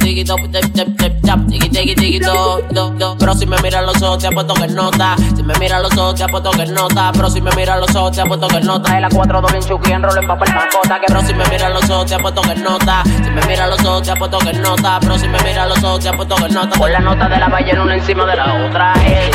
jiggy 1.96 2.20
dop 2.20 2.62
dop 2.70 2.98
dop 3.00 3.18
Pero 3.20 3.34
si 3.34 3.46
me 3.46 3.58
mira 3.64 3.82
los 3.82 4.02
ojos 4.02 4.20
te 4.20 4.28
apuesto 4.28 4.54
que 4.54 4.68
nota 4.68 5.16
Si 5.36 5.44
me 5.44 5.54
mira 5.60 5.80
los 5.80 5.98
ojos 5.98 6.16
te 6.16 6.24
apuesto 6.24 6.52
que 6.52 6.66
nota 6.68 7.12
Pero 7.14 7.30
si 7.30 7.42
me 7.42 7.50
mira 7.56 7.78
los 7.78 7.96
ojos 7.96 8.12
te 8.12 8.22
apuesto 8.22 8.48
que 8.48 8.62
nota 8.62 9.00
la 9.00 9.10
4 9.10 9.42
2 9.42 9.52
bien 9.52 9.64
chuki 9.64 9.92
en 9.92 10.04
rol 10.04 10.18
en 10.18 10.28
papel 10.28 10.54
macota 10.54 11.00
Que 11.00 11.06
pero 11.08 11.22
si 11.22 11.34
me 11.34 11.44
mira 11.50 11.70
los 11.70 11.90
ojos 11.90 12.06
te 12.06 12.16
apuesto 12.16 12.42
que 12.42 12.56
nota 12.56 13.04
Si 13.04 13.30
me 13.32 13.42
mira 13.48 13.68
los 13.68 13.86
ojos 13.86 14.04
te 14.04 14.12
apuesto 14.12 14.38
que 14.40 14.54
nota 14.54 15.00
Pero 15.02 15.18
si 15.18 15.28
me 15.28 15.40
mira 15.44 15.66
los 15.66 15.84
ojos 15.84 16.00
te 16.00 16.10
apuesto 16.10 16.36
que 16.36 16.50
nota 16.50 16.78
Con 16.78 16.92
la 16.92 17.00
nota 17.00 17.30
de 17.30 17.38
la 17.38 17.48
ballena 17.48 17.84
una 17.84 17.96
encima 17.96 18.26
de 18.26 18.36
la 18.36 18.68
otra 18.68 18.94
eh. 19.06 19.32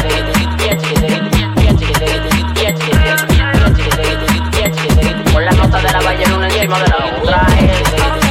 De 5.72 5.90
la 5.90 6.00
ballena 6.00 6.36
una 6.36 6.48
encima 6.48 6.78
de 6.80 6.88
la 6.88 6.96
otra 6.96 8.21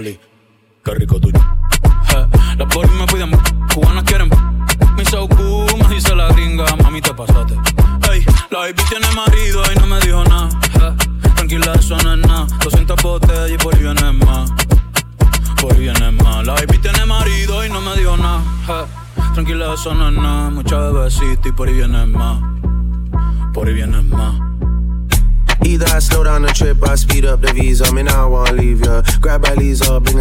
Molly. 0.00 0.18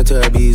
to 0.09 0.31
be 0.31 0.48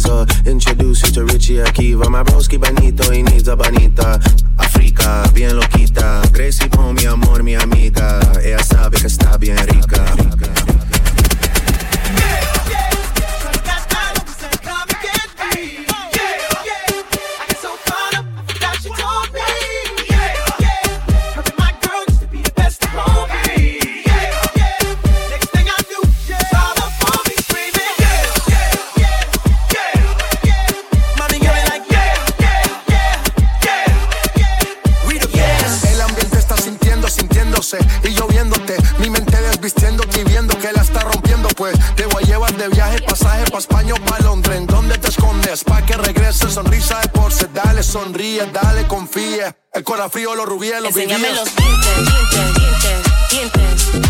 y 38.03 38.15
yo 38.15 38.27
viéndote. 38.27 38.77
Mi 38.99 39.11
mente 39.11 39.41
desvistiéndote 39.41 40.21
y 40.21 40.25
viendo 40.25 40.57
que 40.59 40.73
la 40.73 40.83
está 40.83 41.01
rompiendo, 41.01 41.49
pues 41.57 41.77
te 41.97 42.07
voy 42.07 42.23
a 42.25 42.27
llevar 42.27 42.57
de 42.57 42.69
viaje, 42.69 43.01
pasaje 43.03 43.45
pa' 43.51 43.59
España 43.59 43.95
o 43.95 44.05
pa' 44.05 44.19
Londres. 44.21 44.57
¿En 44.59 44.67
dónde 44.67 44.99
te 44.99 45.09
escondes? 45.09 45.65
Pa' 45.65 45.83
que 45.83 45.97
regrese, 45.97 46.51
sonrisa 46.51 47.01
de 47.01 47.09
porce. 47.09 47.49
Dale, 47.53 47.83
sonríe, 47.83 48.47
dale, 48.53 48.87
confía. 48.87 49.57
El 49.73 49.83
corazón 49.83 50.11
frío, 50.13 50.35
los 50.35 50.47
rubíes, 50.47 50.81
los 50.81 50.95
Enséñame 50.95 51.33
los 51.33 51.49
dientes, 51.57 51.97
dientes, 51.97 52.55
dientes, 52.55 53.01
dientes. 53.31 54.05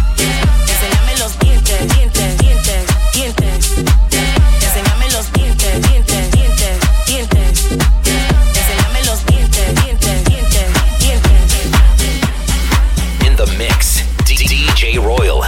Enséñame 0.68 1.18
los 1.18 1.38
dientes, 1.38 1.96
dientes, 1.96 2.38
dientes, 2.38 2.86
dientes. 3.12 3.72
Enséñame 4.60 5.10
los 5.12 5.32
dientes, 5.32 5.82
dientes. 5.88 6.03
Royal 15.04 15.43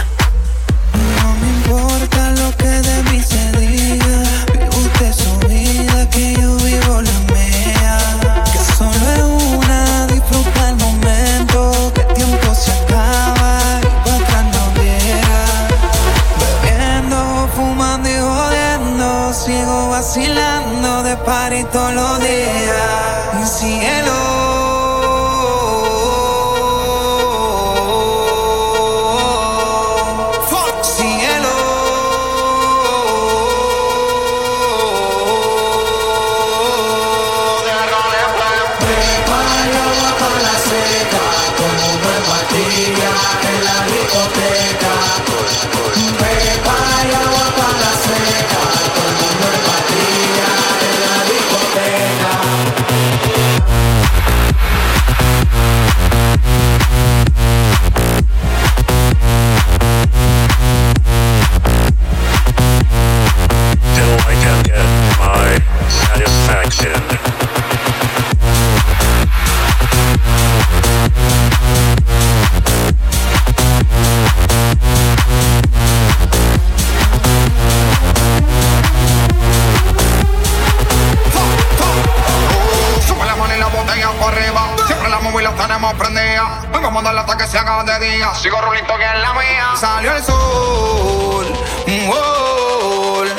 modelos 87.01 87.25
hasta 87.25 87.37
que 87.37 87.47
se 87.47 87.57
haga 87.57 87.83
de 87.83 87.99
día. 88.07 88.33
Sigo 88.33 88.59
rulito 88.61 88.97
que 88.97 89.05
es 89.05 89.19
la 89.19 89.33
mía. 89.33 89.75
Salió 89.75 90.15
el 90.15 90.23
sol, 90.23 91.45
un 91.87 92.07
gol. 92.07 93.31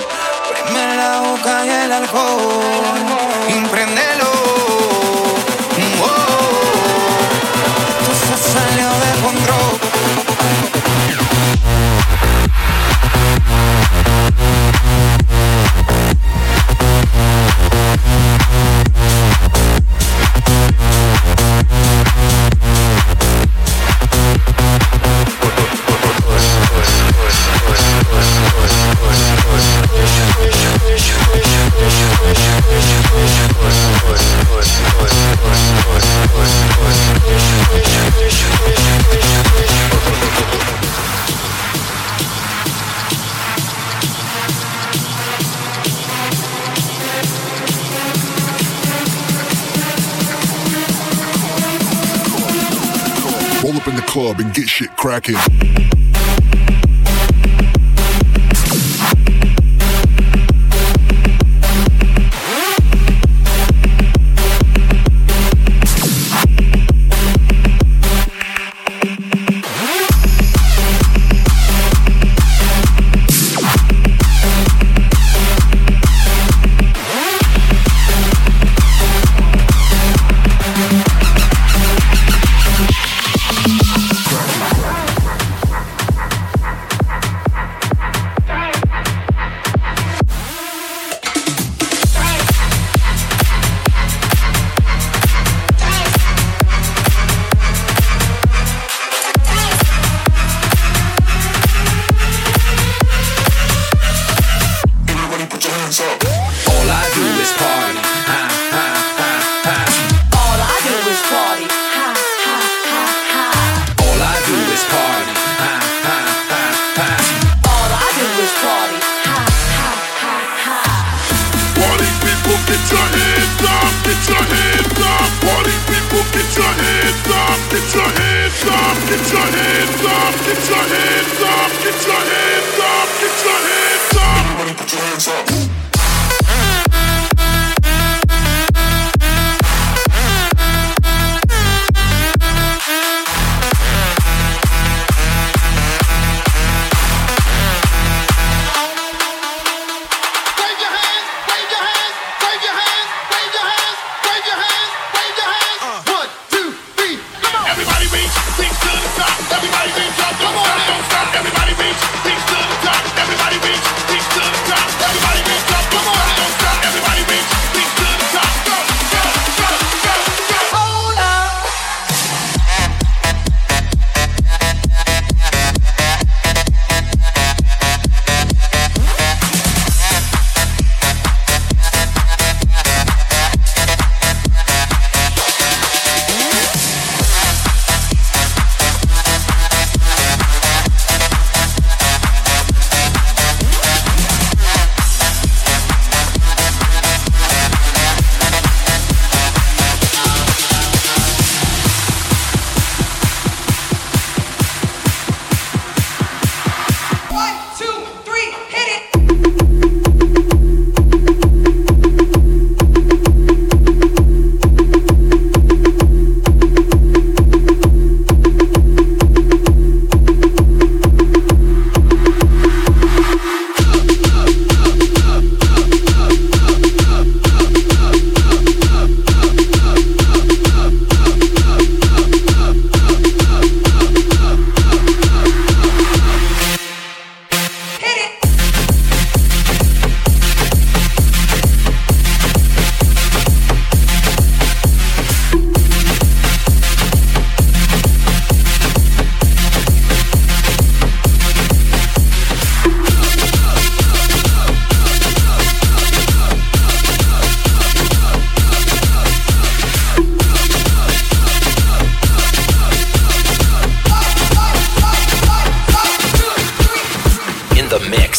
Prende 0.49 0.97
la 0.97 1.21
boca 1.21 1.67
y 1.67 1.71
el 1.71 1.93
alcohol. 1.93 3.28
and 54.41 54.55
get 54.55 54.69
shit 54.69 54.91
cracking. 54.97 55.37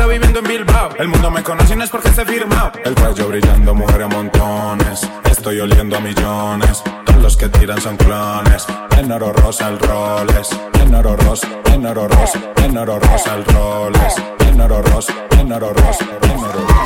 Puta 0.00 0.12
viviendo 0.12 0.38
en 0.38 0.46
Bilbao. 0.46 0.88
El 0.98 1.08
mundo 1.08 1.30
me 1.30 1.42
conoce 1.42 1.74
y 1.74 1.76
no 1.76 1.84
es 1.84 1.90
porque 1.90 2.08
esté 2.08 2.24
firmado. 2.24 2.72
El 2.84 2.94
cuello 2.94 3.28
brillando, 3.28 3.74
mujeres 3.74 4.06
a 4.06 4.08
montones. 4.08 5.06
Estoy 5.30 5.60
oliendo 5.60 5.98
a 5.98 6.00
millones. 6.00 6.82
Todos 7.04 7.22
los 7.22 7.36
que 7.36 7.50
tiran 7.50 7.78
son 7.82 7.98
clones. 7.98 8.64
En 8.96 9.12
oro 9.12 9.30
rosa 9.34 9.68
el 9.68 9.78
roles. 9.78 10.48
En 10.80 10.94
oro 10.94 11.16
rosa, 11.16 11.48
en 11.66 11.84
oro 11.84 12.08
rosa, 12.08 12.40
en 12.64 12.78
oro 12.78 12.98
rosa 12.98 13.34
el 13.34 13.44
roles. 13.44 14.14
En 14.48 14.60
oro 14.62 14.80
rosa, 14.80 15.12
en 15.38 15.52
oro 15.52 15.70
rosa, 15.74 16.04
en 16.22 16.38
oro 16.38 16.54
rosa. 16.54 16.79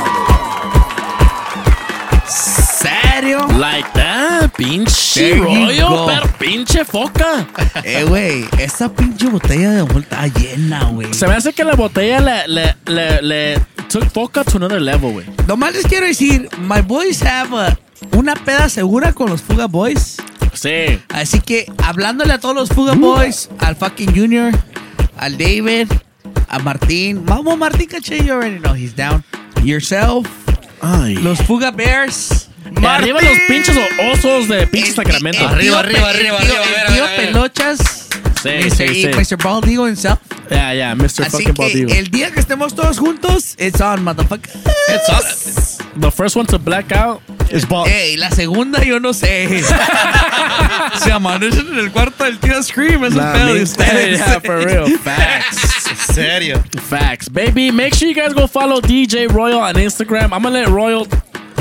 ¿Serio? 3.24 3.46
Like 3.58 3.88
that, 3.94 4.50
pinche 4.54 5.36
rollo, 5.38 6.04
pero 6.06 6.28
pinche 6.38 6.84
foca. 6.84 7.46
Eh, 7.82 8.04
güey, 8.06 8.44
esa 8.58 8.92
pinche 8.92 9.28
botella 9.28 9.70
de 9.70 9.80
amor 9.80 10.02
está 10.02 10.26
llena, 10.26 10.84
güey. 10.90 11.14
Se 11.14 11.26
me 11.26 11.32
hace 11.34 11.54
que 11.54 11.64
la 11.64 11.74
botella 11.74 12.20
le, 12.20 12.46
le, 12.48 12.76
le, 12.84 13.22
le 13.22 13.60
took 13.88 14.04
foca 14.12 14.44
to 14.44 14.58
another 14.58 14.80
level, 14.80 15.12
güey. 15.12 15.26
Nomás 15.46 15.72
les 15.72 15.86
quiero 15.86 16.04
decir, 16.06 16.50
my 16.68 16.82
boys 16.82 17.22
have 17.22 17.56
a- 17.58 17.78
una 18.14 18.34
peda 18.34 18.68
segura 18.68 19.14
con 19.14 19.30
los 19.30 19.40
Fuga 19.40 19.66
Boys. 19.68 20.16
Sí. 20.52 21.00
Así 21.08 21.40
que 21.40 21.64
hablándole 21.82 22.34
a 22.34 22.38
todos 22.38 22.54
los 22.54 22.68
Fuga 22.68 22.92
Boys, 22.92 23.48
al 23.60 23.74
fucking 23.74 24.14
Junior, 24.14 24.52
al 25.16 25.38
David, 25.38 25.88
a 26.48 26.58
Martín. 26.58 27.24
Vamos, 27.24 27.56
Martín 27.56 27.88
Caché, 27.88 28.18
you 28.22 28.34
already 28.34 28.58
know 28.58 28.74
he's 28.74 28.94
down. 28.94 29.24
Yourself, 29.64 30.26
Ay. 30.82 31.14
los 31.14 31.38
Fuga 31.40 31.70
Bears. 31.70 32.50
Y 32.80 32.84
arriba 32.86 33.20
los 33.20 33.38
pinches 33.48 33.76
osos 34.12 34.48
de 34.48 34.66
pinche 34.66 34.92
Sacramento. 34.92 35.48
el 35.50 35.58
tío 35.60 35.80
Pe- 35.80 35.88
el 35.88 35.94
tío- 35.94 36.38
El 36.38 36.94
tío 36.94 37.04
Pelochas. 37.16 37.78
Sí, 38.42 38.50
Mr. 38.50 38.70
sí, 38.70 39.02
sí. 39.02 39.34
Mr. 39.34 39.42
Baldigo 39.42 39.88
himself. 39.88 40.18
Yeah, 40.50 40.74
yeah, 40.74 40.94
Mr. 40.94 41.04
Así 41.22 41.30
fucking 41.30 41.54
que 41.54 41.62
Baldigo. 41.62 41.94
el 41.94 42.10
día 42.10 42.30
que 42.30 42.40
estemos 42.40 42.74
todos 42.74 42.98
juntos, 42.98 43.54
it's 43.58 43.80
on, 43.80 44.02
motherfucker. 44.04 44.50
It's 44.88 45.78
The 45.98 46.10
first 46.10 46.36
one 46.36 46.46
to 46.48 46.58
black 46.58 46.92
out 46.92 47.22
is 47.50 47.66
ball. 47.66 47.86
Ey, 47.88 48.16
la 48.16 48.30
segunda 48.30 48.82
yo 48.84 48.98
no 49.00 49.14
sé. 49.14 49.48
Se 51.02 51.12
amanecen 51.12 51.68
en 51.72 51.78
el 51.78 51.90
cuarto 51.92 52.24
del 52.24 52.38
tío 52.38 52.60
Scream. 52.62 53.04
Es 53.04 53.12
un 53.12 53.18
Nah, 53.18 53.32
pedo 53.32 53.54
de 53.54 53.62
ustedes. 53.62 54.18
Yeah, 54.18 54.40
for 54.40 54.58
real. 54.64 54.98
Facts. 55.04 56.12
Serio. 56.12 56.62
Facts. 56.90 57.28
Baby, 57.30 57.70
make 57.70 57.94
sure 57.94 58.08
you 58.08 58.14
guys 58.14 58.34
go 58.34 58.46
follow 58.46 58.80
DJ 58.80 59.26
Royal 59.32 59.60
on 59.60 59.74
Instagram. 59.76 60.32
I'm 60.32 60.42
gonna 60.42 60.50
let 60.50 60.68
Royal 60.68 61.06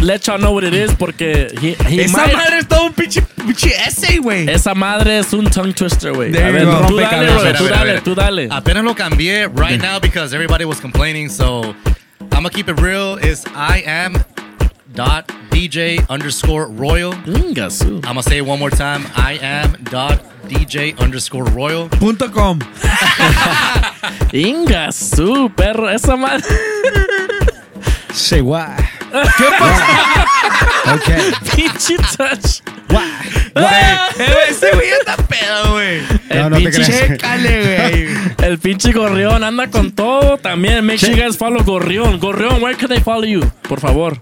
let 0.03 0.27
y'all 0.27 0.37
know 0.37 0.51
what 0.51 0.63
it 0.63 0.73
is 0.73 0.93
porque 0.93 1.47
he, 1.59 1.73
he 1.89 2.01
Esa 2.01 2.17
might- 2.17 2.33
madre 2.33 2.57
es 2.59 2.67
todo 2.67 2.85
un 2.87 2.93
pinche, 2.93 3.21
pinche 3.21 3.71
essay, 3.87 4.17
güey. 4.19 4.47
Esa 4.49 4.73
madre 4.75 5.19
es 5.19 5.33
un 5.33 5.45
tongue 5.49 5.73
twister, 5.73 6.11
güey. 6.13 6.31
There 6.31 6.45
A 6.45 6.47
you 6.49 6.53
ver, 6.53 6.65
go. 6.65 6.71
tú 6.87 6.97
dale, 6.97 7.27
Rompecabezas. 7.27 7.41
Royal, 7.41 7.55
tú 7.55 7.63
A 7.63 7.63
ver, 7.63 7.73
a 7.73 7.77
dale, 7.77 7.91
ver. 7.93 8.01
tú 8.03 8.15
dale. 8.15 8.47
Apenas 8.51 8.83
lo 8.83 8.93
cambié 8.95 9.47
right 9.55 9.81
now 9.81 9.99
because 9.99 10.33
everybody 10.33 10.65
was 10.65 10.79
complaining. 10.79 11.29
So 11.29 11.73
I'm 12.19 12.29
gonna 12.43 12.49
keep 12.49 12.69
it 12.69 12.79
real. 12.81 13.17
Is 13.17 13.43
I 13.55 13.83
am 13.85 14.15
dot 14.93 15.27
DJ 15.49 15.99
underscore 16.09 16.67
royal. 16.67 17.13
I'm 17.25 17.53
gonna 17.53 18.21
say 18.23 18.37
it 18.37 18.45
one 18.45 18.59
more 18.59 18.69
time. 18.71 19.05
I 19.15 19.39
am 19.41 19.77
dot 19.89 20.19
DJ 20.47 20.95
underscore 20.99 21.45
royal. 21.45 21.87
Punto 21.89 22.27
com. 22.29 22.59
Inga, 24.33 24.91
su 24.91 25.49
perro, 25.55 25.87
esa 25.87 26.15
madre. 26.17 26.43
Say 28.11 28.41
why? 28.41 28.77
¿Qué 29.37 29.45
pasa? 29.59 30.25
Okay. 30.95 31.31
Pinche 31.55 31.95
touch. 32.17 32.61
Eh, 33.55 33.97
Ese 34.49 34.71
güey 34.73 34.89
está 34.89 35.15
pedo, 35.17 35.73
güey. 35.73 35.99
El 36.29 36.37
No, 36.39 36.49
no 36.49 36.57
te 36.57 36.63
pinche- 36.63 36.85
creas. 36.85 37.07
Chécale, 37.07 37.77
güey. 37.91 38.07
El 38.49 38.59
pinche 38.59 38.91
Gorrión 38.91 39.43
anda 39.43 39.67
con 39.69 39.91
todo 39.91 40.37
también. 40.37 40.85
Make 40.85 40.97
sure 40.99 41.15
you 41.15 41.21
guys 41.23 41.37
follow 41.37 41.63
Gorrión. 41.63 42.19
Gorrión, 42.19 42.61
where 42.61 42.75
can 42.75 42.89
they 42.89 42.99
follow 43.01 43.23
you? 43.25 43.41
Por 43.67 43.79
favor. 43.79 44.17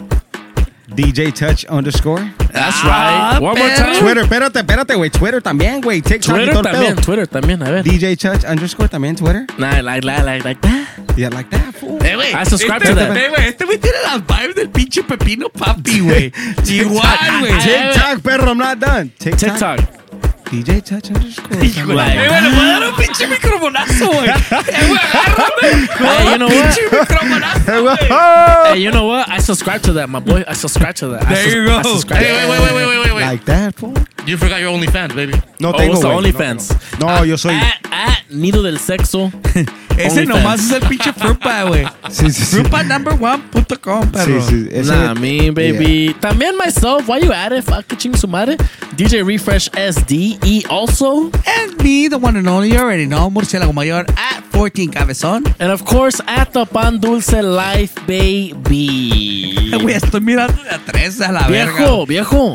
DJ 0.95 1.31
Touch 1.33 1.65
underscore. 1.69 2.21
That's 2.51 2.75
Ah, 2.83 3.31
right. 3.33 3.41
One 3.41 3.57
more 3.57 3.69
time. 3.75 3.99
Twitter, 3.99 4.23
espérate, 4.23 4.59
espérate, 4.59 4.95
güey. 4.95 5.09
Twitter 5.09 5.41
también, 5.41 5.81
güey. 5.81 6.01
TikTok 6.01 6.33
y 6.35 6.37
Twitter 6.37 6.53
todo 6.53 6.63
también, 6.63 6.95
pedo. 6.95 7.01
Twitter 7.05 7.27
también, 7.27 7.63
a 7.63 7.69
ver. 7.71 7.83
DJ 7.83 8.15
Touch 8.17 8.43
underscore 8.43 8.89
también 8.89 9.15
Twitter. 9.15 9.45
Nah, 9.57 9.81
like, 9.81 10.03
like, 10.05 10.23
like, 10.23 10.43
like 10.43 10.61
that. 10.61 10.87
Yeah, 11.15 11.29
like 11.29 11.49
that, 11.49 11.73
fool. 11.75 11.97
Eh, 12.05 12.15
güey. 12.15 12.33
I 12.33 12.45
subscribe 12.45 12.81
este, 12.83 12.89
to 12.89 12.95
that. 12.95 13.17
eh, 13.17 13.29
güey, 13.29 13.47
Este 13.49 13.65
güey 13.65 13.77
tiene 13.77 13.97
las 14.03 14.21
vibes 14.25 14.55
del 14.55 14.69
pinche 14.69 15.03
pepino 15.03 15.49
papi, 15.49 15.99
güey. 16.01 16.31
Igual, 16.67 17.39
güey. 17.39 17.53
TikTok, 17.59 18.21
perro, 18.21 18.47
I'm 18.49 18.57
not 18.57 18.79
done. 18.79 19.11
TikTok. 19.17 19.39
TikTok. 19.57 20.00
DJ 20.51 20.81
Touch 20.83 21.09
underscore. 21.11 21.63
Híjole, 21.63 22.03
eh, 22.03 22.27
güey, 22.27 22.41
le 22.41 22.49
voy 22.49 22.59
a 22.59 22.79
dar 22.79 22.89
un 22.89 22.95
pinche 22.95 23.27
microfonazo, 23.27 24.07
güey. 24.11 24.29
Eh, 24.71 24.87
güey, 24.87 24.99
agárrame. 25.13 25.87
Hey, 25.91 26.31
you 26.31 26.37
know 26.37 26.47
what? 26.49 26.75
Pinche 26.75 26.89
microfonazo, 26.91 27.81
güey. 27.83 27.97
Hey, 28.73 28.81
you 28.83 28.91
know 28.91 29.07
what? 29.07 29.29
I 29.29 29.39
subscribe 29.39 29.81
to 29.83 29.93
that, 29.93 30.09
my 30.09 30.19
boy. 30.19 30.43
I 30.47 30.53
subscribe 30.53 30.95
to 30.95 31.07
that. 31.09 31.23
I 31.23 31.33
There 31.33 31.57
you 31.61 31.65
go. 31.67 31.77
I 31.77 31.81
subscribe 31.83 32.19
Hey, 32.21 32.49
wait, 32.49 32.59
wait, 32.59 32.59
wait, 32.59 32.73
wait, 32.75 32.87
wait, 32.87 32.99
wait, 33.05 33.13
wait. 33.15 33.21
Like 33.25 33.45
that, 33.45 33.75
fool. 33.75 33.93
You 34.25 34.37
forgot 34.37 34.59
your 34.59 34.71
OnlyFans, 34.77 35.15
baby. 35.15 35.33
No 35.59 35.69
Oh, 35.69 35.77
tengo, 35.77 35.93
what's 35.93 36.01
the 36.01 36.09
güey. 36.09 36.31
OnlyFans? 36.31 36.99
No, 36.99 37.23
yo 37.23 37.37
soy. 37.37 37.53
At, 37.53 37.79
at 37.91 38.23
Nido 38.29 38.61
del 38.61 38.77
Sexo. 38.77 39.31
Ese 39.97 40.25
nomás 40.25 40.59
es 40.63 40.71
el 40.71 40.81
pinche 40.87 41.13
frupa, 41.13 41.63
güey. 41.63 41.85
Sí, 42.09 42.29
sí, 42.31 42.43
sí. 42.43 42.55
Frupa 42.57 42.83
number 42.83 43.13
one 43.13 43.39
punto 43.51 43.79
com, 43.79 44.03
Sí, 44.03 44.09
perro. 44.11 44.41
sí. 44.47 44.67
ese- 44.71 44.91
Nah, 44.91 45.13
me, 45.13 45.51
baby. 45.51 46.15
También 46.19 46.55
myself. 46.57 47.07
Why 47.07 47.21
you 47.21 47.31
at 47.31 47.51
it? 47.53 47.63
Fuck, 47.63 47.95
ching 47.97 48.15
su 48.17 48.27
madre. 48.27 48.57
DJ 48.97 49.23
Refresh 49.23 49.69
SDE 49.71 50.65
also. 50.69 51.31
And 51.45 51.81
me, 51.81 52.09
the 52.09 52.17
one 52.17 52.37
and 52.37 52.47
only, 52.47 52.69
you 52.73 52.77
already 52.79 53.05
know, 53.05 53.29
Murciélago 53.29 53.73
Mayor 53.73 54.05
at 54.17 54.43
14 54.51 54.91
Cabezón. 54.91 55.45
And 55.59 55.71
of 55.71 55.83
course, 55.85 56.21
at 56.27 56.51
the 56.51 56.65
Pan 56.65 56.99
Dulce 56.99 57.41
Life, 57.41 57.93
baby. 58.07 59.55
Güey, 59.81 59.95
estoy 59.95 60.21
mirando 60.21 60.61
de 60.63 60.69
a 60.69 60.79
tres 60.79 61.21
a 61.21 61.31
la 61.31 61.47
verga. 61.47 61.77
Viejo, 61.77 62.05
viejo. 62.05 62.53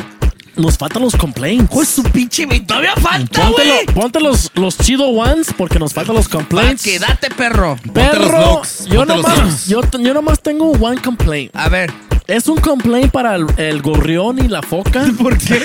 Nos 0.57 0.79
faltan 0.79 1.03
los 1.03 1.15
complaints. 1.17 1.69
Pues 1.73 1.89
su 1.89 2.03
pinche, 2.03 2.47
todavía 2.67 2.95
falta, 2.97 3.43
Ponte, 3.43 3.63
güey. 3.65 3.87
lo- 3.87 3.93
ponte 3.95 4.21
los, 4.21 4.51
los 4.55 4.79
chido 4.79 5.05
ones 5.09 5.49
porque 5.57 5.79
nos 5.79 5.93
faltan 5.93 6.17
los 6.17 6.29
Pa' 6.29 6.39
complaints. 6.39 6.83
quédate, 6.83 7.29
perro. 7.31 7.77
Ponte 7.77 8.19
los 8.19 8.31
Perro, 8.31 8.63
yo 8.89 8.97
ponte 9.07 9.15
nomás, 9.17 9.67
yo, 9.67 9.81
yo 10.01 10.15
nomás 10.15 10.41
tengo 10.41 10.71
one 10.73 11.01
complaint. 11.03 11.55
A 11.55 11.69
ver. 11.69 11.93
Es 12.27 12.49
un 12.49 12.57
complaint 12.59 13.13
para 13.13 13.37
el, 13.37 13.47
el 13.57 13.83
gorrión 13.83 14.39
y 14.45 14.49
la 14.49 14.61
foca. 14.63 15.05
¿Por 15.19 15.39
qué? 15.39 15.61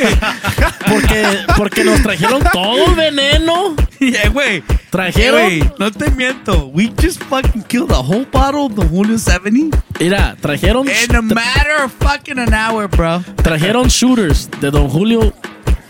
Porque, 0.88 1.26
porque 1.56 1.84
nos 1.86 2.02
trajeron 2.02 2.44
todo 2.52 2.88
el 2.88 2.96
veneno. 2.96 3.76
Yeah, 4.02 4.30
güey. 4.30 4.64
Trajeron. 4.90 5.44
Güey, 5.44 5.64
no 5.78 5.92
te 5.92 6.10
miento. 6.12 6.66
We 6.74 6.92
just 7.00 7.22
fucking 7.26 7.62
killed 7.68 7.92
a 7.92 8.00
whole 8.00 8.26
bottle 8.32 8.62
of 8.66 8.76
the 8.76 8.84
Julio 8.88 9.16
70 9.20 9.78
Mira, 10.00 10.36
trajeron. 10.42 10.88
in 10.90 11.16
a 11.16 11.22
matter 11.22 11.84
of 11.86 11.92
fucking 12.00 12.40
an 12.40 12.52
hour, 12.52 12.88
bro. 12.90 13.24
Trajeron 13.44 13.90
shooters 13.90 14.50
de 14.60 14.72
Don 14.72 14.90
Julio 14.90 15.32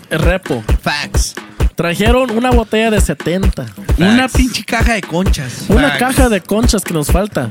Repo. 0.10 0.62
Facts. 0.82 1.36
Trajeron 1.76 2.32
una 2.32 2.52
botella 2.52 2.92
de 2.92 3.00
70. 3.00 3.66
Una 3.98 4.28
pinche 4.28 4.66
caja 4.66 4.94
de 4.96 5.02
conchas. 5.02 5.66
Una 5.70 5.92
Facts. 5.92 6.00
caja 6.00 6.30
de 6.30 6.42
conchas 6.42 6.84
que 6.84 6.94
nos 6.94 7.08
falta. 7.08 7.50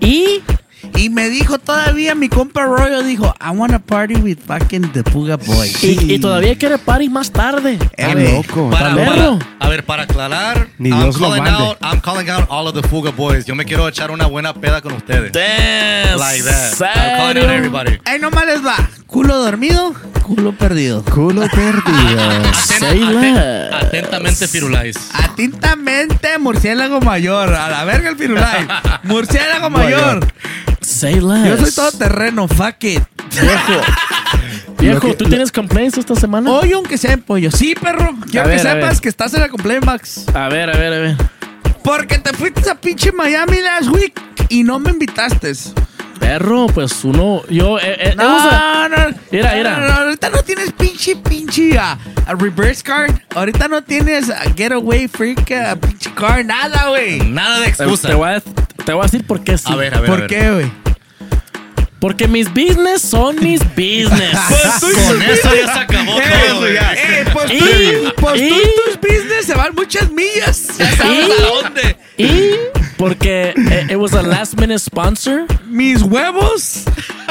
Y 0.00 0.40
Y 0.96 1.10
me 1.10 1.28
dijo 1.28 1.58
todavía 1.58 2.14
mi 2.14 2.28
compa 2.28 2.62
Royo, 2.64 3.02
dijo, 3.02 3.34
I 3.40 3.50
wanna 3.50 3.78
party 3.78 4.14
with 4.16 4.38
fucking 4.46 4.92
the 4.92 5.02
Puga 5.04 5.36
Boys. 5.36 5.82
Y, 5.82 6.14
y 6.14 6.18
todavía 6.18 6.56
quiere 6.56 6.78
party 6.78 7.08
más 7.08 7.30
tarde. 7.30 7.78
Eh, 7.96 8.42
güey. 8.52 8.70
Para, 8.70 8.94
Perro. 8.94 9.38
para- 9.38 9.58
a 9.60 9.68
ver, 9.68 9.84
para 9.84 10.02
aclarar, 10.04 10.68
Ni 10.78 10.88
I'm 10.90 11.02
Dios 11.02 11.20
lo 11.20 11.28
calling, 11.28 11.42
mande. 11.44 11.62
out, 11.62 11.78
I'm 11.82 12.00
calling 12.00 12.30
out 12.30 12.46
all 12.48 12.66
of 12.68 12.74
the 12.80 12.86
Fuga 12.88 13.10
Boys. 13.10 13.44
Yo 13.44 13.54
me 13.54 13.64
quiero 13.64 13.86
echar 13.88 14.10
una 14.10 14.26
buena 14.26 14.54
peda 14.54 14.80
con 14.80 14.92
ustedes. 14.94 15.32
Damn, 15.32 16.18
Like 16.18 16.42
that. 16.44 16.72
I'm 16.80 17.16
calling 17.18 17.26
out 17.28 17.34
serio. 17.34 17.50
everybody. 17.50 17.98
Ay, 18.04 18.18
nomás 18.18 18.46
les 18.46 18.64
va. 18.64 18.76
Culo 19.06 19.36
dormido, 19.38 19.94
culo 20.22 20.52
perdido. 20.52 21.02
Culo 21.04 21.42
perdido. 21.48 22.42
Atentamente, 23.80 24.48
Firulais. 24.48 24.96
Atentamente, 25.14 26.38
murciélago 26.38 27.00
mayor. 27.00 27.54
A 27.54 27.68
la 27.70 27.84
verga 27.84 28.10
el 28.10 28.16
pirulay. 28.16 28.66
Murciélago 29.04 29.70
mayor. 29.70 30.26
Say 30.88 31.20
less. 31.20 31.46
Yo 31.46 31.56
soy 31.66 31.72
todo 31.72 31.92
terreno, 31.92 32.48
fuck 32.48 32.82
it. 32.84 33.02
Viejo. 33.40 33.80
Viejo, 34.78 35.14
¿tú 35.14 35.24
tienes 35.26 35.50
complaints 35.52 35.98
esta 35.98 36.14
semana? 36.14 36.50
Hoy, 36.50 36.72
aunque 36.72 36.96
sea 36.96 37.12
en 37.12 37.20
pollo. 37.22 37.50
Sí, 37.50 37.74
perro. 37.74 38.14
Quiero 38.30 38.48
que 38.48 38.54
a 38.54 38.58
sepas 38.58 38.90
ver. 38.94 39.00
que 39.00 39.08
estás 39.08 39.34
en 39.34 39.40
la 39.40 39.48
complaint 39.48 39.84
Max. 39.84 40.24
A 40.32 40.48
ver, 40.48 40.70
a 40.70 40.78
ver, 40.78 40.92
a 40.92 40.98
ver. 40.98 41.16
Porque 41.82 42.18
te 42.18 42.32
fuiste 42.32 42.70
a 42.70 42.74
pinche 42.74 43.12
Miami 43.12 43.60
last 43.60 43.88
week 43.90 44.18
y 44.48 44.62
no 44.62 44.78
me 44.78 44.90
invitaste. 44.90 45.52
Perro, 46.20 46.66
pues 46.68 47.04
uno, 47.04 47.42
yo, 47.48 47.78
eh, 47.78 47.96
eh, 48.10 48.14
No, 48.16 48.24
vamos 48.24 48.52
a- 48.52 48.88
no, 48.88 48.96
Mira, 49.30 49.50
no, 49.52 49.56
mira. 49.56 49.78
no, 49.80 49.86
no, 49.88 49.92
ahorita 49.94 50.30
no 50.30 50.42
tienes 50.42 50.72
pinche, 50.72 51.16
pinche 51.16 51.78
a, 51.78 51.98
a 52.26 52.34
reverse 52.34 52.82
card. 52.82 53.12
Ahorita 53.34 53.68
no 53.68 53.82
tienes 53.82 54.28
a 54.30 54.40
getaway 54.54 55.06
freak, 55.08 55.50
a 55.52 55.76
pinche 55.76 56.10
card, 56.14 56.44
nada, 56.46 56.88
güey. 56.88 57.20
Nada 57.20 57.58
de 57.60 57.64
Te, 57.66 57.70
excusa. 57.70 58.08
te 58.08 58.14
voy 58.14 58.28
a, 58.30 58.42
te 58.88 58.94
voy 58.94 59.02
a 59.02 59.04
decir 59.04 59.22
por 59.26 59.44
qué 59.44 59.58
sí. 59.58 59.70
A 59.70 59.76
ver, 59.76 59.94
a 59.94 60.00
ver. 60.00 60.08
a 60.10 60.12
¿Por 60.14 60.20
ver. 60.20 60.30
qué, 60.30 60.50
güey? 60.50 60.72
Porque 62.00 62.26
mis 62.26 62.48
business 62.48 63.02
son 63.02 63.36
mis 63.42 63.60
business. 63.76 64.38
Con 64.80 65.20
eso 65.20 65.54
ya 65.54 65.74
se 65.74 65.78
acabó 65.80 66.12
todo. 66.12 66.60
güey. 66.60 66.76
Eh, 66.76 67.24
pues 67.34 67.50
Y- 67.52 67.58
tú, 67.58 68.12
pues 68.16 68.34
tú 68.34 68.40
y- 68.40 68.48
y 68.48 68.62
tus 68.86 68.98
business 69.02 69.44
se 69.44 69.54
van 69.54 69.74
muchas 69.74 70.10
millas. 70.10 70.68
Ya 70.78 70.96
sabes 70.96 71.18
Y- 71.28 71.32
a 71.32 71.46
dónde. 71.62 71.96
y 72.16 72.50
porque 72.96 73.52
eh, 73.70 73.86
it 73.90 73.96
was 73.96 74.14
a 74.14 74.22
last 74.22 74.54
minute 74.58 74.78
sponsor. 74.78 75.44
Mis 75.66 76.00
huevos 76.00 76.84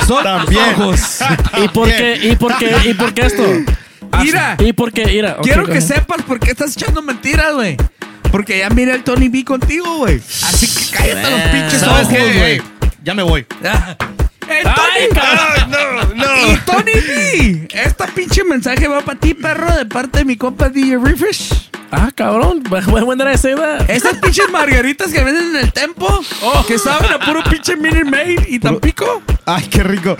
son 0.07 0.23
También. 0.23 0.61
ojos. 0.79 1.21
Y 1.63 1.67
porque, 1.69 2.19
y 2.21 2.35
porque, 2.35 2.75
y 2.85 2.93
porque 2.93 3.21
esto. 3.25 3.43
Mira. 4.21 4.57
Y 4.59 4.73
porque, 4.73 5.05
mira. 5.07 5.37
ok, 5.39 5.43
Quiero 5.43 5.65
que 5.65 5.81
sepas 5.81 6.21
por 6.21 6.39
qué 6.39 6.51
estás 6.51 6.77
echando 6.77 7.01
mentiras, 7.01 7.55
güey. 7.55 7.77
Porque 8.31 8.59
ya 8.59 8.69
miré 8.69 8.93
el 8.93 9.03
Tony 9.03 9.29
B 9.29 9.43
contigo, 9.43 9.97
güey. 9.97 10.17
Así 10.17 10.67
que 10.67 10.95
cállate 10.95 11.31
los 11.31 11.41
pinches 11.41 11.79
¿Sabes 11.79 12.07
ojos, 12.07 12.17
qué? 12.17 12.37
güey. 12.37 12.61
Ya 13.03 13.13
me 13.13 13.23
voy. 13.23 13.45
¡Eh, 14.49 14.63
Ay, 14.65 15.07
Tony! 15.09 15.21
cabrón. 15.21 15.71
no, 15.71 16.15
no. 16.15 16.51
Y 16.51 16.57
Tony 16.65 16.91
B, 16.93 17.67
esta 17.73 18.07
pinche 18.07 18.43
mensaje 18.43 18.87
va 18.87 19.01
para 19.01 19.19
ti, 19.19 19.33
perro, 19.33 19.71
de 19.75 19.85
parte 19.85 20.19
de 20.19 20.25
mi 20.25 20.37
compa 20.37 20.69
DJ 20.69 20.97
Refresh. 20.97 21.69
Ah, 21.91 22.11
cabrón. 22.13 22.63
Say 23.37 23.55
that? 23.55 23.89
Esas 23.89 24.17
pinches 24.17 24.49
margaritas 24.51 25.11
que 25.11 25.23
venden 25.23 25.55
en 25.55 25.63
el 25.63 25.71
tempo, 25.71 26.21
que 26.67 26.77
saben 26.77 27.11
a 27.11 27.19
puro 27.19 27.43
pinche 27.43 27.75
Minute 27.75 28.03
Maid 28.03 28.41
y 28.47 28.59
Tampico. 28.59 29.21
Ay, 29.45 29.63
qué 29.67 29.81
rico. 29.81 30.17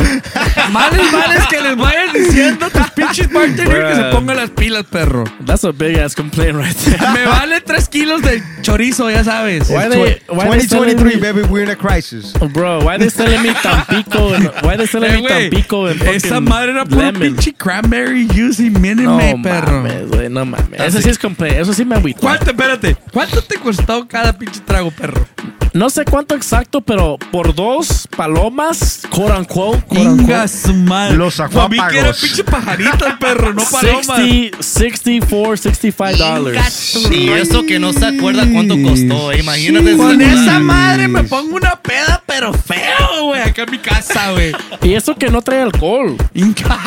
Males, 0.72 1.12
males 1.12 1.46
que 1.48 1.60
les 1.60 1.76
vayas 1.76 2.14
diciendo 2.14 2.68
a 2.68 2.70
tus 2.70 2.90
pinches 2.92 3.30
bartenders 3.30 3.90
que 3.90 3.96
se 3.96 4.04
pongan 4.16 4.38
las 4.38 4.50
pilas, 4.52 4.86
perro. 4.86 5.26
That's 5.46 5.66
a 5.66 5.74
big 5.74 5.98
ass 5.98 6.16
complaint 6.16 6.56
right 6.56 6.76
there. 6.78 7.12
Me 7.12 7.26
vale 7.26 7.60
3 7.60 7.90
kilos 7.90 8.22
de 8.22 8.42
chorizo, 8.62 9.12
ya 9.12 9.26
sabes. 9.26 9.70
Why 9.70 9.90
they, 9.90 10.22
why 10.30 10.50
they 10.50 10.62
selling 10.62 10.96
2023, 10.96 11.16
me, 11.16 11.22
baby, 11.22 11.42
we're 11.50 11.64
in 11.64 11.70
a 11.70 11.76
crisis. 11.76 12.34
Oh, 12.40 12.48
bro? 12.48 12.80
Why 12.86 12.98
they 12.98 13.10
selling 13.10 13.42
me 13.44 13.54
Tampico? 13.62 14.17
Why 14.64 14.78
they 14.78 14.88
selling 14.88 15.10
Eh, 15.12 15.14
me 15.16 15.22
güey, 15.22 15.50
Tampico 15.50 15.88
and 15.88 16.02
Esa 16.04 16.40
madre 16.42 16.72
era 16.72 16.86
puro 16.86 17.12
pinche 17.14 17.54
cranberry 17.54 18.28
juice 18.28 18.64
y 18.64 18.70
Minute 18.70 19.04
No 19.04 19.18
Maid, 19.18 19.42
perro. 19.42 19.82
mames, 19.84 20.08
güey, 20.10 20.30
no 20.30 20.46
mames. 20.46 20.80
Eso 20.80 21.02
sí 21.02 21.10
es 21.10 21.18
complaint. 21.20 21.58
Eso 21.58 21.74
sí 21.74 21.86
me 21.86 21.96
agüitó. 21.96 22.22
¿Cuánto, 22.22 22.52
espérate? 22.52 22.96
¿Cuánto 23.12 23.42
te 23.42 23.58
costó 23.58 24.08
cada 24.08 24.38
pinche 24.38 24.60
trago, 24.62 24.92
perro? 24.92 25.26
No 25.74 25.90
sé 25.90 26.06
cuánto 26.06 26.36
exacto, 26.36 26.82
pero 26.82 27.18
por 27.32 27.54
dos 27.54 28.08
palomas, 28.16 29.02
quote 29.10 29.34
unquote, 29.40 29.82
quote 29.88 30.02
Inga 30.02 30.12
unquote, 30.24 30.48
su 30.48 30.74
madre. 30.74 31.18
Los 31.18 31.36
Para 31.38 31.68
mí 31.68 31.78
que 31.92 32.00
era 32.00 32.14
pinche 32.14 32.44
pajaritas, 32.44 33.14
perro, 33.20 33.54
no 33.54 33.64
palomas. 33.64 34.06
60, 34.18 34.58
64, 34.62 35.58
65 35.58 36.18
dollars. 36.18 36.96
Y 37.12 37.30
eso 37.30 37.66
que 37.66 37.80
no 37.80 37.94
se 37.94 38.06
acuerda 38.06 38.46
cuánto 38.52 38.76
costó. 38.82 39.32
eh. 39.32 39.40
Imagínate. 39.40 39.96
Con 39.98 40.22
ese- 40.22 40.44
esa 40.44 40.60
madre 40.60 41.08
me 41.08 41.24
pongo 41.24 41.56
una 41.56 41.76
peda, 41.82 42.22
pero 42.26 42.54
feo, 42.54 43.24
güey, 43.26 43.42
acá 43.42 43.64
en 43.64 43.72
mi 43.72 43.78
casa, 43.80 44.32
güey. 44.32 44.52
Y 44.82 44.94
eso 44.94 45.16
que 45.16 45.30
no 45.30 45.42
trae 45.42 45.62
alcohol. 45.62 46.16
Inca. 46.34 46.78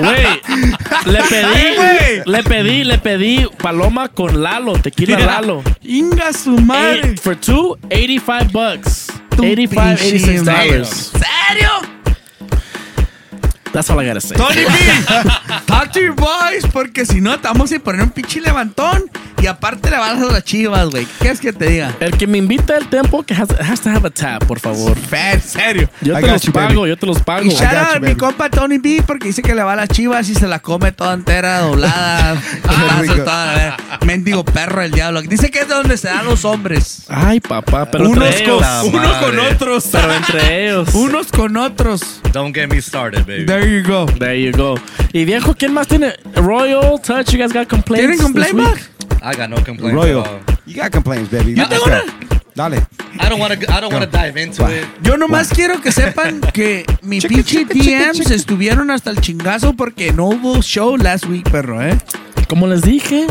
Güey, 0.00 0.26
le 1.06 1.22
pedí, 1.24 1.76
güey. 1.76 2.22
le 2.26 2.42
pedí, 2.42 2.84
le 2.84 2.98
pedí 2.98 3.46
paloma 3.62 4.08
con 4.08 4.42
Lalo, 4.42 4.72
tequila 4.74 5.16
Mira, 5.16 5.40
Lalo. 5.40 5.62
Inga 5.82 6.32
su 6.32 6.58
madre. 6.58 7.14
For 7.16 7.35
two, 7.40 7.76
85 7.90 8.52
bucks. 8.52 9.06
Tu 9.30 9.42
85, 9.42 10.00
86 10.00 10.44
dollars. 10.44 11.12
¿Serio? 11.12 11.95
That's 13.76 13.90
all 13.90 14.00
I 14.00 14.06
gotta 14.06 14.22
say. 14.22 14.36
Tony 14.36 14.64
B, 14.64 14.70
talk 15.66 15.92
to 15.92 16.00
your 16.00 16.14
boys, 16.14 16.64
porque 16.72 17.04
si 17.04 17.20
no, 17.20 17.38
te 17.38 17.46
vamos 17.46 17.70
a 17.70 17.78
poner 17.78 18.00
un 18.00 18.08
pinche 18.08 18.40
levantón 18.40 19.10
y 19.42 19.46
aparte 19.46 19.90
le 19.90 19.98
vas 19.98 20.18
a 20.18 20.32
las 20.32 20.44
chivas, 20.44 20.88
güey. 20.88 21.04
¿Qué 21.04 21.12
quieres 21.18 21.40
que 21.40 21.52
te 21.52 21.66
diga? 21.68 21.94
El 22.00 22.16
que 22.16 22.26
me 22.26 22.38
invita 22.38 22.76
al 22.76 22.88
tempo 22.88 23.22
que 23.22 23.34
has, 23.34 23.50
has 23.60 23.80
to 23.80 23.90
have 23.90 24.06
a 24.06 24.10
tab, 24.10 24.46
por 24.46 24.58
favor. 24.58 24.96
En 25.12 25.42
serio. 25.42 25.90
Yo 26.00 26.18
I 26.18 26.22
te 26.22 26.26
los 26.28 26.42
you, 26.42 26.52
pago, 26.52 26.80
baby. 26.80 26.88
yo 26.88 26.96
te 26.96 27.06
los 27.06 27.22
pago. 27.22 27.44
Y 27.44 27.50
shout 27.50 27.72
out 27.72 28.02
mi 28.02 28.14
compa 28.14 28.48
Tony 28.48 28.78
B 28.78 29.02
porque 29.06 29.28
dice 29.28 29.42
que 29.42 29.54
le 29.54 29.62
va 29.62 29.74
a 29.74 29.76
las 29.76 29.88
chivas 29.90 30.28
y 30.30 30.34
se 30.34 30.46
la 30.46 30.60
come 30.60 30.92
toda 30.92 31.12
entera, 31.12 31.60
doblada. 31.60 32.40
toda, 33.24 33.68
eh, 33.68 33.72
mendigo 34.06 34.44
perro 34.44 34.82
el 34.82 34.90
diablo. 34.90 35.20
Dice 35.22 35.50
que 35.50 35.60
es 35.60 35.68
de 35.68 35.74
donde 35.74 35.98
se 35.98 36.08
dan 36.08 36.24
los 36.24 36.44
hombres. 36.44 37.04
Ay, 37.08 37.40
papá, 37.40 37.90
pero 37.90 38.08
unos 38.08 38.26
entre 38.26 38.44
con, 38.46 38.64
ellos. 38.64 38.84
unos 38.94 39.16
con 39.16 39.38
otros. 39.38 39.88
Pero 39.92 40.12
entre 40.14 40.64
ellos. 40.64 40.88
unos 40.94 41.26
con 41.26 41.56
otros. 41.58 42.20
Don't 42.32 42.54
get 42.54 42.68
me 42.68 42.80
started, 42.80 43.26
baby. 43.26 43.44
There 43.44 43.65
you 43.66 43.82
go. 43.82 44.06
There 44.06 44.36
you 44.36 44.52
go. 44.52 44.76
Y 45.12 45.24
viejo, 45.24 45.54
¿quién 45.54 45.72
más 45.72 45.88
tiene? 45.88 46.14
Royal 46.34 47.00
Touch, 47.00 47.32
you 47.32 47.38
guys 47.38 47.52
got 47.52 47.68
complaints? 47.68 48.06
¿Tienen 48.06 48.18
complaint, 48.18 48.56
this 48.56 48.66
week? 48.66 49.10
Mac? 49.10 49.22
I 49.22 49.36
got 49.36 49.50
no 49.50 49.56
complaints. 49.56 49.94
Royal. 49.94 50.20
at 50.20 50.26
all. 50.28 50.56
You 50.66 50.74
got 50.74 50.92
complaints, 50.92 51.30
baby. 51.30 51.54
Yo 51.54 51.66
tengo 51.68 51.84
go. 51.84 51.90
una. 51.90 52.02
Dale. 52.54 52.86
I 53.20 53.28
don't 53.28 53.38
want 53.38 53.52
to. 53.52 53.72
I 53.72 53.80
don't 53.80 53.92
want 53.92 54.04
to 54.04 54.10
dive 54.10 54.36
into 54.36 54.66
it. 54.66 54.86
Yo 55.02 55.16
nomás 55.16 55.50
quiero 55.50 55.80
que 55.80 55.92
sepan 55.92 56.40
que 56.54 56.86
mi 57.02 57.20
pinche 57.20 57.64
DMs 57.64 58.30
estuvieron 58.30 58.90
hasta 58.90 59.10
el 59.10 59.20
chingazo 59.20 59.74
porque 59.74 60.12
no 60.12 60.26
hubo 60.28 60.62
show 60.62 60.96
last 60.96 61.26
week, 61.26 61.50
perro, 61.50 61.82
¿eh? 61.82 61.96
Como 62.48 62.66
les 62.66 62.82
dije, 62.82 63.26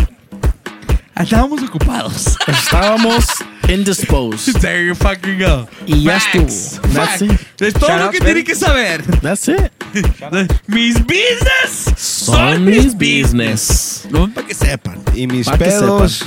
Estábamos 1.16 1.62
ocupados. 1.64 2.38
estábamos 2.48 3.26
indisposed. 3.70 4.54
There 4.62 4.86
you 4.86 4.96
fucking 4.96 5.40
go. 5.40 5.68
Y 5.88 6.04
ya 6.04 6.20
Facts. 6.20 6.36
estuvo. 6.74 6.94
That's 6.94 7.22
it. 7.22 7.32
Es 7.62 7.74
todo 7.74 7.88
Shout 7.90 8.02
lo 8.02 8.12
que 8.12 8.20
baby. 8.20 8.26
tienen 8.26 8.44
que 8.46 8.56
saber. 8.56 9.04
That's 9.22 9.48
it. 9.48 9.72
Mis 10.68 10.96
business 11.00 11.94
Son 11.96 12.66
mis 12.66 12.94
business. 12.94 14.06
No, 14.12 14.28
para 14.34 14.46
que 14.46 14.54
sepan. 14.54 15.02
Y 15.16 15.26
mis 15.26 15.48
Pa' 15.48 15.58
que 15.58 15.64
pedos 15.66 16.26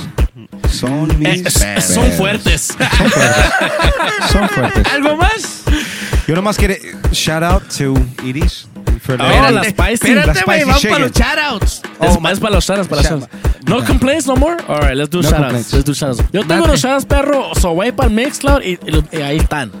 son 0.71 1.11
Eh, 1.11 1.15
mis 1.17 1.45
s- 1.45 1.81
son 1.81 2.03
pedos. 2.05 2.15
fuertes. 2.17 2.67
Son 4.31 4.49
fuertes. 4.49 4.91
¿Algo 4.93 5.15
más? 5.17 5.63
Yo 6.27 6.35
nomás 6.35 6.57
quiero 6.57 6.73
shout 7.11 7.43
out 7.43 7.63
to 7.77 7.93
Iris. 8.23 8.67
For 8.99 9.17
the- 9.17 9.23
Oh, 9.23 9.51
la 9.51 9.63
spicy. 9.63 9.93
Espérate, 10.11 10.41
güey, 10.45 10.63
vamos 10.63 10.83
para 10.85 10.99
los 10.99 11.11
shoutouts. 11.11 11.81
Es, 12.01 12.17
Oh, 12.21 12.27
es 12.29 12.39
para 12.39 12.55
los 12.55 12.65
shoutouts, 12.65 12.87
para 12.87 13.01
los 13.01 13.11
Shout- 13.11 13.21
shoutouts. 13.29 13.67
No 13.69 13.83
complaints 13.85 14.25
no 14.27 14.35
more? 14.35 14.57
Alright, 14.67 14.95
let's 14.95 15.09
do 15.09 15.21
No 15.21 15.29
shoutouts. 15.29 15.39
complaints. 15.41 15.73
Let's 15.73 15.85
do 15.85 15.93
shoutouts. 15.93 16.17
Yo 16.31 16.41
tengo 16.41 16.55
Date. 16.55 16.63
unos 16.69 16.79
shoutouts, 16.81 17.05
perro. 17.05 17.53
So, 17.55 17.73
voy 17.73 17.91
para 17.91 18.09
el 18.09 18.15
Mixcloud 18.15 18.61
y, 18.63 18.77
y 18.85 18.91
lo- 18.91 19.03
y 19.11 19.17
ahí 19.21 19.37
están. 19.37 19.71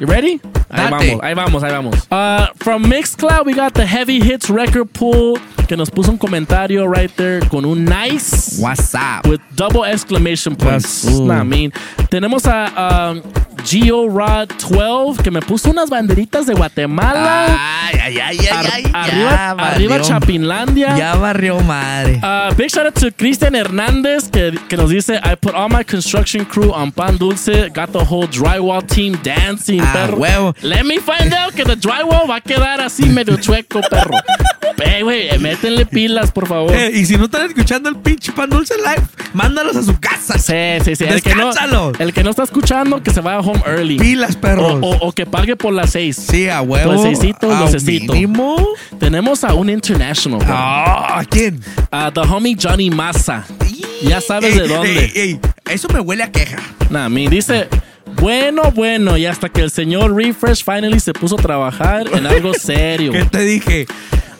You 0.00 0.06
ready? 0.06 0.40
Ahí 0.70 0.90
Date. 0.90 0.90
vamos, 0.90 1.20
ahí 1.24 1.34
vamos, 1.34 1.62
ahí 1.64 1.72
vamos. 1.72 1.94
Uh, 2.10 2.46
from 2.62 2.84
Mixcloud, 2.88 3.44
we 3.46 3.52
got 3.54 3.72
the 3.74 3.84
Heavy 3.86 4.18
Hits 4.22 4.48
Record 4.48 4.88
Pool 4.92 5.40
que 5.66 5.76
nos 5.76 5.90
puso 5.90 6.10
un 6.12 6.18
comentario 6.18 6.86
right 6.86 7.10
there 7.16 7.40
con 7.48 7.64
un 7.64 7.84
nice 7.84 8.58
What's 8.60 8.94
up? 8.94 9.26
with 9.28 9.40
double 9.56 9.84
exclamation 9.84 10.54
points. 10.54 11.02
That's- 11.04 11.20
Nah, 11.20 11.40
I 11.40 11.44
mean. 11.44 11.72
Tenemos 12.10 12.46
a 12.46 13.10
um, 13.12 13.22
Geo 13.64 14.08
Rod 14.08 14.48
12 14.70 15.22
que 15.22 15.30
me 15.30 15.40
puso 15.40 15.70
unas 15.70 15.90
banderitas 15.90 16.46
de 16.46 16.54
Guatemala. 16.54 17.46
Ay, 17.92 17.98
ay, 18.02 18.18
ay, 18.18 18.38
ay, 18.38 18.66
ay. 18.72 18.90
arriba, 18.94 19.30
ya 19.30 19.50
arriba. 19.52 20.00
Chapinlandia. 20.00 20.96
Ya 20.96 21.14
barrió 21.16 21.60
madre. 21.60 22.20
Uh, 22.22 22.54
big 22.54 22.70
shout 22.70 22.86
out 22.86 22.94
to 22.94 23.10
Cristian 23.12 23.54
Hernández 23.54 24.28
que, 24.30 24.58
que 24.68 24.76
nos 24.76 24.90
dice 24.90 25.20
I 25.24 25.34
put 25.36 25.54
all 25.54 25.68
my 25.68 25.84
construction 25.84 26.44
crew 26.44 26.72
on 26.72 26.92
pan 26.92 27.16
dulce, 27.18 27.68
got 27.70 27.92
the 27.92 28.04
whole 28.04 28.26
drywall 28.28 28.82
team 28.86 29.18
dancing, 29.22 29.80
Ah, 29.80 29.92
perro. 29.92 30.16
huevo. 30.18 30.54
Let 30.62 30.84
me 30.84 30.98
find 30.98 31.32
out 31.34 31.54
que 31.54 31.64
the 31.64 31.76
drywall 31.76 32.28
va 32.28 32.36
a 32.36 32.40
quedar 32.40 32.80
así 32.80 33.06
medio 33.06 33.36
chueco, 33.36 33.80
perro. 33.90 34.16
Ve, 34.76 35.02
güey, 35.02 35.36
métenle 35.40 35.86
pilas, 35.86 36.30
por 36.30 36.46
favor. 36.46 36.72
Eh, 36.72 36.92
y 36.94 37.04
si 37.04 37.16
no 37.16 37.24
están 37.24 37.46
escuchando 37.46 37.88
el 37.88 37.96
pinche 37.96 38.30
pan 38.30 38.48
dulce 38.48 38.74
live, 38.76 39.02
mándalos 39.34 39.76
a 39.76 39.82
su 39.82 39.98
casa. 39.98 40.38
Sí, 40.38 40.54
sí, 40.84 40.94
sí. 40.94 41.04
El 41.04 41.20
que, 41.20 41.34
no, 41.34 41.50
el 41.98 42.12
que 42.12 42.22
no 42.22 42.30
está 42.30 42.44
escuchando, 42.44 43.02
que 43.02 43.10
se 43.10 43.20
vaya 43.20 43.38
a 43.38 43.40
Home 43.40 43.57
home 43.64 43.72
early. 43.78 43.96
Pilas, 43.98 44.36
perros. 44.36 44.78
O, 44.82 44.86
o- 44.90 45.08
o 45.08 45.12
que 45.12 45.26
pague 45.26 45.56
por 45.56 45.72
las 45.72 45.90
seis. 45.90 46.16
Sí, 46.16 46.48
a 46.48 46.60
huevo. 46.62 46.92
Por 46.94 47.02
seisito, 47.02 47.50
A 47.54 47.60
lo 47.60 47.66
necesito. 47.66 48.12
mínimo. 48.12 48.56
Tenemos 48.98 49.44
a 49.44 49.54
un 49.54 49.70
international. 49.70 50.38
bro. 50.40 50.48
Ah, 50.50 51.22
¿quién? 51.28 51.60
A 51.90 52.10
the 52.12 52.20
homie 52.20 52.56
Johnny 52.60 52.90
Massa. 52.90 53.44
Ya 54.02 54.20
sabes 54.20 54.52
Ey, 54.54 54.60
de 54.60 54.68
dónde. 54.68 55.04
ey, 55.04 55.12
ey, 55.14 55.40
Eso 55.70 55.88
me 55.92 56.00
huele 56.00 56.22
a 56.22 56.30
queja. 56.30 56.58
Nah, 56.90 57.08
mi 57.08 57.26
dice, 57.28 57.68
bueno, 58.20 58.70
bueno, 58.74 59.16
y 59.16 59.26
hasta 59.26 59.48
que 59.48 59.60
el 59.60 59.70
señor 59.70 60.14
Refresh 60.14 60.64
finally 60.64 61.00
se 61.00 61.12
puso 61.12 61.36
a 61.38 61.42
trabajar 61.42 62.06
en 62.12 62.26
algo 62.26 62.54
serio. 62.58 63.12
¿Qué 63.12 63.24
te 63.24 63.40
dije? 63.44 63.86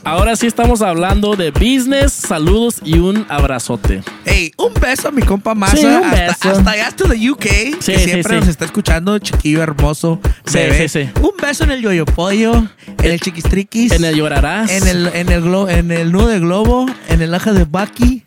Ahora 0.08 0.36
sí 0.36 0.46
estamos 0.46 0.80
hablando 0.80 1.36
de 1.36 1.50
business, 1.50 2.12
saludos 2.14 2.76
y 2.82 2.98
un 2.98 3.26
abrazote. 3.28 4.02
Ey, 4.24 4.52
un 4.56 4.72
beso 4.72 5.08
a 5.08 5.10
mi 5.10 5.20
compa 5.20 5.54
Massa. 5.54 5.76
Sí, 5.76 5.84
un 5.84 6.02
hasta, 6.02 6.48
beso. 6.48 6.58
hasta 6.58 6.70
allá, 6.70 6.86
hasta 6.88 7.08
the 7.10 7.30
UK. 7.30 7.42
Sí, 7.42 7.92
que 7.92 7.98
sí, 7.98 8.04
siempre 8.10 8.36
nos 8.40 8.48
está 8.48 8.64
escuchando, 8.64 9.18
chiquillo 9.18 9.62
hermoso. 9.62 10.18
Bebé. 10.50 11.12
Un 11.20 11.32
beso 11.42 11.64
en 11.64 11.72
el 11.72 11.82
yoyo 11.82 12.06
pollo, 12.06 12.54
en 13.02 13.10
el 13.12 13.20
chiquistriquis. 13.20 13.92
En 13.92 14.04
el 14.06 14.16
llorarás. 14.16 14.70
En 14.70 14.86
el, 14.88 15.08
en 15.08 15.28
el, 15.28 15.42
glo- 15.44 15.68
en 15.70 15.90
el 15.90 16.10
nudo 16.10 16.28
de 16.28 16.38
globo, 16.40 16.86
en 17.10 17.20
el 17.20 17.34
aja 17.34 17.52
de 17.52 17.64
Bucky. 17.64 18.24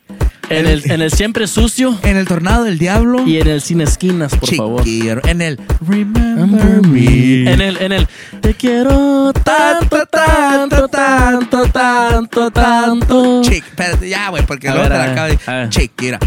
En 0.52 0.68
el, 0.68 0.91
en 0.91 1.02
el 1.02 1.11
siempre 1.11 1.48
sucio. 1.48 1.98
En 2.03 2.18
el 2.18 2.28
tornado 2.28 2.64
del 2.64 2.78
diablo. 2.78 3.26
Y 3.26 3.40
en 3.40 3.48
el 3.48 3.61
sin 3.61 3.82
esquinas, 3.82 4.36
por 4.36 4.53
favor. 4.53 4.84
En 4.88 5.41
el 5.41 5.60
Remember 5.88 6.86
Me. 6.88 7.52
En 7.52 7.61
el, 7.61 7.78
en 7.78 7.91
el 7.91 8.07
Te 8.41 8.53
quiero 8.53 9.32
tanto, 9.34 10.06
tanto, 10.06 10.88
tanto, 10.88 11.64
tanto, 11.68 12.52
tanto. 12.52 13.41
Chick, 13.44 13.65
espérate, 13.65 14.10
ya, 14.10 14.30
güey, 14.30 14.45
porque 14.45 14.68
A 14.69 14.76
luego 14.76 14.90
ver, 14.90 14.99
te 14.99 15.06
la 15.07 15.11
acabo 15.11 15.61
de. 15.64 15.69
Chiquira. 15.69 16.19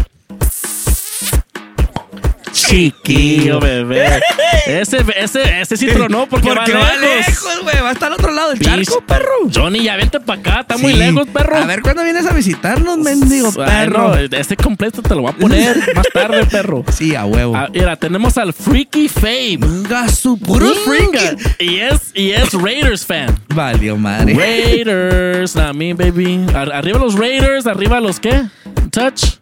Chiquillo, 2.67 3.59
bebé. 3.59 4.21
Ese, 4.65 5.03
ese, 5.17 5.61
ese 5.61 5.77
sí 5.77 5.87
tronó 5.87 6.27
porque, 6.27 6.47
Porque 6.49 6.73
va, 6.73 6.79
va 6.79 6.95
lejos. 6.95 7.27
lejos, 7.27 7.59
güey. 7.63 7.75
Va 7.81 7.89
hasta 7.91 8.07
al 8.07 8.13
otro 8.13 8.31
lado 8.31 8.49
del 8.49 8.59
Pinche- 8.59 8.85
charco, 8.85 9.01
perro. 9.05 9.31
Johnny, 9.53 9.83
ya 9.83 9.95
vente 9.95 10.19
para 10.19 10.39
acá. 10.39 10.59
Está 10.61 10.77
muy 10.77 10.93
lejos, 10.93 11.27
perro. 11.27 11.57
A 11.57 11.65
ver 11.65 11.81
cuándo 11.81 12.03
vienes 12.03 12.25
a 12.25 12.33
visitarnos, 12.33 12.97
mendigo 12.97 13.49
Ay, 13.59 13.65
perro. 13.87 14.07
no, 14.09 14.15
este 14.15 14.55
completo 14.57 15.01
te 15.01 15.13
lo 15.15 15.21
voy 15.21 15.31
a 15.31 15.35
poner 15.35 15.77
más 15.95 16.07
tarde, 16.13 16.45
perro. 16.45 16.83
Sí, 16.91 17.15
a 17.15 17.25
huevo. 17.25 17.55
Ah, 17.55 17.69
mira, 17.71 17.95
tenemos 17.95 18.37
al 18.37 18.53
Freaky 18.53 19.07
Fabe. 19.09 19.57
Venga, 19.59 20.09
su 20.09 20.37
puro 20.37 20.65
Venga. 20.87 21.19
freaky. 21.19 21.63
Y 21.65 21.79
es, 21.79 22.11
y 22.13 22.31
es 22.31 22.53
Raiders 22.53 23.05
fan. 23.05 23.37
Valió 23.49 23.95
madre. 23.97 24.33
Raiders, 24.33 25.55
a 25.55 25.71
mí, 25.73 25.93
baby. 25.93 26.45
Ar- 26.53 26.73
arriba 26.73 26.99
los 26.99 27.15
Raiders, 27.15 27.67
arriba 27.67 27.99
los 27.99 28.19
qué? 28.19 28.45
Touch. 28.91 29.35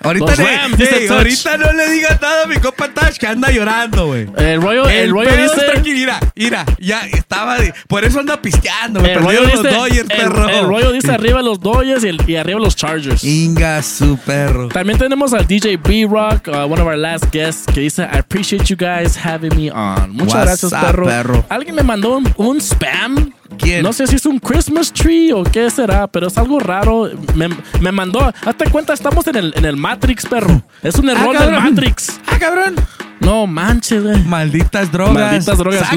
Ahorita, 0.00 0.32
dice 0.76 1.06
Touch. 1.08 1.10
ahorita 1.10 1.56
no 1.56 1.72
le 1.72 1.90
digas 1.90 2.20
nada 2.22 2.44
a 2.44 2.46
mi 2.46 2.56
compa 2.56 2.88
Touch 2.94 3.16
que 3.18 3.26
anda 3.26 3.50
llorando, 3.50 4.06
güey. 4.06 4.28
El 4.36 4.62
rollo, 4.62 4.88
el, 4.88 5.10
rollo 5.10 5.28
pedo 5.28 5.54
dice. 5.54 5.66
tranquilo, 5.66 5.96
mira, 5.98 6.20
mira, 6.36 6.64
ya 6.78 7.00
estaba, 7.06 7.58
de- 7.58 7.74
por 7.88 8.04
eso 8.04 8.20
anda 8.20 8.40
pisteando, 8.40 9.00
me 9.00 9.12
El 9.12 9.18
rollo, 9.22 9.40
perdieron 9.42 9.64
los 9.64 9.74
Dodgers, 9.74 9.98
el- 9.98 10.06
perro. 10.06 10.48
el 10.48 10.66
rollo 10.66 10.92
dice 10.92 11.10
arriba 11.10 11.42
los 11.42 11.58
Dodgers 11.60 12.04
y, 12.04 12.08
el- 12.08 12.30
y 12.30 12.36
arriba 12.36 12.60
los 12.60 12.76
Chargers. 12.76 13.24
Inga, 13.24 13.82
su 13.82 14.16
perro. 14.18 14.68
También 14.68 14.98
tenemos 14.98 15.32
al 15.32 15.46
DJ 15.46 15.76
B-Rock, 15.78 16.46
uh, 16.48 16.72
one 16.72 16.80
of 16.80 16.86
our 16.86 16.96
last 16.96 17.24
guests, 17.32 17.66
que 17.72 17.80
dice, 17.80 18.02
I 18.04 18.18
appreciate 18.18 18.64
you 18.66 18.76
guys 18.76 19.16
having 19.22 19.54
me 19.56 19.70
on. 19.70 20.10
Muchas 20.12 20.34
What's 20.34 20.44
gracias, 20.62 20.72
up, 20.72 20.80
perro. 20.86 21.06
perro? 21.06 21.44
Alguien 21.48 21.74
me 21.74 21.82
mandó 21.82 22.16
un, 22.18 22.32
un 22.36 22.60
spam. 22.60 23.32
¿Quién? 23.56 23.82
No 23.82 23.92
sé 23.92 24.06
si 24.06 24.16
es 24.16 24.26
un 24.26 24.38
Christmas 24.38 24.92
tree 24.92 25.32
o 25.32 25.42
qué 25.42 25.70
será, 25.70 26.06
pero 26.06 26.26
es 26.28 26.36
algo 26.36 26.58
raro. 26.60 27.10
Me, 27.34 27.48
me 27.80 27.92
mandó, 27.92 28.20
hazte 28.44 28.70
cuenta, 28.70 28.92
estamos 28.92 29.26
en 29.26 29.36
el, 29.36 29.52
en 29.56 29.64
el 29.64 29.76
Matrix, 29.76 30.26
perro. 30.26 30.62
Es 30.82 30.96
un 30.96 31.08
error 31.08 31.34
Ah, 31.38 31.46
del. 31.46 31.54
Matrix. 31.60 32.20
Ah, 32.26 32.36
cabrón. 32.38 32.74
No 33.20 33.46
manches, 33.46 34.02
güey. 34.04 34.22
Malditas 34.24 34.92
drogas. 34.92 35.14
Malditas 35.14 35.58
drogas. 35.58 35.92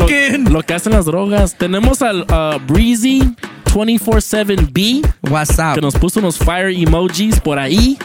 Lo 0.50 0.62
que 0.64 0.74
hacen 0.74 0.94
las 0.94 1.06
drogas. 1.06 1.56
Tenemos 1.58 2.02
al 2.02 2.22
uh, 2.22 2.60
Breezy 2.72 3.36
247B. 3.66 5.14
WhatsApp. 5.30 5.76
que 5.76 5.82
nos 5.82 5.96
puso 5.96 6.20
unos 6.20 6.38
fire 6.38 6.70
emojis 6.76 7.40
por 7.40 7.60
ahí. 7.60 7.98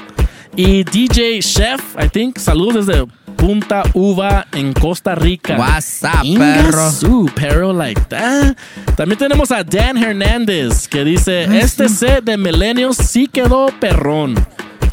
Y 0.55 0.85
DJ 0.85 1.41
Chef, 1.41 1.81
I 2.03 2.09
think, 2.09 2.39
saludos 2.39 2.87
desde 2.87 3.05
Punta 3.37 3.83
Uva 3.93 4.47
en 4.53 4.73
Costa 4.73 5.15
Rica. 5.15 5.57
WhatsApp, 5.57 6.25
perro. 6.37 6.91
su, 6.91 7.31
perro 7.35 7.73
like 7.73 8.01
that. 8.09 8.57
También 8.97 9.19
tenemos 9.19 9.51
a 9.53 9.63
Dan 9.63 9.99
Hernández 9.99 10.89
que 10.89 11.05
dice, 11.05 11.45
este 11.59 11.89
set 11.89 12.25
de 12.25 12.37
millennials 12.37 12.97
sí 12.97 13.27
quedó 13.27 13.67
perrón. 13.81 14.35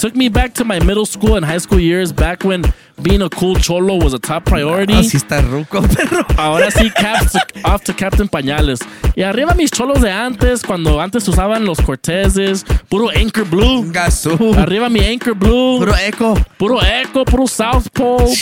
Took 0.04 0.18
me 0.18 0.28
back 0.28 0.54
to 0.56 0.66
my 0.66 0.80
middle 0.84 1.06
school 1.06 1.38
and 1.38 1.46
high 1.46 1.60
school 1.60 1.80
years 1.80 2.12
back 2.12 2.44
when 2.44 2.62
being 3.02 3.22
a 3.22 3.30
cool 3.30 3.56
cholo 3.56 3.96
was 3.96 4.14
a 4.14 4.20
top 4.20 4.44
priority. 4.44 4.92
Así 4.96 5.16
está 5.16 5.40
ruco, 5.42 5.82
perro. 5.96 6.26
Ahora 6.38 6.70
sí, 6.72 6.90
caps 6.94 7.38
off 7.64 7.86
to 7.86 7.94
Captain 7.94 8.28
Pañales. 8.28 8.82
Y 9.16 9.22
arriba 9.22 9.54
mis 9.54 9.72
cholos 9.72 10.02
de 10.02 10.12
antes, 10.12 10.62
cuando 10.62 11.00
antes 11.00 11.26
usaban 11.30 11.64
los 11.64 11.80
Corteses, 11.80 12.66
puro 12.90 13.12
Anchor 13.16 13.46
Blue. 13.46 13.90
Gasú. 13.94 14.54
Arriba 14.58 14.90
mi 14.90 15.00
Anchor 15.00 15.36
Blue. 15.36 15.78
Puro 15.80 15.96
eco. 15.96 16.34
Puro 16.58 16.82
Echo, 16.84 17.24
puro 17.24 17.48
South 17.48 17.88
Pole, 17.94 18.34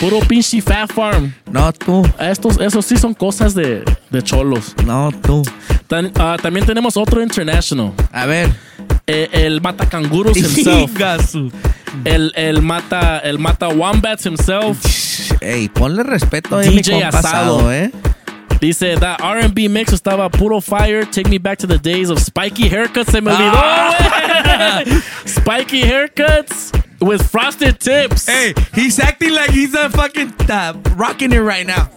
puro 0.00 0.18
pinche 0.20 0.60
Fat 0.60 0.92
Farm. 0.92 1.32
No, 1.48 1.72
tú. 1.72 2.04
Estos, 2.18 2.58
esos 2.60 2.84
sí 2.84 2.96
son 2.96 3.14
cosas 3.14 3.54
de, 3.54 3.84
de 4.10 4.22
cholos. 4.22 4.74
No, 4.84 5.12
tú. 5.12 5.42
Tan- 5.86 6.10
ah, 6.16 6.36
también 6.42 6.66
tenemos 6.66 6.96
otro 6.96 7.22
international. 7.22 7.92
A 8.10 8.26
ver. 8.26 8.52
Eh, 9.06 9.28
el 9.32 9.60
mata 9.60 9.86
canguros 9.88 10.36
himself. 10.36 10.90
El, 12.04 12.32
el 12.34 12.60
mata 12.60 13.20
el 13.20 13.38
mata 13.38 13.68
wombats 13.68 14.24
himself. 14.24 14.78
Ey, 15.40 15.68
ponle 15.68 16.02
respeto 16.02 16.56
a 16.58 16.62
mi 16.62 16.78
DJ 16.82 17.04
Asado. 17.04 17.58
Asado, 17.60 17.72
eh. 17.72 17.92
Dice, 18.60 18.96
that 18.98 19.20
R&B 19.20 19.68
mix 19.68 19.92
estaba 19.92 20.28
puro 20.30 20.60
fire. 20.60 21.04
Take 21.04 21.28
me 21.28 21.38
back 21.38 21.58
to 21.58 21.66
the 21.68 21.78
days 21.78 22.10
of 22.10 22.18
spiky 22.18 22.68
haircuts. 22.68 23.10
Se 23.12 23.20
me 23.20 23.30
olvidó, 23.30 23.52
Ah. 23.54 24.82
Spiky 25.26 25.82
haircuts 25.82 26.72
with 27.00 27.22
frosted 27.30 27.78
tips. 27.78 28.26
Hey, 28.26 28.54
he's 28.74 28.98
acting 28.98 29.32
like 29.32 29.50
he's 29.50 29.74
a 29.74 29.88
fucking 29.90 30.32
uh, 30.50 30.72
rocking 30.96 31.32
it 31.32 31.40
right 31.40 31.66
now. 31.66 31.90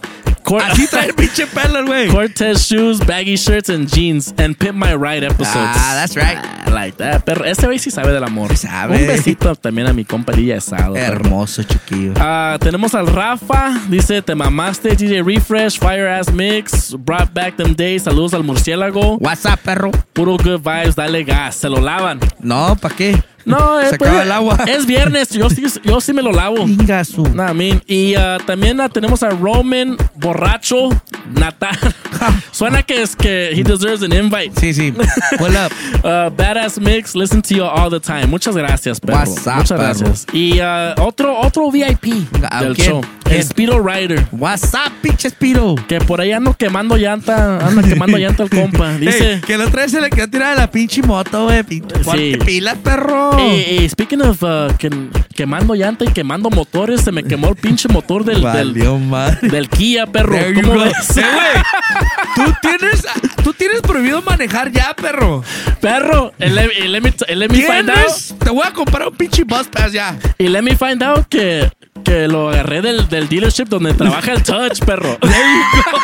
Cor- 0.48 0.62
Así 0.62 0.86
trae 0.86 1.06
el 1.08 1.14
pinche 1.14 1.46
pelo, 1.46 1.84
güey. 1.84 2.08
Cortez 2.08 2.66
shoes, 2.66 2.98
baggy 3.06 3.36
shirts, 3.36 3.68
and 3.68 3.86
jeans, 3.86 4.32
and 4.38 4.56
Pimp 4.56 4.76
My 4.78 4.94
Ride 4.94 5.24
episodes. 5.26 5.76
Ah, 5.76 5.92
that's 5.94 6.16
right. 6.16 6.38
I 6.66 6.70
like 6.70 6.96
that. 6.98 7.22
Pero 7.24 7.44
ese 7.44 7.66
güey 7.66 7.78
sí 7.78 7.90
sabe 7.90 8.12
del 8.12 8.24
amor. 8.24 8.56
Sabe. 8.56 8.96
Un 9.02 9.06
besito 9.06 9.54
también 9.56 9.86
a 9.88 9.92
mi 9.92 10.04
compa 10.04 10.32
DJ 10.32 10.54
Asado. 10.56 10.94
perro. 10.94 11.16
Hermoso, 11.16 11.62
chiquillo. 11.62 12.14
Ah, 12.18 12.56
tenemos 12.60 12.94
al 12.94 13.06
Rafa, 13.06 13.78
dice, 13.88 14.22
te 14.22 14.34
mamaste, 14.34 14.96
DJ 14.96 15.22
Refresh, 15.22 15.78
Fire 15.78 16.08
Ass 16.08 16.32
Mix, 16.32 16.94
brought 16.98 17.32
back 17.34 17.56
them 17.56 17.74
days, 17.74 18.04
saludos 18.04 18.32
al 18.34 18.42
murciélago, 18.44 19.16
WhatsApp, 19.18 19.60
perro. 19.60 19.90
puro 20.12 20.36
good 20.36 20.60
vibes, 20.62 20.94
dale 20.96 21.24
gas, 21.24 21.56
se 21.56 21.68
lo 21.68 21.80
lavan. 21.80 22.20
No, 22.40 22.74
¿para 22.80 22.94
qué? 22.94 23.22
No, 23.48 23.80
Se 23.80 23.86
eh, 23.86 23.98
pues, 23.98 24.10
acaba 24.10 24.22
el 24.22 24.32
agua. 24.32 24.58
Es 24.66 24.86
viernes, 24.86 25.30
yo 25.30 25.48
sí, 25.50 25.64
yo 25.82 26.00
sí 26.00 26.12
me 26.12 26.22
lo 26.22 26.32
lavo. 26.32 26.58
Inga 26.66 27.04
su. 27.04 27.22
Nah, 27.22 27.50
I 27.50 27.54
mean, 27.54 27.82
y 27.86 28.14
ah, 28.14 28.38
también 28.46 28.80
ah, 28.80 28.88
tenemos 28.88 29.22
a 29.22 29.30
Roman 29.30 29.96
Borracho 30.16 30.90
Natal. 31.32 31.76
Suena 32.52 32.82
que 32.82 33.02
es 33.02 33.16
que 33.16 33.50
he 33.52 33.62
deserves 33.62 34.02
an 34.02 34.12
invite. 34.12 34.52
Sí, 34.60 34.72
sí. 34.74 34.92
Pull 35.38 35.56
up. 35.56 35.72
Uh, 36.04 36.30
badass 36.30 36.78
mix, 36.78 37.14
listen 37.14 37.42
to 37.42 37.54
you 37.54 37.64
all 37.64 37.90
the 37.90 38.00
time. 38.00 38.26
Muchas 38.26 38.56
gracias, 38.56 39.00
perro. 39.00 39.18
What's 39.18 39.46
up, 39.46 39.56
Muchas 39.56 39.68
perro? 39.78 39.82
gracias. 39.82 40.26
Y 40.32 40.60
uh, 40.60 40.94
otro, 41.02 41.38
otro 41.38 41.70
VIP 41.70 42.26
¿A 42.50 42.62
del 42.62 42.74
quién? 42.74 42.88
show. 42.88 43.00
El 43.30 43.42
Speedo 43.44 43.78
Rider. 43.80 44.26
WhatsApp, 44.32 44.92
pinche 45.02 45.30
Spiro. 45.30 45.74
Que 45.86 46.00
por 46.00 46.20
ahí 46.20 46.32
ando 46.32 46.54
quemando 46.54 46.96
llanta. 46.96 47.58
Anda 47.66 47.82
quemando 47.82 48.16
llanta 48.18 48.42
el 48.44 48.50
compa. 48.50 48.92
Dice. 48.98 49.34
Ey, 49.34 49.40
que 49.40 49.56
la 49.58 49.66
otra 49.66 49.82
vez 49.82 49.90
se 49.92 50.00
le 50.00 50.10
quedó 50.10 50.28
tirada 50.28 50.54
la 50.54 50.70
pinche 50.70 51.02
moto, 51.02 51.44
güey. 51.44 51.62
Ponte 51.62 52.02
Sí. 52.32 52.36
pilas, 52.44 52.76
perro. 52.78 53.36
Ey, 53.38 53.88
speaking 53.88 54.22
of 54.22 54.42
uh, 54.42 54.72
que- 54.78 54.90
quemando 55.34 55.74
llanta 55.74 56.04
y 56.04 56.08
quemando 56.08 56.50
motores, 56.50 57.02
se 57.02 57.12
me 57.12 57.22
quemó 57.22 57.48
el 57.50 57.56
pinche 57.56 57.88
motor 57.88 58.24
del, 58.24 58.36
del, 58.36 58.44
Valió 58.44 58.98
madre. 58.98 59.48
del 59.48 59.68
Kia, 59.68 60.06
perro. 60.06 60.32
There 60.34 60.54
you 60.54 60.62
¿Cómo 60.62 60.74
go. 60.74 60.84
ves? 60.84 61.16
Eh, 61.16 61.22
güey, 61.22 61.64
tú 62.44 62.54
tienes, 62.62 63.06
tú 63.44 63.52
tienes 63.52 63.80
prohibido 63.82 64.22
manejar 64.22 64.70
ya, 64.72 64.94
perro. 64.94 65.42
Perro, 65.80 66.32
and 66.40 66.54
let, 66.54 66.66
me, 66.68 67.12
and 67.28 67.38
let 67.38 67.48
me 67.48 67.62
find 67.62 67.90
out. 67.90 68.38
Te 68.42 68.50
voy 68.50 68.66
a 68.66 68.72
comprar 68.72 69.08
un 69.08 69.16
pinche 69.16 69.44
bus 69.44 69.66
pass 69.68 69.92
ya. 69.92 70.16
Y 70.38 70.48
let 70.48 70.62
me 70.62 70.76
find 70.76 71.02
out 71.02 71.26
que, 71.28 71.70
que 72.04 72.26
lo 72.28 72.48
agarré 72.50 72.82
del, 72.82 73.08
del 73.08 73.28
dealership 73.28 73.66
donde 73.68 73.94
trabaja 73.94 74.32
el 74.32 74.42
Touch, 74.42 74.80
perro. 74.84 75.18
There 75.28 75.32
you 75.32 75.62
go. 75.92 75.98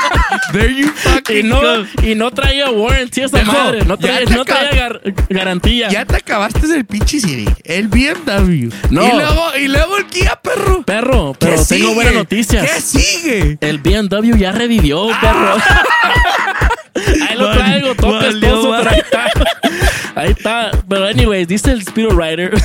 There 0.52 0.74
you 0.74 0.88
fucking 0.88 1.38
Y 1.38 1.42
no, 1.48 1.60
go. 1.60 1.86
y 2.02 2.14
no 2.14 2.30
traía 2.30 2.70
warranty 2.70 3.22
esa 3.22 3.42
madre. 3.44 3.84
No 3.84 3.96
traía, 3.96 4.24
te 4.26 4.34
no 4.34 4.44
traía 4.44 4.70
gar- 4.88 5.00
garantía. 5.28 5.88
Ya 5.88 6.04
te 6.04 6.16
acabaste 6.16 6.66
del 6.66 6.84
pinche 6.84 7.20
Civic. 7.20 7.50
El 7.64 7.88
BMW. 7.88 8.70
No. 8.90 9.06
Y 9.06 9.12
luego, 9.12 9.56
y 9.60 9.68
luego 9.68 9.96
el 9.98 10.06
Kia, 10.06 10.38
perro. 10.40 10.82
Perro, 10.84 11.34
pero 11.38 11.56
¿Qué 11.56 11.62
tengo 11.64 11.64
sigue? 11.88 11.94
buenas 11.94 12.14
noticias. 12.14 12.70
¿Qué 12.70 12.80
sigue? 12.80 13.58
El 13.60 13.78
BMW 13.78 14.36
ya 14.36 14.52
revivió, 14.52 15.06
perro. 15.20 15.56
Ahí 17.28 17.36
lo 17.36 17.50
traigo, 17.52 17.94
todo 17.94 18.20
pestoso, 18.20 18.74
pero 18.78 18.90
ahí 18.90 19.00
está. 19.00 19.30
Ahí 20.14 20.30
está. 20.30 20.70
Pero 20.88 21.04
anyways, 21.06 21.48
dice 21.48 21.72
el 21.72 21.82
Speedo 21.84 22.10
Rider. 22.10 22.52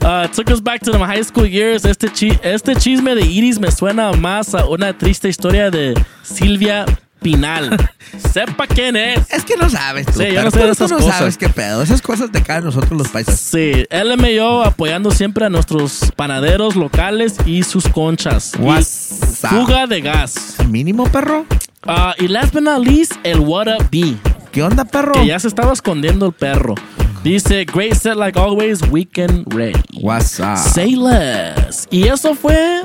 Uh, 0.00 0.28
took 0.28 0.48
us 0.48 0.60
back 0.62 0.80
to 0.80 0.92
the 0.92 0.98
high 0.98 1.22
school 1.24 1.44
years. 1.44 1.84
Este, 1.84 2.08
chi- 2.08 2.38
este 2.44 2.76
chisme 2.76 3.16
de 3.16 3.22
Iris 3.26 3.58
me 3.58 3.68
suena 3.70 4.12
más 4.12 4.54
a 4.54 4.64
una 4.66 4.96
triste 4.96 5.28
historia 5.28 5.70
de 5.72 5.92
Silvia 6.22 6.86
Pinal. 7.20 7.76
Sepa 8.32 8.66
quién 8.66 8.96
es. 8.96 9.30
Es 9.30 9.44
que 9.44 9.56
no 9.56 9.68
sabes 9.68 10.06
tú. 10.06 10.20
Sí, 10.20 10.26
yo 10.32 10.42
no 10.42 10.50
sé 10.50 10.58
de 10.60 10.70
esas 10.70 10.90
no 10.90 10.98
cosas. 10.98 11.18
sabes 11.18 11.38
qué 11.38 11.48
pedo. 11.48 11.82
Esas 11.82 12.00
cosas 12.02 12.30
te 12.30 12.42
caen 12.42 12.64
nosotros 12.64 12.92
los 12.98 13.08
paisas. 13.08 13.38
Sí, 13.38 13.84
LMO 13.90 14.62
apoyando 14.62 15.10
siempre 15.10 15.44
a 15.46 15.50
nuestros 15.50 16.12
panaderos 16.16 16.76
locales 16.76 17.36
y 17.46 17.62
sus 17.62 17.88
conchas. 17.88 18.52
Y 18.58 18.62
What's 18.62 19.42
up? 19.44 19.50
fuga 19.50 19.86
de 19.86 20.00
gas. 20.00 20.56
Mínimo, 20.68 21.04
perro. 21.10 21.46
Ah, 21.86 22.14
y 22.18 22.28
last 22.28 22.52
but 22.52 22.62
not 22.62 22.84
least, 22.86 23.12
el 23.22 23.40
What 23.40 23.68
Up 23.68 23.88
B. 23.90 24.16
¿Qué 24.52 24.62
onda, 24.62 24.84
perro? 24.84 25.12
Que 25.12 25.26
ya 25.26 25.38
se 25.38 25.48
estaba 25.48 25.72
escondiendo 25.72 26.26
el 26.26 26.32
perro. 26.32 26.74
Dice, 27.22 27.64
great 27.64 27.94
set 27.94 28.16
like 28.16 28.38
always, 28.38 28.80
weekend 28.90 29.52
ready. 29.52 29.80
What's 30.00 30.38
up? 30.40 30.56
Say 30.56 30.94
less. 30.96 31.86
Y 31.90 32.08
eso 32.08 32.34
fue 32.34 32.82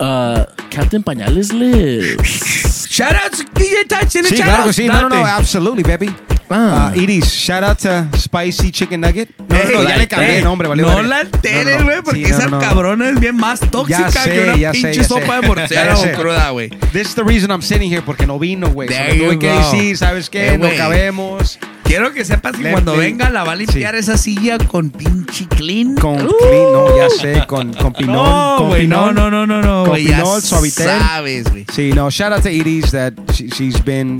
uh, 0.00 0.40
Captain 0.70 1.02
Pañales 1.02 1.52
Lives. 1.52 2.86
Shout 2.90 3.14
out 3.14 3.32
to 3.32 3.44
DJ 3.54 3.86
Touch 3.88 4.16
in 4.16 4.22
the 4.22 4.28
Sí, 4.30 4.36
chat. 4.36 4.46
claro 4.46 4.64
que 4.66 4.72
sí. 4.72 4.86
No, 4.86 5.02
no, 5.02 5.08
no, 5.08 5.24
absolutely, 5.26 5.82
baby. 5.82 6.14
Ah. 6.50 6.92
Uh, 6.94 6.98
Iris, 7.00 7.30
shout 7.30 7.62
out 7.62 7.76
to 7.78 8.08
Spicy 8.16 8.70
Chicken 8.70 9.02
Nugget. 9.02 9.28
No, 9.38 9.46
no, 9.58 9.82
no, 9.82 9.88
ya 9.88 9.96
le 9.98 10.08
cambié 10.08 10.36
de 10.36 10.42
nombre, 10.42 10.66
vale. 10.66 10.82
No 10.82 10.88
vale. 10.94 11.06
la 11.08 11.16
alteres, 11.18 11.66
No, 11.66 11.78
no, 11.80 11.84
güey, 11.84 12.02
porque 12.02 12.24
sí, 12.24 12.30
no, 12.32 12.38
esa 12.38 12.46
no. 12.48 12.58
cabrona 12.58 13.10
es 13.10 13.20
bien 13.20 13.36
más 13.36 13.60
tóxica 13.60 14.08
Ya 14.10 14.24
que 14.24 14.30
sé, 14.30 14.42
una 14.44 14.56
ya 14.56 14.72
sé, 14.72 14.80
pinche 14.80 14.94
ya 14.94 15.02
sé. 15.02 15.08
sopa 15.08 15.40
de 15.40 15.46
morcilla 15.46 15.84
Ya 15.84 15.96
sé. 15.96 16.14
o 16.14 16.16
cruda, 16.18 16.50
güey. 16.50 16.70
This 16.92 17.08
is 17.08 17.14
the 17.14 17.22
reason 17.24 17.50
I'm 17.50 17.60
sitting 17.60 17.90
here, 17.92 18.00
porque 18.02 18.26
no 18.26 18.38
vino, 18.38 18.70
güey. 18.70 18.88
So 18.88 18.94
tuve 18.94 19.38
que 19.38 19.48
go. 19.52 19.58
decir, 19.58 19.96
¿sabes 19.98 20.30
qué? 20.30 20.54
Eh, 20.54 20.58
no 20.58 20.66
güey. 20.68 20.78
cabemos. 20.78 21.58
Quiero 21.88 22.12
que 22.12 22.24
sepas 22.24 22.54
que 22.56 22.70
cuando 22.70 22.96
venga 22.96 23.30
la 23.30 23.44
va 23.44 23.52
a 23.52 23.56
limpiar 23.56 23.94
esa 23.94 24.16
silla 24.18 24.58
con 24.58 24.90
pinche 24.90 25.46
clean. 25.48 25.94
Con 25.96 26.26
Uh. 26.26 26.30
clean, 26.38 26.72
no, 26.72 26.96
ya 26.96 27.08
sé, 27.10 27.46
con, 27.46 27.72
con 27.72 27.92
pinol. 27.94 28.14
No, 28.16 28.54
con 28.58 28.78
pinol. 28.78 29.14
no, 29.14 29.30
no, 29.30 29.46
no, 29.46 29.62
no, 29.62 29.84
Con 29.90 29.96
ya 29.98 30.18
pinol, 30.18 30.42
suavitel. 30.42 30.86
sabes, 30.86 31.50
güey. 31.50 31.64
Sí, 31.74 31.92
no, 31.94 32.10
shout 32.10 32.32
out 32.32 32.42
to 32.42 32.50
Iris 32.50 32.90
that 32.92 33.14
she, 33.32 33.48
she's 33.48 33.82
been 33.82 34.18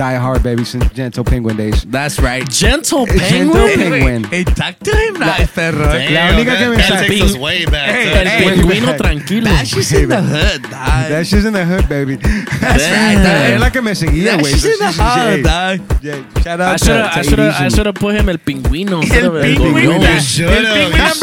die 0.00 0.16
hard, 0.16 0.42
baby, 0.42 0.64
since 0.64 0.88
Gentle 0.94 1.24
Penguin 1.24 1.58
days. 1.58 1.84
That's 1.84 2.18
right. 2.20 2.48
Gentle 2.48 3.04
Gentle 3.04 3.52
Penguin. 3.52 3.90
Penguin. 3.90 4.24
Hey, 4.24 4.44
talk 4.44 4.78
to 4.78 4.96
him 4.96 5.20
nice, 5.20 5.52
perro. 5.52 5.84
La 5.84 6.32
única 6.32 6.56
que 6.56 6.64
that, 6.64 6.70
me 6.70 6.76
that 6.76 7.20
us 7.20 7.36
way 7.36 7.66
back. 7.66 7.90
Hey. 7.90 8.12
El 8.14 8.26
hey, 8.26 8.44
pingüino 8.48 8.96
tranquilo. 8.96 9.44
That 9.44 9.66
shit's 9.66 9.92
in 9.92 10.08
the 10.08 10.22
hood, 10.22 10.62
dog. 10.62 11.08
That 11.10 11.26
shit's 11.26 11.44
in 11.44 11.52
the 11.52 11.66
hood, 11.66 11.86
baby. 11.90 12.16
That's 12.16 12.88
right, 12.88 13.52
Es 13.52 13.60
la 13.60 13.70
que 13.70 13.82
me 13.82 13.94
seguía, 13.94 14.36
That 14.36 14.40
güey. 14.40 14.52
shit's 14.52 14.64
in 14.64 14.78
the 14.78 14.92
hood, 14.96 15.42
dog. 15.44 15.80
Shout 16.42 16.60
out 16.62 16.78
to, 16.78 17.10
I 17.12 17.22
to 17.22 17.70
should 17.70 17.86
have 17.86 17.94
put 17.96 18.14
him 18.14 18.30
el 18.30 18.38
pingüino. 18.38 19.02
El 19.02 19.30
pingüino. 19.42 20.00
You 20.00 20.20
should 20.20 20.48
have. 20.48 21.20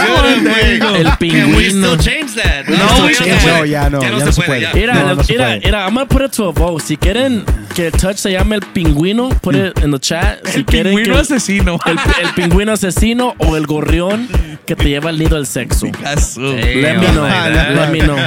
El 0.93 1.17
pingüino 1.17 1.47
Can 1.47 1.55
we 1.55 1.69
still 1.69 1.97
change 1.97 2.35
that? 2.35 2.69
No, 2.69 3.07
we 3.07 3.15
can't. 3.15 3.43
no, 3.43 3.63
ya 3.65 3.89
no, 3.89 4.01
Ya 4.01 4.11
no 4.11 4.31
se 4.31 4.41
puede. 4.43 4.71
Mira, 4.75 5.15
mira, 5.27 5.85
I'm 5.85 5.95
gonna 5.95 6.05
put 6.05 6.21
it 6.21 6.31
to 6.33 6.45
a 6.45 6.51
vote. 6.51 6.83
Si 6.83 6.95
quieren 6.95 7.43
que 7.73 7.91
Touch 7.91 8.17
se 8.17 8.31
llame 8.31 8.55
el 8.55 8.66
pingüino, 8.73 9.29
put 9.41 9.55
it 9.55 9.77
in 9.83 9.91
the 9.91 9.99
chat. 9.99 10.45
Si 10.45 10.59
El 10.59 10.65
quieren 10.65 10.93
pingüino 10.95 11.13
que 11.15 11.19
asesino. 11.21 11.79
el, 11.85 11.97
el 12.23 12.33
pingüino 12.35 12.71
asesino 12.73 13.35
o 13.39 13.55
el 13.57 13.65
gorrión 13.67 14.27
que 14.65 14.75
te 14.75 14.89
lleva 14.89 15.09
al 15.09 15.17
nido 15.17 15.35
del 15.35 15.45
sexo. 15.47 15.85
Let 15.87 16.97
me 16.99 17.07
know. 17.13 17.23
Let 17.27 17.89
me 17.91 17.99
know. 17.99 18.17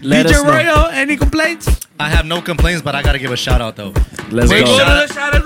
Let 0.00 0.26
DJ 0.26 0.30
us 0.32 0.42
know. 0.42 0.52
Royal, 0.52 0.90
any 0.92 1.16
complaints? 1.16 1.68
I 1.98 2.08
have 2.08 2.24
no 2.24 2.40
complaints, 2.42 2.82
but 2.82 2.94
I 2.94 3.02
gotta 3.02 3.18
give 3.18 3.30
a 3.30 3.36
shout 3.36 3.60
out 3.60 3.76
though. 3.76 3.92
Let's 4.30 4.50
Güey, 4.50 4.64
go. 4.64 4.76
shout 4.78 4.96
out, 4.96 5.08
shout 5.12 5.34
out, 5.34 5.44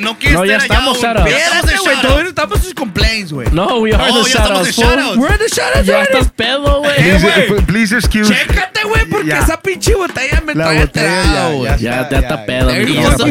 que, 0.00 0.04
no 0.04 0.18
que 0.18 0.30
No, 0.32 0.44
ya 0.44 0.54
allá, 0.56 0.64
estamos 0.64 1.04
out. 1.04 1.28
Ya 1.28 1.36
estamos 1.38 1.64
güey. 1.64 1.76
shout 1.76 1.84
Todavía 2.02 2.10
out. 2.16 2.22
no 2.22 2.28
estamos 2.28 2.66
en 2.66 2.72
complaints, 2.72 3.32
güey. 3.32 3.48
No, 3.52 3.78
we 3.80 3.92
are 3.94 4.02
Oh, 4.10 4.24
the 4.24 4.30
ya 4.30 4.38
estamos 4.42 4.66
en 4.66 4.72
shout 4.72 4.98
shoutouts. 4.98 5.16
We're 5.18 5.38
the 5.38 5.48
shout 5.48 5.76
out, 5.76 5.84
Ya 5.84 6.02
estás 6.02 6.30
pedo, 6.34 6.78
güey. 6.80 6.92
Eh, 6.98 7.18
Please, 7.20 7.62
please 7.66 7.94
excuse. 7.96 8.28
Chécate, 8.28 8.82
güey, 8.84 9.04
porque 9.06 9.28
Ya. 9.28 9.38
esa 9.40 9.60
pinche 9.60 9.94
botella 9.94 10.40
me 10.44 10.54
trae 10.54 10.88
ya, 10.94 11.48
güey. 11.50 11.64
ya 11.64 11.76
Ya, 11.76 12.00
está, 12.02 12.10
ya 12.10 12.18
está 12.20 12.46
pedo. 12.46 12.70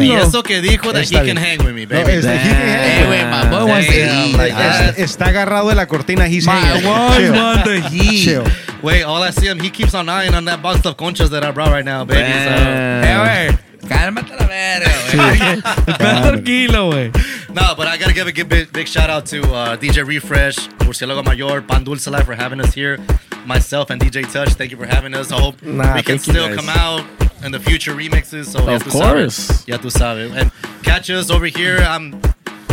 Y 0.00 0.12
eso, 0.12 0.42
que 0.42 0.60
dijo 0.60 0.92
that 0.92 1.02
Está 1.02 1.22
he 1.22 1.26
can 1.26 1.36
hang 1.36 1.58
with 1.64 1.72
me, 1.74 1.86
No, 1.86 1.90
baby. 1.96 2.12
es- 2.12 2.24
he 2.24 2.28
can 2.28 2.38
hang, 2.38 3.02
Eh, 3.02 3.04
güey, 3.06 3.24
my 3.24 3.48
boy 3.50 3.64
wants 3.70 3.86
to 3.86 3.92
eat. 3.94 4.98
Está, 4.98 5.26
agarrado 5.26 5.68
de 5.68 5.74
la 5.74 5.86
cortina. 5.86 6.26
He's 6.28 6.46
My 6.46 6.52
hanging. 6.52 6.84
boys 6.84 7.16
Chill. 7.16 7.32
want 7.32 7.64
the 7.64 7.82
heat. 7.90 8.24
Chill. 8.24 8.44
Wait, 8.82 9.02
all 9.04 9.22
I 9.22 9.32
see 9.32 9.46
him, 9.46 9.60
he 9.60 9.70
keeps 9.70 9.92
on 9.94 10.08
eyeing 10.08 10.34
on 10.34 10.44
that 10.46 10.62
box 10.62 10.84
of 10.86 10.96
conchas 10.96 11.28
that 11.30 11.44
I 11.44 11.50
brought 11.52 11.70
right 11.70 11.84
now, 11.84 12.04
baby. 12.06 12.22
So. 12.22 12.50
Eh, 12.50 13.16
güey. 13.18 13.69
Cálmate 13.88 14.30
la 14.38 14.46
verga, 14.46 14.90
güey. 15.12 15.58
Está 15.86 16.22
tranquilo, 16.22 16.90
güey. 16.90 17.10
No, 17.54 17.74
but 17.76 17.86
I 17.88 17.96
gotta 17.98 18.12
give 18.12 18.28
a 18.28 18.32
big, 18.32 18.48
big, 18.48 18.72
big 18.72 18.86
shout 18.88 19.10
out 19.10 19.26
to 19.26 19.40
uh, 19.52 19.76
DJ 19.76 20.06
Refresh, 20.06 20.56
Murcielago 20.80 21.24
Mayor, 21.24 21.62
Pan 21.62 21.82
Dulce 21.84 22.06
Life 22.08 22.24
for 22.26 22.34
having 22.34 22.60
us 22.60 22.72
here. 22.74 22.98
Myself 23.46 23.90
and 23.90 24.00
DJ 24.00 24.30
Touch, 24.30 24.50
thank 24.50 24.70
you 24.70 24.76
for 24.76 24.86
having 24.86 25.14
us. 25.14 25.32
I 25.32 25.40
hope 25.40 25.60
Nah, 25.62 25.94
we 25.94 26.02
can 26.02 26.18
still 26.18 26.54
come 26.54 26.68
out 26.68 27.04
in 27.42 27.52
the 27.52 27.58
future 27.58 27.92
remixes. 27.94 28.46
So 28.46 28.60
ya 28.64 28.76
Of 28.76 28.84
tú 28.84 28.90
course. 28.92 29.36
sabes. 29.64 29.68
Ya 29.68 29.78
tú 29.78 29.90
sabes. 29.90 30.32
And 30.36 30.52
catch 30.82 31.08
us 31.10 31.30
over 31.30 31.46
here. 31.46 31.78
I'm 31.78 32.20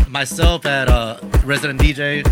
myself 0.09 0.65
at 0.65 0.89
uh, 0.89 1.17
Resident 1.45 1.79
DJ, 1.81 2.23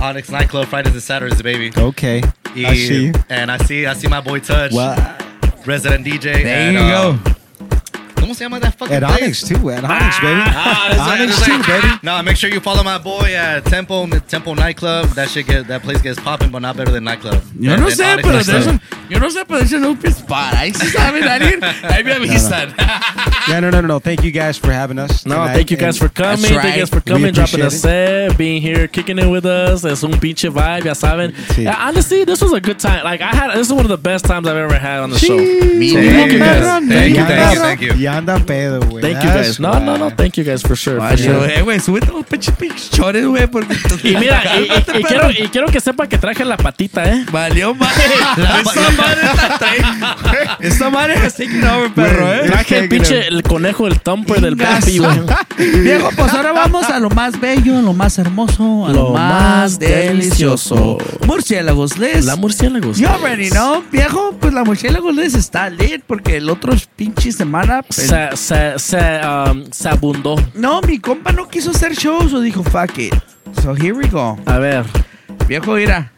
Onyx 0.00 0.30
Nightclub, 0.30 0.68
Fridays 0.68 0.92
and 0.94 1.02
Saturdays, 1.02 1.42
baby. 1.42 1.72
Okay. 1.76 2.22
Y- 2.56 2.64
I 2.66 2.74
see 2.74 3.06
you. 3.06 3.12
And 3.28 3.50
I 3.50 3.58
see, 3.58 3.86
I 3.86 3.94
see 3.94 4.08
my 4.08 4.20
boy 4.20 4.38
Touch, 4.40 4.72
Well, 4.72 4.96
Resident 5.66 6.06
DJ. 6.06 6.42
There 6.42 6.46
and, 6.46 6.74
you 6.74 6.80
uh, 6.82 7.12
go. 7.18 7.32
¿Cómo 8.30 8.36
se 8.36 8.44
llama 8.44 8.60
that 8.60 8.78
fucking 8.78 8.94
at 8.94 9.02
place? 9.02 9.22
Onyx 9.24 9.42
too. 9.42 9.70
At 9.70 9.82
Onyx, 9.82 10.20
baby. 10.20 10.40
Ah, 10.54 10.86
that's 10.88 11.00
Onyx 11.00 11.34
that's 11.34 11.46
too, 11.46 11.72
right. 11.72 11.82
baby. 11.82 11.98
No, 12.04 12.22
make 12.22 12.36
sure 12.36 12.48
you 12.48 12.60
follow 12.60 12.84
my 12.84 12.96
boy 12.96 13.34
at 13.34 13.64
Tempo 13.64 14.06
Tempo 14.06 14.54
Nightclub. 14.54 15.08
That 15.16 15.28
shit 15.30 15.48
get 15.48 15.66
that 15.66 15.82
place 15.82 16.00
gets 16.00 16.20
popping, 16.20 16.50
but 16.52 16.60
not 16.62 16.76
better 16.76 16.92
than 16.92 17.02
nightclub. 17.02 17.42
Yo 17.58 17.70
Than- 17.72 17.80
no 17.80 17.88
than 17.90 17.98
sé, 17.98 18.12
Onyx 18.12 18.22
pero 18.22 18.36
Nightclub. 18.36 18.46
de 18.46 18.70
eso, 18.70 18.80
yo 19.10 19.18
no 19.18 19.28
sé, 19.30 19.44
pero 19.48 19.58
ese 19.58 19.76
es 19.78 19.82
un 19.82 19.98
spot. 20.06 20.54
Ahí 20.54 20.72
sí 20.72 20.86
saben 20.90 21.24
alguien. 21.26 21.58
Ahí 21.64 22.04
me 22.04 22.12
avisan. 22.12 22.72
Yeah, 23.48 23.60
no, 23.60 23.70
no, 23.72 23.80
no, 23.80 23.88
no. 23.88 23.98
Thank 23.98 24.22
you 24.22 24.30
guys 24.30 24.56
for 24.56 24.70
having 24.70 25.00
us. 25.00 25.26
No, 25.26 25.34
tonight, 25.34 25.54
thank 25.54 25.70
you 25.72 25.76
guys 25.76 25.98
for 25.98 26.08
coming. 26.08 26.40
That's 26.42 26.62
Thank 26.62 26.74
you 26.76 26.80
guys 26.82 26.88
for 26.90 27.00
coming, 27.00 27.32
dropping 27.34 27.62
a 27.62 27.70
set, 27.70 28.38
being 28.38 28.62
here, 28.62 28.86
kicking 28.86 29.18
it 29.18 29.28
with 29.28 29.44
us. 29.44 29.84
Es 29.84 30.04
un 30.04 30.12
pinche 30.20 30.50
vibe, 30.50 30.84
ya 30.84 30.94
saben. 30.94 31.32
Sí. 31.56 31.64
Yeah, 31.64 31.74
honestly, 31.88 32.24
this 32.24 32.40
was 32.40 32.52
a 32.52 32.60
good 32.60 32.78
time. 32.78 33.02
Like 33.02 33.22
I 33.22 33.34
had, 33.34 33.50
this 33.56 33.66
is 33.66 33.72
one 33.72 33.84
of 33.84 33.88
the 33.90 33.96
best 33.98 34.24
times 34.24 34.46
I've 34.46 34.56
ever 34.56 34.78
had 34.78 35.00
on 35.00 35.10
the 35.10 35.18
show. 35.18 35.36
Me 35.36 35.88
So, 35.90 36.00
thank 36.00 36.32
you 36.32 36.38
guys. 36.38 36.62
Thank 36.86 37.16
you, 37.16 37.24
thank 37.24 37.54
you, 37.54 37.60
thank 37.60 37.80
you. 37.80 37.92
Y 37.94 38.19
anda 38.20 38.38
pedo, 38.38 38.80
güey. 38.80 39.02
Thank 39.02 39.24
you 39.24 39.30
guys. 39.30 39.60
No, 39.60 39.80
no, 39.80 39.98
no. 39.98 40.10
Thank 40.10 40.34
you 40.34 40.44
guys 40.44 40.62
for 40.62 40.76
sure. 40.76 40.96
for 41.00 41.18
sure. 41.18 41.54
eh, 41.54 41.62
güey, 41.62 41.80
súbete 41.80 42.06
los 42.12 42.24
pinches 42.26 42.54
pichores, 42.56 43.26
güey, 43.26 43.46
porque... 43.46 43.76
Y 44.04 44.16
mira, 44.16 44.42
y, 44.58 44.62
y- 44.62 44.98
y 45.00 45.02
quiero, 45.04 45.30
y 45.30 45.48
quiero 45.48 45.66
que 45.68 45.80
sepa 45.80 46.06
que 46.08 46.18
traje 46.18 46.44
la 46.44 46.56
patita, 46.56 47.04
¿eh? 47.12 47.24
Valió 47.32 47.74
madre. 47.76 48.04
Esa 48.62 48.90
madre 48.92 49.20
está. 49.24 50.56
Esa 50.60 50.90
madre 50.90 51.14
es 51.26 51.34
taking 51.36 51.64
over, 51.66 51.90
perro, 51.92 52.32
eh. 52.32 52.42
Traje 52.46 52.78
el 52.78 52.88
pinche 52.88 53.26
el 53.26 53.42
conejo, 53.42 53.86
el 53.86 54.00
thumper 54.00 54.40
del 54.40 54.56
papi, 54.56 54.98
güey. 54.98 55.20
Viejo, 55.82 56.10
pues 56.16 56.32
ahora 56.32 56.52
vamos 56.52 56.84
a 56.90 56.98
lo 56.98 57.10
más 57.10 57.38
bello, 57.40 57.78
a 57.78 57.82
lo 57.82 57.92
más 57.92 58.18
hermoso, 58.18 58.86
a 58.86 58.92
lo, 58.92 59.02
Lo 59.02 59.10
más 59.10 59.78
delicioso. 59.78 60.74
delicioso. 60.98 61.26
Murciélagos, 61.26 61.98
Les. 61.98 62.24
La 62.24 62.36
murciélagos. 62.36 62.98
You 62.98 63.08
already 63.08 63.50
know, 63.50 63.82
viejo, 63.90 64.36
pues 64.40 64.52
la 64.52 64.64
murciélagos 64.64 65.14
Les 65.14 65.34
está 65.34 65.70
lit 65.70 66.02
porque 66.06 66.36
el 66.36 66.50
otro 66.50 66.74
pinche 66.96 67.32
semana. 67.32 67.82
pues, 67.82 68.09
Se, 68.10 68.36
se, 68.36 68.78
se, 68.78 69.20
um, 69.24 69.64
se 69.70 69.88
abundó. 69.88 70.34
no, 70.54 70.80
mi 70.82 70.98
compa 70.98 71.30
no 71.32 71.48
quiso 71.48 71.70
hacer 71.70 71.94
shows 71.94 72.32
o 72.32 72.40
dijo 72.40 72.64
fuck 72.64 72.98
it. 72.98 73.14
So 73.62 73.72
here 73.74 73.92
we 73.92 74.08
go. 74.08 74.36
A 74.46 74.58
ver, 74.58 74.84
Viejo, 75.46 75.74
mira. 75.74 76.10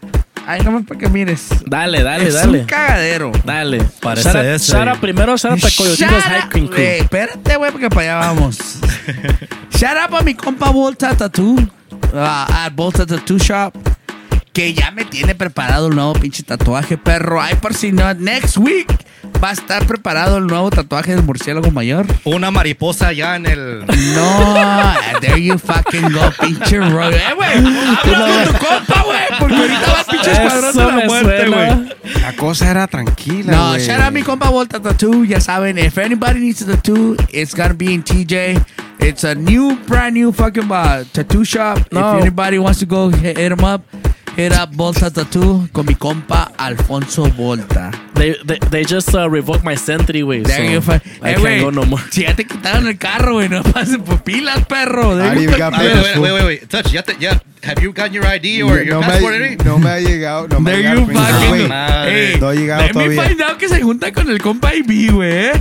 Ay, 0.47 0.60
nomás 0.62 0.85
para 0.86 0.98
que 0.98 1.09
mires. 1.09 1.48
dale, 1.66 2.02
dale, 2.02 2.28
es 2.28 2.35
dale. 2.35 2.60
un 2.60 2.66
cagadero. 2.66 3.31
Dale. 3.44 3.85
Parece 4.01 4.55
ese. 4.55 4.73
shout 4.73 4.89
out 4.89 4.98
primero, 5.01 5.36
shout 5.36 5.52
out 5.52 5.64
a 5.64 5.70
Coyotitos 5.77 6.24
High 6.24 6.48
Cream 6.48 6.69
Crew. 6.69 6.82
Espérate, 6.82 7.56
güey, 7.56 7.70
porque 7.70 7.89
para 7.90 8.01
allá 8.19 8.32
vamos. 8.32 8.59
Shout 9.77 9.97
out 9.98 10.20
a 10.20 10.23
mi 10.23 10.35
compa 10.35 10.70
Volta 10.70 11.14
Tattoo. 11.14 11.59
uh, 12.12 12.47
at 12.48 12.70
Volta 12.74 13.05
Tattoo 13.06 13.39
Shop. 13.39 13.73
Que 14.53 14.74
ya 14.74 14.91
me 14.91 15.05
tiene 15.07 15.35
preparado 15.35 15.89
el 15.89 15.95
nuevo 15.95 16.12
pinche 16.12 16.43
tatuaje, 16.43 16.99
perro. 16.99 17.41
Ay, 17.41 17.55
por 17.55 17.73
si 17.73 17.91
no, 17.91 18.12
next 18.12 18.59
week 18.59 18.87
va 19.43 19.49
a 19.49 19.53
estar 19.53 19.87
preparado 19.87 20.37
el 20.37 20.47
nuevo 20.47 20.69
tatuaje 20.69 21.15
del 21.15 21.23
murciélago 21.24 21.70
mayor. 21.70 22.07
Una 22.24 22.51
mariposa 22.51 23.12
ya 23.15 23.37
en 23.37 23.47
el. 23.47 23.87
No, 23.87 24.95
there 25.20 25.43
you 25.43 25.57
fucking 25.59 26.03
go, 26.12 26.31
pinche 26.39 26.79
rollo. 26.79 27.16
Eh, 27.16 27.23
güey, 27.35 27.51
habla 27.51 27.97
con 28.03 28.53
tu 28.53 28.66
compa, 28.66 29.03
güey, 29.05 29.19
porque 29.39 29.55
ahorita 29.57 29.81
va 29.91 30.05
pinche 30.11 30.33
escuadrón 30.33 30.77
de 30.77 30.85
la 31.01 31.07
muerte, 31.07 31.49
güey. 31.49 32.20
La 32.20 32.33
cosa 32.37 32.70
era 32.70 32.87
tranquila, 32.87 33.53
No, 33.53 33.69
güey. 33.70 33.81
shout 33.87 34.01
out 34.03 34.12
mi 34.12 34.23
compa 34.23 34.51
Volta 34.51 34.81
Tattoo. 34.81 35.24
Ya 35.24 35.41
saben, 35.41 35.79
if 35.79 35.97
anybody 35.97 36.41
needs 36.41 36.61
a 36.61 36.66
tattoo, 36.66 37.16
it's 37.33 37.55
gonna 37.55 37.73
be 37.73 37.95
in 37.95 38.03
TJ. 38.05 38.62
It's 38.99 39.24
a 39.24 39.35
new, 39.35 39.79
brand 39.89 40.12
new 40.15 40.31
fucking 40.31 40.70
uh, 40.70 41.05
tattoo 41.12 41.43
shop. 41.45 41.79
No. 41.91 42.16
If 42.19 42.23
anybody 42.23 42.59
wants 42.59 42.81
to 42.81 42.87
go 42.87 43.09
hit, 43.09 43.39
hit 43.39 43.51
him 43.51 43.65
up, 43.65 43.83
hit 44.36 44.52
up 44.52 44.70
Volta 44.74 45.10
Tattoo 45.10 45.68
con 45.72 45.86
mi 45.86 45.94
compa 45.94 46.52
Alfonso 46.56 47.24
Volta. 47.36 47.90
They, 48.14 48.36
they, 48.44 48.59
they 48.70 48.84
just 48.84 49.12
uh, 49.14 49.28
revoked 49.28 49.64
my 49.64 49.74
Sentry, 49.76 50.20
güey. 50.22 50.44
So 50.46 50.80
fi- 50.80 51.00
I 51.22 51.30
Eh, 51.32 51.34
can't 51.34 51.60
go 51.62 51.70
no 51.70 51.84
more. 51.84 52.02
Si 52.10 52.22
ya 52.22 52.34
te 52.34 52.44
quitaron 52.44 52.86
el 52.86 52.96
carro, 52.96 53.34
güey, 53.34 53.48
no 53.48 53.62
pasen 53.62 54.02
por 54.02 54.22
pilas, 54.22 54.64
perro. 54.66 55.16
Wait, 55.16 55.48
wait, 55.48 56.18
wait, 56.18 56.32
wait, 56.32 56.44
wait. 56.44 56.68
Touch, 56.68 56.92
ya 56.92 57.02
te, 57.02 57.16
ya, 57.18 57.40
have 57.64 57.82
you 57.82 57.92
gotten 57.92 58.12
your 58.12 58.24
ID 58.26 58.62
or 58.62 58.82
your 58.82 58.94
no, 58.94 59.00
passport 59.00 59.40
me, 59.40 59.56
no 59.64 59.78
me 59.78 59.90
ha 59.90 59.98
llegado. 60.00 60.46
No 60.48 60.60
me 60.60 60.70
ha 60.70 60.74
There 60.74 60.82
llegado. 60.82 61.00
you 61.00 61.06
fucking- 61.18 61.70
Hey, 62.06 62.36
no 62.40 62.48
ha 62.48 62.54
llegado 62.54 62.82
let 62.82 62.94
me 62.94 63.04
todavía. 63.04 63.22
find 63.28 63.42
out 63.42 63.59
que 63.59 63.68
se 63.68 63.80
junta 63.82 64.12
con 64.12 64.28
el 64.30 64.40
compa 64.40 64.72
IB, 64.74 65.10
güey. 65.12 65.32
eh. 65.32 65.52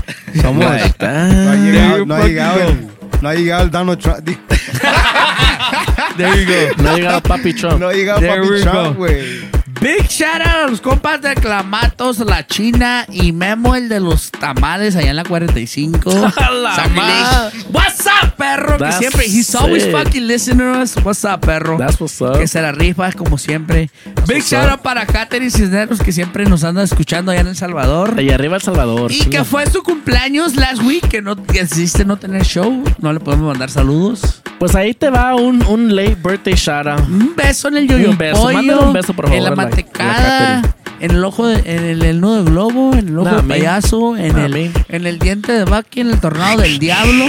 Somos. 0.42 0.64
No 0.64 0.70
ha 0.70 1.56
llegado, 1.56 2.06
no 2.06 2.16
ha 2.16 2.28
llegado 2.28 2.62
el, 2.62 2.88
no 3.22 3.30
ha 3.30 3.34
llegado 3.34 3.64
el 3.64 3.72
Donald 3.72 4.00
Trump. 4.00 4.30
There 6.22 6.38
you 6.40 6.46
go. 6.76 6.84
No 6.84 6.90
ha 6.90 6.96
llegado 6.96 7.22
Papi 7.22 7.54
Trump. 7.54 7.80
No 7.80 7.88
ha 7.90 7.94
llegado 7.94 8.20
There 8.20 8.42
we 8.42 8.62
Papi 8.64 8.64
Trump, 8.64 8.98
güey. 8.98 9.61
Big 9.82 10.08
shout 10.10 10.42
out 10.42 10.66
a 10.66 10.68
los 10.68 10.80
compas 10.80 11.24
de 11.24 11.34
Clamatos, 11.34 12.20
La 12.20 12.46
China 12.46 13.04
y 13.10 13.32
Memo, 13.32 13.76
el 13.76 13.90
de 13.90 14.00
los 14.00 14.30
tamales 14.30 14.96
allá 14.96 15.10
en 15.10 15.16
la 15.16 15.24
45. 15.24 16.12
A 16.38 16.52
la 16.52 16.76
Sandy 16.76 16.96
madre. 16.96 17.56
Lake. 17.56 17.68
What's 17.74 18.06
up, 18.06 18.36
perro? 18.38 18.78
That's 18.78 19.00
que 19.00 19.10
siempre, 19.10 19.26
he's 19.26 19.56
always 19.56 19.82
sick. 19.82 19.92
fucking 19.92 20.28
listening 20.28 20.60
to 20.60 20.82
us. 20.82 20.96
What's 20.98 21.26
up, 21.26 21.42
perro? 21.42 21.80
That's 21.80 22.00
what's 22.00 22.22
up. 22.22 22.38
Que 22.38 22.48
se 22.48 22.62
la 22.62 22.72
rifa 22.72 23.12
como 23.14 23.40
siempre. 23.40 23.90
Big 24.28 24.38
what's 24.38 24.52
shout 24.52 24.70
out 24.70 24.82
para 24.82 25.08
Catherine 25.08 25.50
Cisneros 25.50 26.00
que 26.00 26.12
siempre 26.12 26.46
nos 26.46 26.64
anda 26.64 26.84
escuchando 26.84 27.32
allá 27.32 27.42
en 27.42 27.48
El 27.48 27.56
Salvador. 27.56 28.22
Y 28.22 28.30
arriba 28.30 28.58
El 28.58 28.62
Salvador. 28.62 29.12
Y 29.12 29.26
que 29.32 29.44
fue 29.44 29.66
su 29.66 29.82
cumpleaños 29.82 30.58
last 30.58 30.84
week, 30.84 31.08
que 31.10 31.24
no 31.24 31.36
que 31.44 31.62
decidiste 31.62 32.06
no 32.06 32.18
tener 32.18 32.44
show. 32.44 32.84
No 33.00 33.14
le 33.14 33.20
podemos 33.20 33.48
mandar 33.48 33.72
saludos. 33.72 34.44
Pues 34.60 34.76
ahí 34.76 34.94
te 34.94 35.10
va 35.10 35.34
un, 35.34 35.66
un 35.66 35.96
late 35.96 36.18
birthday 36.24 36.54
shout 36.54 36.86
out. 36.86 37.10
Un 37.10 37.36
beso 37.36 37.68
en 37.70 37.78
el 37.78 37.88
yoyo 37.88 38.12
Un 38.12 38.18
beso. 38.20 38.44
Mándale 38.54 38.80
un 38.80 38.94
beso, 38.94 39.12
por 39.12 39.26
favor, 39.26 39.38
En 39.40 39.44
la 39.44 39.56
en 41.00 41.12
el 41.12 41.24
ojo, 41.26 41.48
de- 41.48 41.62
en 41.66 41.84
el, 41.84 42.04
el 42.04 42.22
nudo 42.22 42.44
de 42.44 42.52
globo, 42.52 42.94
en 42.94 43.08
el 43.10 43.18
ojo 43.20 43.30
Nah, 43.32 43.42
de 43.42 43.48
payaso, 43.48 44.16
en 44.18 44.36
Nah, 44.36 44.46
el, 44.46 44.72
en 44.90 45.08
el 45.08 45.18
diente 45.20 45.52
de 45.52 45.66
Bucky, 45.66 46.02
en 46.02 46.10
el 46.12 46.20
tornado 46.20 46.60
del 46.62 46.78
diablo. 46.80 47.26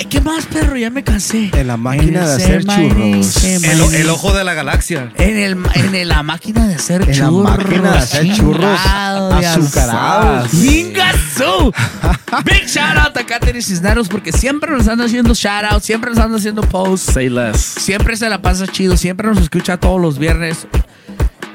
Eh, 0.00 0.06
¿Qué 0.08 0.20
más, 0.22 0.46
perro? 0.46 0.76
Ya 0.76 0.88
me 0.88 1.04
cansé. 1.04 1.50
En 1.52 1.66
la 1.66 1.76
máquina 1.76 2.26
de 2.26 2.34
hacer 2.34 2.64
churros. 2.64 3.44
El, 3.44 4.08
ojo 4.08 4.32
de 4.32 4.44
la 4.44 4.54
galaxia. 4.54 5.12
En, 5.16 5.36
el, 5.38 5.58
en 5.74 5.94
el- 5.94 6.08
la 6.08 6.22
máquina 6.22 6.66
de 6.66 6.74
hacer 6.76 7.02
En 7.02 7.08
la 7.08 7.14
churros. 7.26 7.58
máquina 7.58 7.92
de 7.92 7.98
hacer 7.98 8.32
churros 8.34 8.80
azucarados. 8.80 10.52
¡Yingasu! 10.52 11.70
Big 12.44 12.66
shout 12.66 12.96
out 12.96 13.16
a 13.18 13.26
Catherine 13.26 13.60
Cisneros 13.60 14.08
porque 14.08 14.32
siempre 14.32 14.70
nos 14.70 14.88
anda 14.88 15.04
haciendo 15.04 15.34
shout 15.34 15.64
out, 15.70 15.82
siempre 15.82 16.10
nos 16.10 16.18
anda 16.18 16.38
haciendo 16.38 16.62
posts. 16.62 17.12
Say 17.12 17.28
less. 17.28 17.60
Siempre 17.60 18.16
se 18.16 18.28
la 18.30 18.40
pasa 18.40 18.66
chido, 18.66 18.96
siempre 18.96 19.28
nos 19.28 19.38
escucha 19.38 19.76
todos 19.76 20.00
los 20.00 20.18
viernes. 20.18 20.66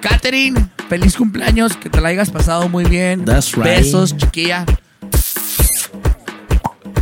Catherine, 0.02 0.68
feliz 0.88 1.16
cumpleaños, 1.18 1.76
que 1.78 1.90
te 1.90 2.00
la 2.00 2.10
hayas 2.10 2.30
pasado 2.30 2.70
muy 2.70 2.84
bien. 2.86 3.26
That's 3.26 3.54
right. 3.56 3.64
Besos, 3.66 4.16
chiquilla. 4.16 4.66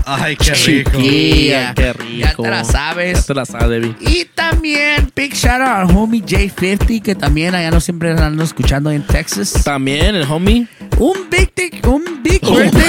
Ay, 0.05 0.35
qué 0.35 0.53
rico. 0.53 0.91
Chiquilla. 0.91 1.73
Qué 1.73 1.93
rico. 1.93 2.17
Ya 2.19 2.33
te 2.35 2.49
la 2.49 2.63
sabes. 2.63 3.19
Ya 3.19 3.23
te 3.25 3.33
la 3.33 3.45
sabes, 3.45 3.69
Debbie. 3.69 3.95
Y 4.01 4.25
también 4.25 5.11
big 5.15 5.33
shout 5.33 5.61
out 5.61 5.89
al 5.89 5.95
homie 5.97 6.21
J50, 6.21 7.01
que 7.01 7.15
también 7.15 7.55
allá 7.55 7.71
nos 7.71 7.83
siempre 7.83 8.11
ando 8.11 8.43
escuchando 8.43 8.91
en 8.91 9.03
Texas. 9.03 9.53
También 9.63 10.15
el 10.15 10.23
homie. 10.29 10.67
Un 10.99 11.29
big 11.29 11.53
tic- 11.55 11.85
un 11.87 12.03
big 12.23 12.41
birthday 12.41 12.83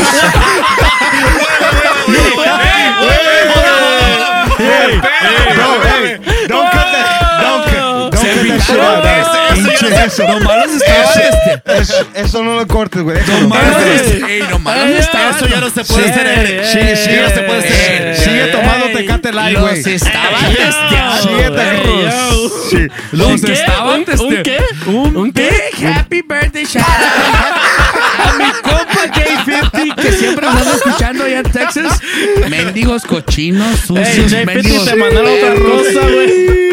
Bro, 2.07 2.59
hey, 2.61 2.91
that. 4.59 5.55
Don't 5.57 6.34
eso. 8.57 8.73
este- 12.17 12.43
no 12.45 12.57
lo 12.57 12.67
cortes, 12.67 13.03
güey. 13.03 13.19
Eso 13.19 13.41
no 13.41 13.49
Malo 13.49 13.73
cortes. 13.73 14.01
es- 14.03 14.23
ey, 14.23 14.45
no 14.51 14.59
malo 14.59 14.85
es 14.85 15.01
esta- 15.01 15.31
Eso 15.31 15.47
ya 15.47 15.61
no 15.61 15.71
se 15.71 15.85
puede 15.85 16.05
Sí. 16.05 16.11
hacer. 16.11 16.67
Sigue, 16.67 16.97
sigue, 16.97 17.17
Ya 17.17 17.23
no 17.23 17.29
se 17.31 17.41
puede 17.43 17.59
hacer. 17.59 18.17
Sigue 18.17 18.47
tomando 18.47 18.87
Tecate 18.89 19.33
Light, 19.33 19.59
güey. 19.59 19.77
Los 19.77 19.87
estaba 19.87 20.39
testeando. 20.49 21.39
Sí. 22.71 22.89
Los 23.13 23.29
¿Un 23.29 23.41
qué? 23.43 23.53
estaban 23.53 23.99
¿Un- 24.01 24.05
testeando. 24.05 24.37
un 24.37 24.43
qué? 24.43 24.59
Un, 24.87 25.17
¿Un 25.17 25.33
qué? 25.33 25.71
happy 25.87 26.23
birthday 26.23 26.65
shout 26.65 26.85
out 26.85 28.27
a 28.27 28.33
mi 28.39 28.51
compa 28.63 29.07
J50 29.15 29.95
que 30.03 30.13
siempre 30.13 30.47
nos 30.47 30.57
anda 30.57 30.75
escuchando 30.75 31.25
allá 31.25 31.39
en 31.39 31.51
Texas. 31.53 32.01
Mendigos 32.49 33.05
cochinos, 33.05 33.81
sucios, 33.81 34.33
J50 34.33 34.45
mendigos 34.47 34.85
te 34.87 34.95
mandaron 34.97 35.31
otra 35.31 35.55
cosa, 35.55 36.01
güey. 36.09 36.64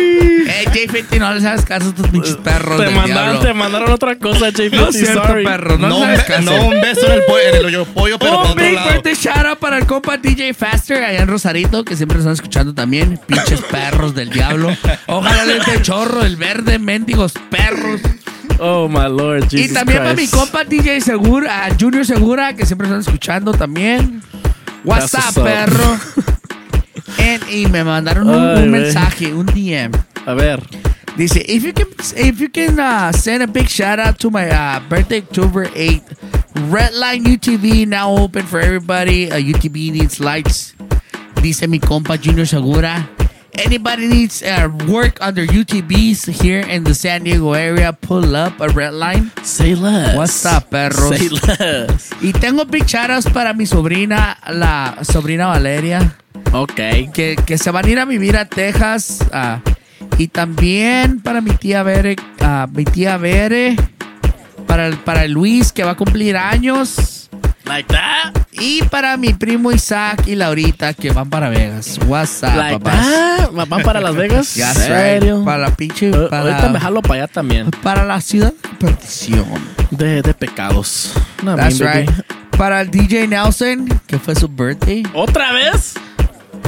J50, 0.73 1.19
no 1.19 1.33
les 1.33 1.43
hagas 1.45 1.65
caso 1.65 1.89
a 1.89 1.93
tus 1.93 2.07
pinches 2.07 2.35
perros 2.37 2.83
Te 2.83 2.89
mandaron, 2.91 3.41
te 3.41 3.53
mandaron 3.53 3.91
otra 3.91 4.17
cosa, 4.17 4.49
J50. 4.49 4.71
No 4.75 4.87
es 4.89 4.95
cierto, 4.97 5.27
sorry. 5.27 5.43
perro. 5.43 5.77
No, 5.77 5.87
No, 5.89 5.99
les 5.99 6.19
hagas 6.19 6.23
caso. 6.25 6.41
no 6.43 6.65
un 6.67 6.81
beso 6.81 7.05
en 7.07 7.11
el, 7.13 7.23
po- 7.25 7.39
en 7.39 7.55
el 7.55 7.65
hoyo 7.65 7.85
pollo, 7.85 8.17
pero 8.19 8.41
Un 8.43 8.55
big 8.55 8.77
birthday 8.83 9.13
shout 9.15 9.45
out 9.45 9.59
para 9.59 9.77
el 9.77 9.85
compa 9.85 10.17
DJ 10.17 10.53
Faster 10.53 11.03
allá 11.03 11.21
en 11.21 11.27
Rosarito, 11.27 11.83
que 11.83 11.95
siempre 11.95 12.17
nos 12.17 12.23
están 12.23 12.33
escuchando 12.33 12.73
también. 12.73 13.19
Pinches 13.27 13.61
perros 13.61 14.15
del 14.15 14.29
diablo. 14.29 14.75
Ojalá 15.07 15.45
les 15.45 15.65
dé 15.65 15.81
chorro 15.81 16.23
el 16.23 16.35
verde, 16.37 16.79
mendigos 16.79 17.33
perros. 17.49 18.01
Oh, 18.59 18.87
my 18.87 19.09
Lord, 19.09 19.45
Jesus 19.49 19.71
y 19.71 19.73
también 19.73 19.99
para 19.99 20.11
mi 20.11 20.17
Christ. 20.17 20.35
compa 20.35 20.63
DJ 20.63 21.01
Segura, 21.01 21.65
a 21.65 21.69
Junior 21.79 22.05
Segura, 22.05 22.53
que 22.55 22.65
siempre 22.65 22.85
están 22.87 23.01
escuchando 23.01 23.53
también. 23.53 24.21
WhatsApp, 24.83 25.33
perro. 25.35 25.97
Y 27.51 27.67
me 27.67 27.83
mandaron 27.83 28.29
un, 28.29 28.57
Ay, 28.57 28.63
un 28.63 28.71
mensaje, 28.71 29.33
un 29.33 29.45
DM. 29.45 29.91
A 30.27 30.35
ver. 30.35 30.59
Dice, 31.17 31.37
if 31.43 31.63
you 31.63 31.73
can, 31.73 31.87
if 32.15 32.39
you 32.39 32.49
can 32.49 32.79
uh, 32.79 33.11
send 33.11 33.43
a 33.43 33.47
big 33.47 33.67
shout 33.67 33.99
out 33.99 34.17
to 34.19 34.29
my 34.29 34.47
uh, 34.49 34.79
birthday, 34.87 35.17
October 35.19 35.65
8th, 35.67 36.15
Redline 36.71 37.23
UTV 37.25 37.85
now 37.87 38.15
open 38.15 38.45
for 38.45 38.59
everybody. 38.59 39.31
Uh, 39.31 39.35
UTV 39.37 39.91
needs 39.91 40.19
lights. 40.19 40.73
Dice 41.41 41.67
mi 41.67 41.79
compa 41.79 42.17
Junior 42.21 42.45
Segura. 42.45 43.09
Anybody 43.59 44.07
needs 44.07 44.41
uh, 44.41 44.69
work 44.87 45.19
under 45.19 45.45
UTVs 45.45 46.29
here 46.41 46.61
in 46.61 46.85
the 46.85 46.95
San 46.95 47.23
Diego 47.25 47.51
area, 47.51 47.91
pull 47.91 48.33
up 48.35 48.61
a 48.61 48.67
Redline. 48.67 49.27
Say 49.43 49.75
less. 49.75 50.15
What's 50.15 50.45
up, 50.45 50.69
perros? 50.71 51.17
Say 51.19 51.27
less. 51.27 52.11
Y 52.23 52.31
tengo 52.31 52.63
big 52.63 52.85
shoutouts 52.87 53.27
para 53.33 53.53
mi 53.53 53.65
sobrina, 53.65 54.37
la 54.53 55.03
sobrina 55.03 55.47
Valeria, 55.47 56.15
Ok. 56.53 57.11
que, 57.13 57.35
que 57.45 57.57
se 57.57 57.71
van 57.71 57.85
a 57.85 57.89
ir 57.89 57.99
a 57.99 58.05
vivir 58.05 58.37
a 58.37 58.45
Texas. 58.45 59.19
ah, 59.33 59.59
y 60.17 60.27
también 60.27 61.19
para 61.21 61.41
mi 61.41 61.51
tía 61.51 61.83
Bere, 61.83 62.15
ah, 62.41 62.67
mi 62.71 62.83
tía 62.85 63.17
Bere, 63.17 63.75
para, 64.67 64.87
el- 64.87 64.97
para 64.97 65.25
el 65.25 65.31
Luis, 65.31 65.71
que 65.71 65.83
va 65.83 65.91
a 65.91 65.95
cumplir 65.95 66.37
años. 66.37 67.29
Like 67.65 67.93
that? 67.93 68.33
Y 68.51 68.83
para 68.83 69.15
mi 69.17 69.33
primo 69.33 69.71
Isaac 69.71 70.23
y 70.27 70.35
Laurita, 70.35 70.93
que 70.93 71.11
van 71.11 71.29
para 71.29 71.49
Vegas. 71.49 71.97
What's 72.05 72.43
up, 72.43 72.55
Like 72.55 72.79
papás? 72.79 73.05
that? 73.07 73.67
¿Van 73.67 73.81
para 73.83 74.01
Las 74.01 74.15
Vegas? 74.15 74.55
Ya 74.55 74.69
¿En 74.71 74.75
sé, 74.75 74.85
serio? 74.87 75.43
Para 75.45 75.57
la 75.59 75.75
pinche. 75.75 76.11
Para, 76.11 76.41
Ahorita 76.41 76.69
me 76.69 76.79
jalo 76.79 77.01
para 77.01 77.23
allá 77.23 77.27
también. 77.27 77.71
para 77.81 78.03
la 78.05 78.19
ciudad 78.19 78.51
de 78.53 78.69
perdición. 78.77 79.45
De, 79.91 80.21
de 80.21 80.33
pecados. 80.33 81.13
No, 81.43 81.55
That's 81.55 81.79
mean, 81.79 81.93
baby. 81.93 82.07
right. 82.07 82.25
Para 82.57 82.81
el 82.81 82.91
DJ 82.91 83.27
Nelson, 83.27 83.87
que 84.05 84.19
fue 84.19 84.35
su 84.35 84.47
birthday. 84.49 85.03
¿Otra 85.13 85.51
vez? 85.53 85.93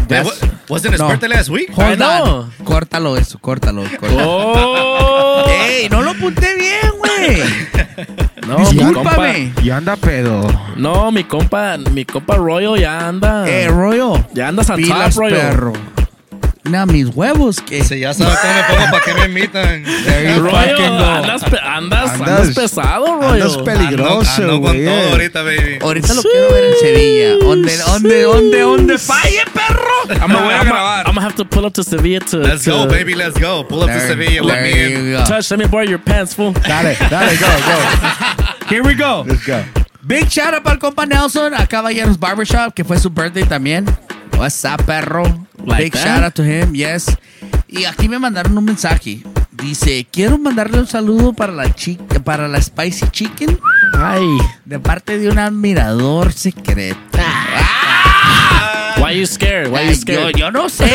That 0.07 0.25
wa- 0.25 0.31
wasn't 0.69 0.93
his 0.93 1.01
No. 1.01 1.07
birthday 1.09 1.29
last 1.29 1.49
week? 1.49 1.69
Hold 1.73 2.01
on. 2.01 2.51
Córtalo 2.63 3.17
eso, 3.17 3.39
córtalo. 3.39 3.83
córtalo. 3.99 4.23
Oh. 4.25 5.45
¡Ey! 5.47 5.87
No 5.89 6.01
lo 6.01 6.11
apunté 6.11 6.53
bien, 6.55 6.91
güey. 6.97 7.43
No, 8.47 8.57
mi 8.59 8.65
compa. 8.65 8.71
Discúlpame. 9.27 9.53
Y 9.63 9.69
anda 9.69 9.95
pedo. 9.95 10.41
No, 10.75 11.11
mi 11.11 11.23
compa, 11.23 11.77
mi 11.77 12.03
compa 12.03 12.35
Royo 12.35 12.75
ya 12.75 13.07
anda. 13.07 13.47
Eh, 13.47 13.69
Royo. 13.69 14.15
ya 14.33 14.49
anda 14.49 14.63
Pilas, 14.75 15.15
Royo. 15.15 15.35
perro. 15.35 15.73
Nah, 16.63 16.85
mis 16.85 17.07
huevos, 17.13 17.59
que. 17.59 17.83
Si 17.83 17.99
ya 17.99 18.13
sabes 18.13 18.39
cómo 18.39 18.53
me 18.53 18.63
pongo, 18.63 18.91
¿para 18.91 19.03
qué 19.03 19.13
me 19.15 19.25
invitan? 19.25 19.83
There 19.83 20.39
go. 20.39 20.55
andas, 20.55 21.43
pe- 21.43 21.59
andas, 21.59 22.11
andas, 22.11 22.19
Andas- 22.47 22.55
pesado, 22.55 23.05
Royo. 23.19 23.27
Andas 23.43 23.57
peligroso, 23.57 24.41
Ando 24.41 24.61
con 24.61 24.71
güey. 24.71 24.85
todo 24.85 25.09
ahorita, 25.11 25.41
baby. 25.43 25.79
Ahorita 25.81 26.13
lo 26.13 26.21
quiero 26.21 26.53
ver 26.53 26.63
en 26.63 26.73
Sevilla. 26.79 27.33
Donde, 27.41 27.77
donde, 27.77 28.21
donde, 28.23 28.59
donde 28.61 28.97
falle, 28.97 29.41
perro. 29.53 29.83
I'm 30.21 30.31
voy 30.31 30.53
a 30.53 30.63
grabar. 30.63 31.05
I'm 31.05 31.13
gonna 31.15 31.21
have 31.27 31.35
to 31.35 31.43
pull 31.45 31.65
up 31.65 31.73
to 31.73 31.83
Sevilla 31.83 32.21
to. 32.31 32.37
Let's 32.37 32.63
to 32.63 32.71
go, 32.71 32.87
baby, 32.87 33.13
let's 33.13 33.37
go. 33.37 33.65
Pull 33.67 33.81
up 33.83 33.87
to 33.89 33.93
There- 33.97 34.07
Sevilla 34.07 34.41
with 34.43 34.53
there 34.53 34.99
me. 34.99 35.25
Touch, 35.25 35.51
let 35.51 35.59
me 35.59 35.65
borrow 35.65 35.83
your 35.85 35.99
pants, 35.99 36.33
fool. 36.33 36.53
Dale, 36.53 36.95
dale, 37.09 37.37
go, 37.37 37.47
go. 37.47 38.45
Here 38.69 38.83
we 38.83 38.93
go. 38.95 39.25
Let's 39.27 39.45
go. 39.45 39.61
Big 40.05 40.29
shout 40.29 40.53
out 40.53 40.63
para 40.63 40.75
el 40.75 40.79
compa 40.79 41.05
Nelson, 41.05 41.53
a 41.53 41.67
Caballeros 41.67 42.17
Barbershop, 42.17 42.73
que 42.73 42.83
fue 42.85 42.97
su 42.99 43.09
birthday 43.09 43.43
también. 43.43 43.85
What's 44.37 44.63
up, 44.65 44.83
perro? 44.85 45.23
Like 45.65 45.83
Big 45.83 45.93
that? 45.93 46.03
shout 46.03 46.23
out 46.23 46.33
to 46.35 46.43
him, 46.43 46.73
yes. 46.73 47.05
Y 47.67 47.85
aquí 47.85 48.09
me 48.09 48.19
mandaron 48.19 48.57
un 48.57 48.65
mensaje. 48.65 49.23
Dice, 49.51 50.05
quiero 50.11 50.37
mandarle 50.37 50.79
un 50.79 50.87
saludo 50.87 51.33
para 51.33 51.53
la 51.53 51.73
chica, 51.73 52.19
para 52.23 52.47
la 52.47 52.61
Spicy 52.61 53.07
Chicken, 53.09 53.59
Ay. 53.93 54.25
de 54.65 54.79
parte 54.79 55.17
de 55.19 55.29
un 55.29 55.39
admirador 55.39 56.33
secreto. 56.33 56.97
Why 58.97 59.19
you 59.19 59.25
scared? 59.25 59.67
Why 59.71 59.83
you 59.85 59.89
Ay, 59.89 59.95
yo, 59.95 60.01
scared? 60.01 60.35
yo 60.35 60.51
no 60.51 60.69
sé, 60.69 60.91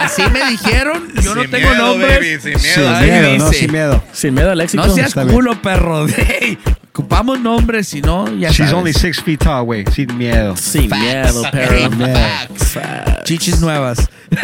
así 0.00 0.22
me 0.32 0.44
dijeron, 0.50 1.08
yo 1.22 1.34
no 1.34 1.42
Sin 1.42 1.50
tengo 1.50 1.70
miedo, 1.70 1.86
nombres. 1.86 2.18
baby, 2.18 2.40
sin 2.40 2.62
miedo. 2.62 2.98
Sin 2.98 3.04
miedo, 3.10 3.38
no, 3.38 3.48
dice. 3.48 3.58
sin 3.60 3.72
miedo. 3.72 4.04
Sin 4.12 4.34
miedo 4.34 4.50
al 4.50 4.60
éxito. 4.60 4.86
No 4.86 4.94
seas 4.94 5.14
culo, 5.14 5.60
perro. 5.62 6.06
Ocupamos 6.98 7.38
nombres, 7.38 7.86
si 7.86 8.00
no, 8.00 8.26
ya 8.36 8.48
She's 8.50 8.70
sabes. 8.70 8.72
only 8.74 8.92
six 8.92 9.20
feet 9.22 9.38
tall, 9.38 9.64
güey. 9.64 9.84
Sin 9.94 10.18
miedo. 10.18 10.56
Sin 10.56 10.90
miedo, 10.90 11.44
pero. 11.52 11.72
Hey, 11.72 11.88
facts. 12.56 13.22
Chichis 13.24 13.60
nuevas. 13.60 14.08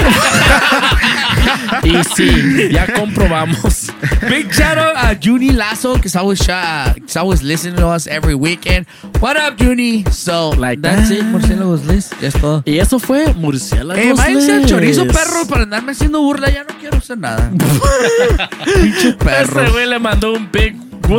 Y 1.82 2.02
sí, 2.16 2.68
ya 2.70 2.86
comprobamos. 2.94 3.90
Big 4.30 4.50
shout 4.52 4.78
out 4.78 4.96
a 4.96 5.14
Junie 5.20 5.52
Lasso, 5.52 5.94
because 5.94 6.16
always, 6.16 6.40
uh, 6.48 6.94
always 7.16 7.42
listening 7.42 7.76
to 7.76 7.88
us 7.88 8.06
every 8.06 8.34
weekend. 8.34 8.86
What 9.20 9.36
up, 9.36 9.58
Junie? 9.58 10.04
So, 10.10 10.50
Like 10.56 10.80
that's 10.80 11.08
that. 11.10 11.18
it, 11.18 11.24
Murciélagos 11.24 11.84
List. 11.86 12.14
Ya 12.20 12.28
es 12.28 12.34
todo. 12.34 12.62
Y 12.64 12.78
eso 12.78 12.98
fue 12.98 13.34
Murciélagos. 13.34 13.98
Eh, 14.02 14.14
váyanse 14.16 14.52
al 14.52 14.58
List. 14.60 14.70
chorizo, 14.70 15.06
perro, 15.06 15.46
para 15.48 15.64
andarme 15.64 15.92
haciendo 15.92 16.20
burla. 16.22 16.48
Ya 16.50 16.64
no 16.64 16.74
quiero 16.78 16.96
hacer 16.98 17.18
nada. 17.18 17.50
Pinche 18.64 19.12
perro. 19.14 19.62
Ese 19.62 19.72
güey 19.72 19.86
le 19.88 19.98
mandó 19.98 20.32
un 20.32 20.48
big. 20.50 20.76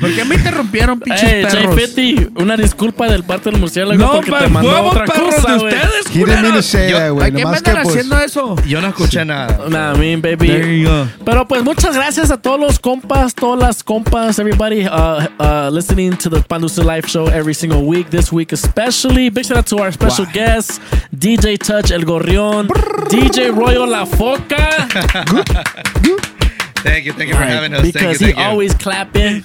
¿Por 0.00 0.14
qué 0.14 0.24
me 0.24 0.36
interrumpieron, 0.36 0.98
pinches 0.98 1.22
Hey, 1.30 1.42
perros? 1.44 1.76
J50, 1.76 2.40
una 2.40 2.56
disculpa 2.56 3.06
del 3.06 3.22
parte 3.22 3.50
del 3.50 3.60
murciélago 3.60 3.98
No, 4.00 4.12
porque 4.12 4.30
pa- 4.30 4.38
te 4.38 4.48
mandó 4.48 4.82
otra 4.84 5.04
cosa, 5.04 5.50
de 5.52 5.56
ustedes, 5.58 6.06
He 6.10 6.24
didn't 6.24 6.40
mean 6.40 6.54
to 6.54 6.62
say 6.62 6.90
that, 6.90 7.02
¿A 7.02 7.10
güey. 7.10 7.26
qué 7.30 7.44
me 7.44 7.56
andan 7.56 7.74
pues. 7.82 7.88
haciendo 7.88 8.18
eso? 8.18 8.56
Yo 8.66 8.80
no 8.80 8.88
escuché 8.88 9.26
nada. 9.26 9.68
Nah, 9.68 9.94
I 9.94 9.98
mean, 9.98 10.22
baby. 10.22 10.88
Pero 11.24 11.46
pues 11.46 11.62
muchas 11.62 11.94
gracias 11.94 12.30
a 12.30 12.38
todos 12.40 12.58
los 12.58 12.78
compas, 12.78 13.34
todas 13.34 13.60
las 13.60 13.84
compas, 13.84 14.38
everybody 14.38 14.86
uh, 14.86 15.26
uh, 15.38 15.70
listening 15.70 16.16
to 16.16 16.30
the 16.30 16.40
Pan 16.40 16.62
Dulce 16.62 16.82
Live 16.82 17.06
Show 17.06 17.28
every 17.28 17.52
single 17.54 17.82
week. 17.82 18.08
This 18.08 18.32
week 18.32 18.52
especially. 18.52 19.28
Big 19.28 19.44
shout 19.44 19.58
out 19.58 19.66
to 19.66 19.76
our 19.82 19.92
special 19.92 20.24
guests, 20.32 20.80
DJ 21.14 21.58
Touch 21.58 21.90
El 21.90 22.04
Gorrión, 22.06 22.68
DJ 23.10 23.50
Royal 23.54 23.86
La 23.86 24.06
Foca. 24.06 24.88
Thank 26.82 27.04
you, 27.04 27.12
thank 27.12 27.28
you 27.28 27.34
for 27.34 27.42
having 27.42 27.74
us. 27.74 27.82
because 27.82 28.00
thank 28.00 28.12
you, 28.20 28.26
thank 28.26 28.36
he 28.36 28.42
you. 28.42 28.48
always 28.48 28.74
clapping. 28.74 29.44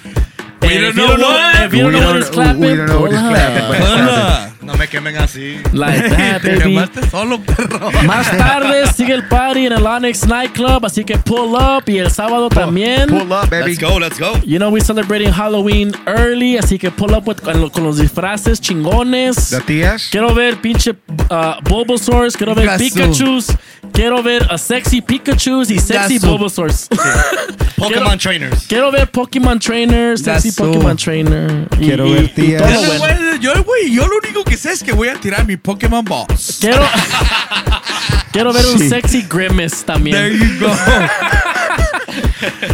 We 0.61 0.69
don't 0.79 0.95
know 0.95 1.07
don't 1.07 1.19
know, 1.19 1.27
what. 1.27 1.61
if 1.63 1.73
you 1.73 1.81
don't 1.83 1.91
know 1.91 1.99
what 2.13 2.13
don't- 2.23 2.33
clapping, 2.33 2.61
we 2.61 2.75
don't 2.75 2.87
know 2.87 3.01
what 3.01 3.11
is 3.11 3.19
pull 3.19 3.29
clapping, 3.29 4.54
No 4.65 4.73
me 4.75 4.87
quemen 4.87 5.15
así. 5.17 5.57
Like 5.73 6.09
that, 6.09 6.41
Te 6.41 6.49
baby. 6.55 6.61
quemaste 6.63 7.09
solo, 7.09 7.39
perro. 7.41 7.91
Más 8.05 8.29
tarde 8.37 8.85
sigue 8.93 9.13
el 9.13 9.27
party 9.27 9.67
en 9.67 9.73
el 9.73 9.85
Onyx 9.85 10.25
Nightclub, 10.27 10.85
así 10.85 11.03
que 11.03 11.17
pull 11.17 11.53
up 11.53 11.83
y 11.87 11.97
el 11.99 12.09
sábado 12.11 12.49
también. 12.49 13.07
Pull 13.09 13.31
up, 13.31 13.49
baby. 13.49 13.75
Let's 13.75 13.79
go, 13.79 13.99
let's 13.99 14.19
go. 14.19 14.33
You 14.45 14.57
know, 14.57 14.69
we're 14.71 14.83
celebrating 14.83 15.31
Halloween 15.31 15.93
early, 16.07 16.57
así 16.57 16.77
que 16.79 16.89
pull 16.91 17.13
up 17.13 17.27
with- 17.27 17.41
con, 17.41 17.69
con 17.69 17.83
los 17.83 17.97
disfraces 17.97 18.59
chingones. 18.59 19.51
¿De 19.51 19.61
tías? 19.61 20.07
Quiero 20.11 20.33
ver 20.33 20.57
pinche 20.61 20.91
uh, 20.91 21.61
Bulbasaurs, 21.63 22.35
quiero 22.35 22.55
ver 22.55 22.75
Pikachu. 22.77 23.11
Pikachus, 23.13 23.47
quiero 23.93 24.23
ver 24.23 24.47
a 24.49 24.57
sexy 24.57 25.01
Pikachus 25.01 25.69
y 25.69 25.79
sexy. 25.79 26.17
Bulbasaurs. 26.19 26.87
Pokémon 27.75 28.17
trainers. 28.17 28.65
quiero 28.67 28.91
ver 28.91 29.09
Pokémon 29.11 29.59
Trainer, 29.59 30.17
sexy. 30.17 30.51
Pokémon 30.51 30.95
Trainer. 30.97 31.67
Y, 31.79 31.85
Quiero 31.85 32.07
y- 32.07 32.13
ver 32.13 32.23
y 32.23 32.27
tías. 32.29 32.61
todo 32.63 32.97
bueno. 32.99 33.17
güey, 33.19 33.39
Yo, 33.39 33.63
güey, 33.63 33.91
yo 33.93 34.07
lo 34.07 34.17
único 34.23 34.43
que 34.43 34.54
sé 34.57 34.71
es 34.71 34.83
que 34.83 34.93
voy 34.93 35.09
a 35.09 35.15
tirar 35.15 35.45
mi 35.45 35.57
Pokémon 35.57 36.03
Balls. 36.03 36.57
Quiero, 36.61 36.83
quiero 38.31 38.53
ver 38.53 38.65
un 38.67 38.79
Sí. 38.79 38.89
sexy 38.89 39.21
Grimace 39.29 39.83
también. 39.85 40.15
There 40.15 40.33
you 40.37 40.59
go. 40.59 40.71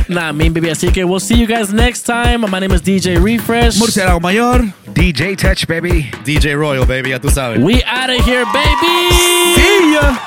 Nah, 0.08 0.32
mean 0.34 0.54
baby. 0.54 0.70
Así 0.70 0.92
que 0.92 1.04
we'll 1.06 1.20
see 1.20 1.36
you 1.36 1.48
guys 1.48 1.72
next 1.74 2.04
time. 2.04 2.42
My 2.50 2.60
name 2.60 2.74
is 2.74 2.82
DJ 2.82 3.18
Refresh. 3.18 3.78
Murciélago 3.80 4.20
Mayor. 4.22 4.62
DJ 4.94 5.36
Touch, 5.38 5.66
baby. 5.68 6.12
DJ 6.26 6.56
Royal, 6.58 6.86
baby, 6.86 7.12
ya 7.12 7.20
tú 7.20 7.30
sabes. 7.32 7.60
We 7.60 7.82
out 7.86 8.10
of 8.10 8.24
here, 8.26 8.44
baby. 8.54 9.10
See 9.56 9.94
ya. 9.94 10.18